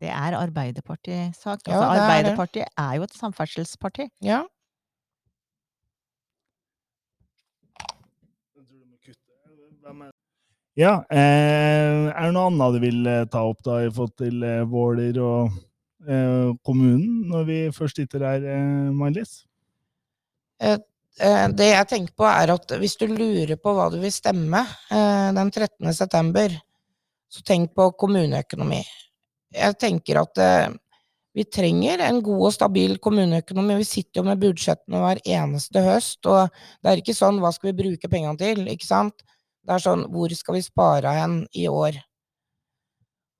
Det 0.00 0.08
er 0.08 0.36
Arbeiderpartisak. 0.38 1.66
Ja, 1.68 1.76
Altså, 1.76 1.88
det 1.94 2.30
er 2.30 2.36
det. 2.36 2.64
Er 2.78 2.94
jo 2.96 3.02
et 3.04 3.16
samferdselsparti. 3.18 4.08
Ja. 4.24 4.42
Ja, 10.78 10.92
eh, 11.10 12.06
er 12.14 12.28
det 12.28 12.32
noe 12.36 12.46
annet 12.48 12.76
du 12.76 12.78
vil 12.84 13.06
eh, 13.10 13.24
ta 13.28 13.42
opp 13.44 13.58
da 13.66 13.80
i 13.84 13.90
forhold 13.90 14.14
til 14.20 14.44
eh, 14.46 14.62
Våler 14.70 15.18
og 15.20 15.50
eh, 16.06 16.52
kommunen, 16.64 17.26
når 17.28 17.44
vi 17.48 17.58
først 17.74 17.98
sitter 18.00 18.24
her, 18.24 18.46
eh, 18.54 18.86
Maj-Lis? 18.96 19.42
Eh, 20.62 20.78
Det 21.52 21.66
jeg 21.66 21.88
tenker 21.90 22.14
på, 22.16 22.24
er 22.24 22.54
at 22.54 22.72
hvis 22.80 22.96
du 22.96 23.06
lurer 23.10 23.58
på 23.60 23.74
hva 23.76 23.90
du 23.92 23.98
vil 24.00 24.14
stemme 24.14 24.62
eh, 24.94 25.28
den 25.36 25.50
13. 25.52 25.90
september, 25.92 26.54
så 27.28 27.42
tenk 27.44 27.74
på 27.76 27.90
kommuneøkonomi. 28.00 28.80
Jeg 29.54 29.76
tenker 29.82 30.20
at 30.20 30.38
eh, 30.38 30.68
vi 31.34 31.44
trenger 31.46 32.02
en 32.02 32.20
god 32.26 32.46
og 32.48 32.54
stabil 32.54 32.96
kommuneøkonomi. 33.02 33.78
Vi 33.80 33.86
sitter 33.86 34.20
jo 34.20 34.26
med 34.26 34.40
budsjettene 34.42 35.02
hver 35.02 35.20
eneste 35.22 35.82
høst, 35.84 36.20
og 36.26 36.50
det 36.82 36.90
er 36.90 37.02
ikke 37.02 37.14
sånn 37.14 37.38
'hva 37.38 37.52
skal 37.54 37.70
vi 37.70 37.82
bruke 37.82 38.10
pengene 38.10 38.38
til', 38.38 38.66
ikke 38.66 38.86
sant? 38.86 39.22
Det 39.62 39.74
er 39.74 39.82
sånn 39.86 40.06
'hvor 40.10 40.34
skal 40.34 40.54
vi 40.54 40.62
spare 40.62 41.12
hen 41.14 41.46
i 41.54 41.66
år'? 41.68 42.00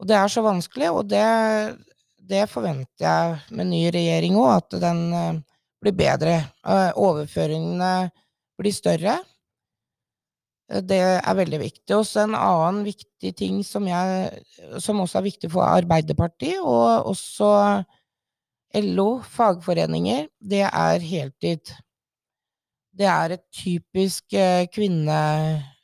Og 0.01 0.07
det 0.07 0.17
er 0.17 0.29
så 0.29 0.43
vanskelig, 0.43 0.91
og 0.91 1.09
det, 1.09 1.77
det 2.17 2.49
forventer 2.49 3.05
jeg 3.05 3.41
med 3.51 3.67
ny 3.67 3.91
regjering 3.91 4.39
òg, 4.39 4.57
at 4.57 4.81
den 4.81 5.13
eh, 5.13 5.41
blir 5.83 5.93
bedre. 5.93 6.37
Eh, 6.65 6.93
Overføringene 6.97 8.11
blir 8.57 8.73
større. 8.73 9.19
Det 10.71 11.01
er 11.03 11.35
veldig 11.35 11.59
viktig. 11.65 11.95
Og 11.97 12.05
så 12.07 12.25
en 12.25 12.37
annen 12.39 12.85
viktig 12.87 13.33
ting 13.37 13.63
som, 13.67 13.89
jeg, 13.91 14.43
som 14.79 15.01
også 15.03 15.19
er 15.19 15.27
viktig 15.27 15.51
for 15.51 15.67
Arbeiderpartiet, 15.67 16.61
og 16.63 17.11
også 17.11 17.51
LO, 18.79 19.09
fagforeninger, 19.27 20.29
det 20.39 20.63
er 20.69 21.03
heltid. 21.03 21.73
Det 22.95 23.07
er 23.07 23.37
typisk 23.55 24.35
eh, 24.35 24.67
kvinne, 24.71 25.19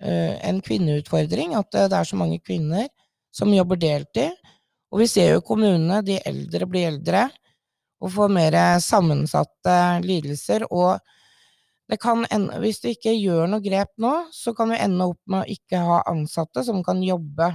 eh, 0.03 0.35
en 0.47 0.61
kvinneutfordring 0.63 1.55
at 1.59 1.75
eh, 1.75 1.89
det 1.91 1.99
er 1.99 2.09
så 2.09 2.19
mange 2.19 2.39
kvinner 2.43 2.87
som 3.35 3.55
jobber 3.55 3.79
deltid. 3.81 4.35
Og 4.93 5.03
vi 5.03 5.09
ser 5.11 5.33
jo 5.33 5.45
kommunene, 5.47 6.03
de 6.07 6.21
eldre 6.27 6.67
blir 6.71 6.91
eldre 6.93 7.27
og 8.03 8.13
får 8.13 8.33
mer 8.33 8.57
sammensatte 8.85 9.77
lidelser. 10.05 10.67
Og 10.71 10.99
ende, 11.91 12.59
hvis 12.61 12.81
du 12.81 12.89
ikke 12.91 13.15
gjør 13.15 13.47
noe 13.51 13.63
grep 13.63 13.93
nå, 13.99 14.27
så 14.33 14.53
kan 14.55 14.71
du 14.71 14.75
ende 14.75 15.07
opp 15.07 15.21
med 15.27 15.45
å 15.45 15.53
ikke 15.53 15.79
ha 15.79 16.03
ansatte 16.11 16.65
som 16.65 16.83
kan 16.83 17.03
jobbe 17.03 17.53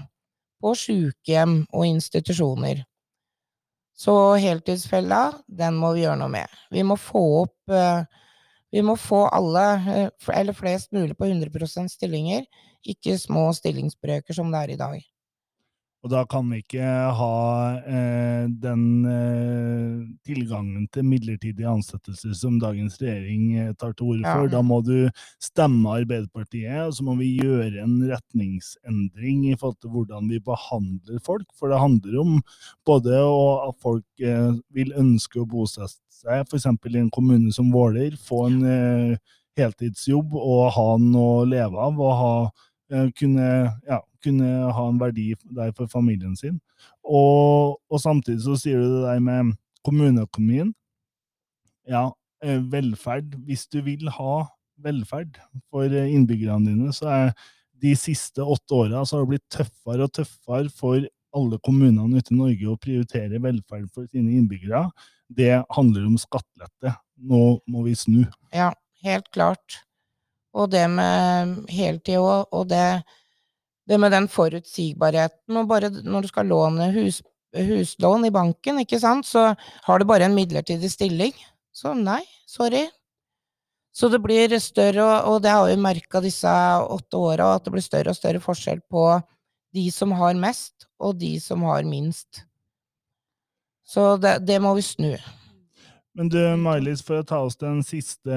på 0.61 0.73
sykehjem 0.77 1.65
og 1.73 1.86
institusjoner. 1.86 2.86
Så 3.97 4.15
heltidsfella, 4.41 5.32
den 5.47 5.75
må 5.77 5.93
vi 5.93 6.05
gjøre 6.05 6.19
noe 6.21 6.32
med. 6.32 6.49
Vi 6.71 6.84
må 6.84 6.97
få 6.97 7.21
opp 7.43 7.73
eh, 7.75 8.03
Vi 8.71 8.79
må 8.82 8.95
få 8.95 9.25
alle, 9.27 9.63
eh, 9.91 10.29
eller 10.32 10.55
flest 10.55 10.93
mulig, 10.95 11.17
på 11.19 11.27
100% 11.27 11.91
stillinger, 11.91 12.45
ikke 12.88 13.17
små 13.19 13.49
stillingsbrøker 13.53 14.34
som 14.34 14.51
det 14.51 14.61
er 14.61 14.71
i 14.71 14.77
dag. 14.79 15.01
Og 16.02 16.10
da 16.10 16.24
kan 16.26 16.47
vi 16.49 16.64
ikke 16.64 16.82
ha 17.14 17.34
eh, 17.86 18.45
den 18.64 18.86
eh, 19.06 19.99
tilgangen 20.26 20.88
til 20.89 21.06
midlertidige 21.06 21.70
ansettelser 21.70 22.34
som 22.34 22.56
dagens 22.62 22.95
regjering 22.97 23.43
eh, 23.62 23.74
tar 23.78 23.93
til 23.93 24.16
orde 24.16 24.26
Ja. 24.26 24.34
for. 24.34 24.49
Da 24.49 24.62
må 24.66 24.80
du 24.82 25.12
stemme 25.38 25.93
Arbeiderpartiet, 25.99 26.88
og 26.88 26.95
så 26.97 27.06
må 27.06 27.14
vi 27.20 27.30
gjøre 27.38 27.84
en 27.84 27.99
retningsendring 28.10 29.52
i 29.52 29.56
forhold 29.56 29.78
til 29.82 29.93
hvordan 29.93 30.32
vi 30.32 30.39
behandler 30.41 31.22
folk. 31.22 31.45
For 31.54 31.70
det 31.70 31.80
handler 31.84 32.18
om 32.24 32.41
både 32.86 33.22
at 33.70 33.78
folk 33.86 34.26
eh, 34.26 34.58
vil 34.74 34.93
ønske 34.97 35.43
å 35.43 35.45
bosette 35.45 36.02
seg, 36.10 36.47
f.eks. 36.49 36.66
i 36.66 36.97
en 36.97 37.14
kommune 37.14 37.54
som 37.54 37.70
Våler, 37.74 38.18
få 38.18 38.47
en 38.49 38.60
eh, 38.66 39.16
heltidsjobb 39.60 40.34
og 40.34 40.72
ha 40.74 40.89
noe 40.97 41.41
å 41.43 41.47
leve 41.49 41.78
av. 41.78 42.02
og 42.02 42.14
ha 42.18 42.34
kunne, 43.18 43.48
ja, 43.88 44.00
kunne 44.24 44.50
ha 44.76 44.88
en 44.89 45.00
verdi 45.02 45.32
der 45.56 45.72
for 45.78 45.89
familien 45.92 46.36
sin. 46.36 46.60
Og, 47.04 47.78
og 47.89 48.02
samtidig 48.02 48.44
så 48.46 48.58
sier 48.60 48.82
du 48.82 48.98
det 48.98 49.06
der 49.08 49.22
med 49.24 49.54
kommuneøkonomien. 49.88 50.74
Ja, 51.89 52.10
eh, 52.44 52.60
velferd. 52.72 53.38
Hvis 53.48 53.66
du 53.72 53.82
vil 53.86 54.10
ha 54.18 54.36
velferd 54.82 55.39
for 55.72 55.88
eh, 55.88 56.12
innbyggerne 56.14 56.70
dine, 56.70 56.94
så 56.96 57.10
er 57.10 57.34
de 57.82 57.96
siste 57.98 58.44
åtte 58.46 58.78
åra 58.78 59.02
har 59.02 59.24
det 59.24 59.30
blitt 59.32 59.48
tøffere 59.50 60.06
og 60.06 60.14
tøffere 60.14 60.70
for 60.70 61.08
alle 61.36 61.58
kommunene 61.66 62.20
ute 62.20 62.34
i 62.34 62.38
Norge 62.38 62.70
å 62.70 62.80
prioritere 62.82 63.39
velferd 63.42 63.88
for 63.96 64.10
sine 64.12 64.36
innbyggere. 64.36 64.84
Det 65.32 65.54
handler 65.72 66.06
om 66.10 66.20
skattelette. 66.20 66.94
Nå 67.18 67.62
må 67.72 67.86
vi 67.88 67.96
snu. 67.98 68.26
Ja, 68.54 68.72
helt 69.06 69.32
klart. 69.34 69.82
Og 70.54 70.72
det 70.72 70.84
med 70.91 71.58
heltid 71.72 72.20
òg, 72.20 72.47
og 72.52 72.68
det, 72.68 73.04
det 73.88 73.99
med 73.99 74.12
den 74.12 74.28
forutsigbarheten. 74.32 75.58
Og 75.62 75.68
bare 75.70 75.89
når 75.89 76.26
du 76.26 76.32
skal 76.32 76.49
låne 76.52 76.89
hus, 76.95 77.22
huslån 77.56 78.28
i 78.28 78.34
banken, 78.36 78.82
ikke 78.84 78.99
sant, 78.99 79.28
så 79.28 79.52
har 79.88 79.99
du 79.99 80.08
bare 80.08 80.28
en 80.28 80.36
midlertidig 80.36 80.91
stilling. 80.91 81.36
Så 81.72 81.93
nei, 81.95 82.22
sorry. 82.47 82.88
Så 83.95 84.08
det 84.12 84.22
blir 84.24 84.60
større, 84.60 85.24
og- 85.28 85.41
det 85.43 85.52
har 85.52 85.68
vi 85.68 85.76
merka 85.76 86.22
disse 86.22 86.47
åtte 86.47 87.18
åra, 87.18 87.56
at 87.56 87.64
det 87.64 87.72
blir 87.74 87.84
større 87.84 88.10
og 88.10 88.16
større 88.16 88.39
forskjell 88.39 88.80
på 88.89 89.24
de 89.74 89.89
som 89.91 90.12
har 90.12 90.34
mest, 90.34 90.88
og 90.99 91.18
de 91.20 91.39
som 91.39 91.64
har 91.64 91.84
minst. 91.84 92.43
Så 93.86 94.18
det, 94.20 94.45
det 94.45 94.62
må 94.62 94.74
vi 94.76 94.82
snu. 94.82 95.18
Men 96.18 96.28
du, 96.28 96.39
Maj-Lis, 96.59 96.99
for 97.07 97.22
å 97.22 97.28
ta 97.28 97.39
oss 97.45 97.55
til 97.55 97.70
den 97.70 97.86
siste, 97.88 98.36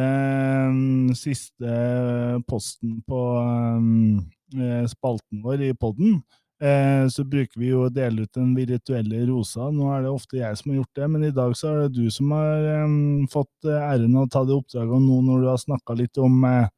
mm, 0.71 1.11
siste 1.19 1.73
posten 2.47 3.01
på 3.09 3.23
mm, 3.83 4.21
eh, 4.55 4.85
spalten 4.93 5.41
vår 5.43 5.65
i 5.67 5.73
podden, 5.75 6.21
eh, 6.63 7.03
så 7.11 7.25
bruker 7.27 7.59
vi 7.59 7.73
jo 7.73 7.89
å 7.89 7.91
dele 7.91 8.29
ut 8.29 8.39
den 8.39 8.53
virtuelle 8.55 9.25
rosa. 9.27 9.73
Nå 9.75 9.91
er 9.91 10.07
det 10.07 10.15
ofte 10.15 10.39
jeg 10.39 10.61
som 10.61 10.71
har 10.71 10.79
gjort 10.79 11.01
det, 11.01 11.11
men 11.17 11.27
i 11.27 11.35
dag 11.35 11.57
så 11.59 11.73
er 11.73 11.83
det 11.83 11.99
du 11.99 12.15
som 12.15 12.31
har 12.37 12.71
mm, 12.87 13.27
fått 13.35 13.67
eh, 13.67 13.91
æren 13.91 14.15
av 14.21 14.29
å 14.29 14.33
ta 14.37 14.45
det 14.47 14.55
oppdraget. 14.55 14.95
Og 14.95 15.03
nå 15.09 15.21
når 15.27 15.43
du 15.43 15.51
har 15.51 15.63
snakka 15.65 15.99
litt 15.99 16.23
om 16.23 16.47
eh, 16.47 16.73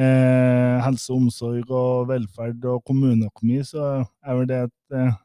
eh, 0.00 0.80
helse 0.86 1.12
og 1.12 1.26
omsorg 1.26 1.68
og 1.68 2.08
velferd 2.14 2.64
og 2.64 2.80
kommuneøkonomi, 2.88 3.60
så 3.74 3.90
er 4.24 4.40
vel 4.40 4.48
det 4.48 4.64
et 4.70 4.96
eh, 5.02 5.20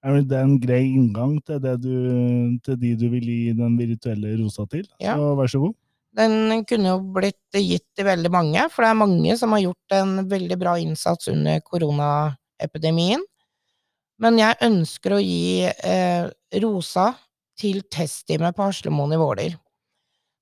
er 0.00 0.22
det 0.24 0.38
en 0.40 0.56
grei 0.60 0.82
inngang 0.94 1.36
til, 1.44 1.60
det 1.60 1.76
du, 1.84 1.94
til 2.64 2.76
de 2.80 2.94
du 2.96 3.06
vil 3.12 3.26
gi 3.26 3.52
den 3.56 3.76
virtuelle 3.78 4.36
rosa 4.40 4.64
til? 4.70 4.86
Ja. 5.02 5.16
Så 5.18 5.34
vær 5.36 5.52
så 5.52 5.62
god. 5.66 5.76
Den 6.16 6.64
kunne 6.66 6.90
jo 6.90 7.00
blitt 7.14 7.54
gitt 7.54 7.86
til 7.94 8.08
veldig 8.08 8.30
mange, 8.34 8.64
for 8.72 8.82
det 8.82 8.90
er 8.90 8.98
mange 8.98 9.36
som 9.38 9.52
har 9.54 9.62
gjort 9.62 9.94
en 9.94 10.16
veldig 10.30 10.56
bra 10.58 10.74
innsats 10.80 11.30
under 11.30 11.60
koronaepidemien. 11.62 13.22
Men 14.20 14.40
jeg 14.40 14.58
ønsker 14.66 15.14
å 15.14 15.20
gi 15.22 15.68
eh, 15.70 16.26
rosa 16.64 17.12
til 17.60 17.84
testteamet 17.92 18.56
på 18.56 18.66
Haslemoen 18.66 19.14
i 19.14 19.20
Våler. 19.20 19.54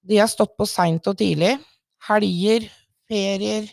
De 0.08 0.18
har 0.18 0.30
stått 0.30 0.56
på 0.58 0.66
seint 0.66 1.04
og 1.10 1.18
tidlig. 1.20 1.56
Helger, 2.08 2.70
ferier. 3.10 3.68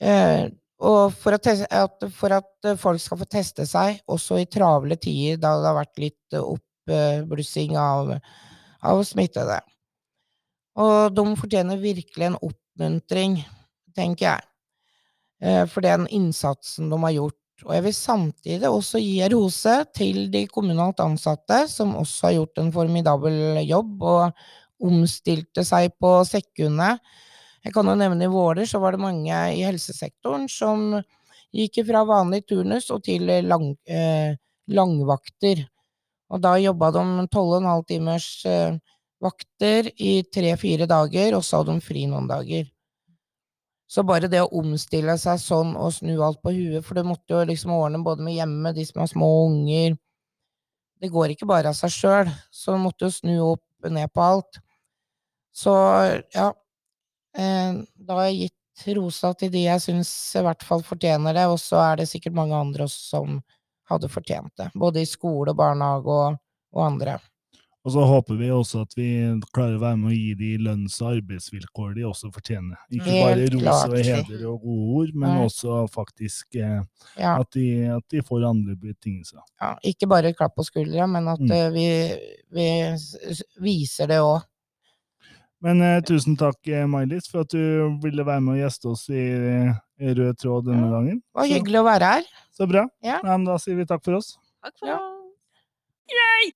Eh, 0.00 0.46
og 0.76 1.14
for 1.16 1.36
at, 1.36 1.46
at, 1.72 2.04
for 2.12 2.34
at 2.36 2.68
eh, 2.68 2.76
folk 2.76 3.00
skal 3.00 3.20
få 3.22 3.28
teste 3.32 3.64
seg, 3.68 4.02
også 4.12 4.42
i 4.42 4.48
travle 4.50 4.98
tider 5.00 5.40
da 5.40 5.54
det 5.56 5.70
har 5.70 5.78
vært 5.78 6.02
litt 6.02 6.36
oppblussing 6.36 7.78
av, 7.80 8.12
av 8.84 9.00
smittede. 9.08 9.62
Og 10.76 11.14
de 11.16 11.24
fortjener 11.40 11.80
virkelig 11.80 12.28
en 12.28 12.38
oppmuntring, 12.44 13.40
tenker 13.96 14.28
jeg, 14.28 14.46
eh, 15.40 15.64
for 15.72 15.86
den 15.86 16.04
innsatsen 16.12 16.92
de 16.92 17.00
har 17.06 17.16
gjort. 17.16 17.40
Og 17.64 17.72
jeg 17.72 17.84
vil 17.86 17.96
samtidig 17.96 18.68
også 18.68 19.00
gi 19.00 19.30
rose 19.32 19.78
til 19.96 20.26
de 20.28 20.44
kommunalt 20.52 21.00
ansatte, 21.00 21.62
som 21.72 21.96
også 21.96 22.28
har 22.28 22.34
gjort 22.36 22.60
en 22.60 22.72
formidabel 22.74 23.62
jobb 23.64 24.04
og 24.04 24.42
omstilte 24.84 25.64
seg 25.64 25.94
på 25.96 26.18
sekundene. 26.28 26.98
Jeg 27.66 27.74
kan 27.74 27.88
jo 27.90 27.96
nevne 27.98 28.28
i 28.28 28.30
Våler 28.30 28.66
så 28.70 28.78
var 28.78 28.94
det 28.94 29.02
mange 29.02 29.38
i 29.56 29.62
helsesektoren 29.66 30.44
som 30.50 30.92
gikk 31.56 31.80
fra 31.88 32.04
vanlig 32.06 32.44
turnus 32.46 32.86
og 32.94 33.02
til 33.08 33.26
lang, 33.42 33.72
eh, 33.90 34.36
langvakter. 34.70 35.64
Og 36.30 36.42
da 36.42 36.54
jobba 36.62 36.92
de 36.94 37.26
tolv 37.32 37.56
og 37.56 37.58
en 37.58 37.70
halv 37.72 37.86
timers 37.88 38.28
eh, 38.46 38.78
vakter 39.22 39.90
i 39.98 40.20
tre-fire 40.30 40.86
dager, 40.86 41.34
og 41.34 41.42
så 41.42 41.60
hadde 41.60 41.74
de 41.74 41.82
fri 41.82 42.04
noen 42.06 42.28
dager. 42.30 42.68
Så 43.90 44.02
bare 44.06 44.30
det 44.30 44.42
å 44.42 44.50
omstille 44.60 45.14
seg 45.18 45.38
sånn 45.42 45.74
og 45.78 45.94
snu 45.94 46.14
alt 46.22 46.38
på 46.42 46.52
huet, 46.54 46.84
for 46.86 46.98
det 46.98 47.06
måtte 47.06 47.34
jo 47.34 47.44
liksom 47.50 47.74
ordne 47.74 48.02
både 48.06 48.22
med 48.26 48.38
hjemme, 48.38 48.74
de 48.74 48.86
som 48.86 49.02
har 49.02 49.10
små 49.10 49.30
unger 49.46 49.96
Det 51.02 51.10
går 51.12 51.34
ikke 51.34 51.46
bare 51.46 51.68
av 51.68 51.76
seg 51.76 51.92
sjøl, 51.92 52.28
så 52.48 52.72
du 52.72 52.80
måtte 52.80 53.04
jo 53.04 53.12
snu 53.12 53.34
opp 53.44 53.90
ned 53.92 54.08
på 54.16 54.22
alt. 54.24 54.56
Så 55.52 55.74
ja, 56.32 56.46
da 57.36 58.16
har 58.18 58.28
jeg 58.30 58.46
gitt 58.46 58.96
rosa 58.96 59.30
til 59.34 59.50
de 59.52 59.62
jeg 59.66 59.80
syns 59.80 60.10
i 60.36 60.42
hvert 60.44 60.62
fall 60.64 60.82
fortjener 60.84 61.36
det, 61.36 61.46
og 61.48 61.58
så 61.60 61.80
er 61.92 61.96
det 62.02 62.08
sikkert 62.10 62.34
mange 62.36 62.56
andre 62.56 62.84
også 62.84 63.08
som 63.16 63.38
hadde 63.88 64.08
fortjent 64.10 64.52
det. 64.58 64.70
Både 64.74 65.00
i 65.04 65.08
skole, 65.08 65.54
barnehage 65.56 66.06
og, 66.10 66.36
og 66.74 66.84
andre. 66.86 67.18
Og 67.86 67.92
så 67.94 68.02
håper 68.02 68.34
vi 68.34 68.48
også 68.50 68.80
at 68.82 68.96
vi 68.98 69.04
klarer 69.54 69.76
å 69.76 69.82
være 69.84 69.96
med 70.00 70.10
å 70.10 70.16
gi 70.16 70.32
de 70.34 70.48
lønns- 70.58 70.96
og 71.04 71.12
arbeidsvilkår 71.20 71.92
de 71.94 72.02
også 72.08 72.32
fortjener. 72.34 72.80
Ikke 72.90 73.12
bare 73.22 73.44
ros 73.54 73.84
og 73.86 73.94
heder 74.02 74.42
og 74.50 74.64
gode 74.64 74.88
ord, 74.98 75.12
men 75.14 75.28
Nei. 75.36 75.44
også 75.46 75.76
faktisk 75.94 76.58
eh, 76.58 76.80
Ja, 77.14 77.36
at, 77.38 77.52
de, 77.54 77.66
at 77.94 78.02
de 78.10 78.24
får 78.26 78.42
andre 78.48 78.74
betingelser. 78.74 79.38
ja, 79.62 79.70
ikke 79.86 80.08
bare 80.10 80.32
et 80.34 80.36
klapp 80.40 80.56
på 80.58 80.66
skuldra, 80.66 81.06
men 81.06 81.28
at 81.30 81.38
Mm. 81.46 81.52
eh, 81.54 81.70
vi, 81.70 81.86
vi 82.58 82.66
viser 83.62 84.10
det 84.10 84.18
òg. 84.18 84.42
Men 85.64 85.80
eh, 85.80 86.00
tusen 86.04 86.36
takk, 86.36 86.58
eh, 86.68 86.84
Mailis, 86.90 87.30
for 87.32 87.40
at 87.46 87.50
du 87.54 87.96
ville 88.02 88.24
være 88.26 88.42
med 88.44 88.58
og 88.58 88.60
gjeste 88.66 88.90
oss 88.92 89.06
i 89.08 89.24
i 89.96 90.12
Rød 90.12 90.36
tråd 90.36 90.66
denne 90.68 90.90
gangen. 90.92 91.22
Det 91.24 91.38
var 91.40 91.46
hyggelig 91.48 91.78
å 91.80 91.84
være 91.86 92.08
her. 92.18 92.26
Så 92.52 92.66
bra. 92.68 92.82
Ja. 93.00 93.16
Nei, 93.24 93.32
men 93.38 93.46
da 93.48 93.54
sier 93.62 93.78
vi 93.78 93.86
takk 93.88 94.02
for 94.04 94.18
oss. 94.18 94.34
Takk 94.62 94.74
for 94.82 94.90
Ja. 94.90 94.96
oss. 95.00 96.52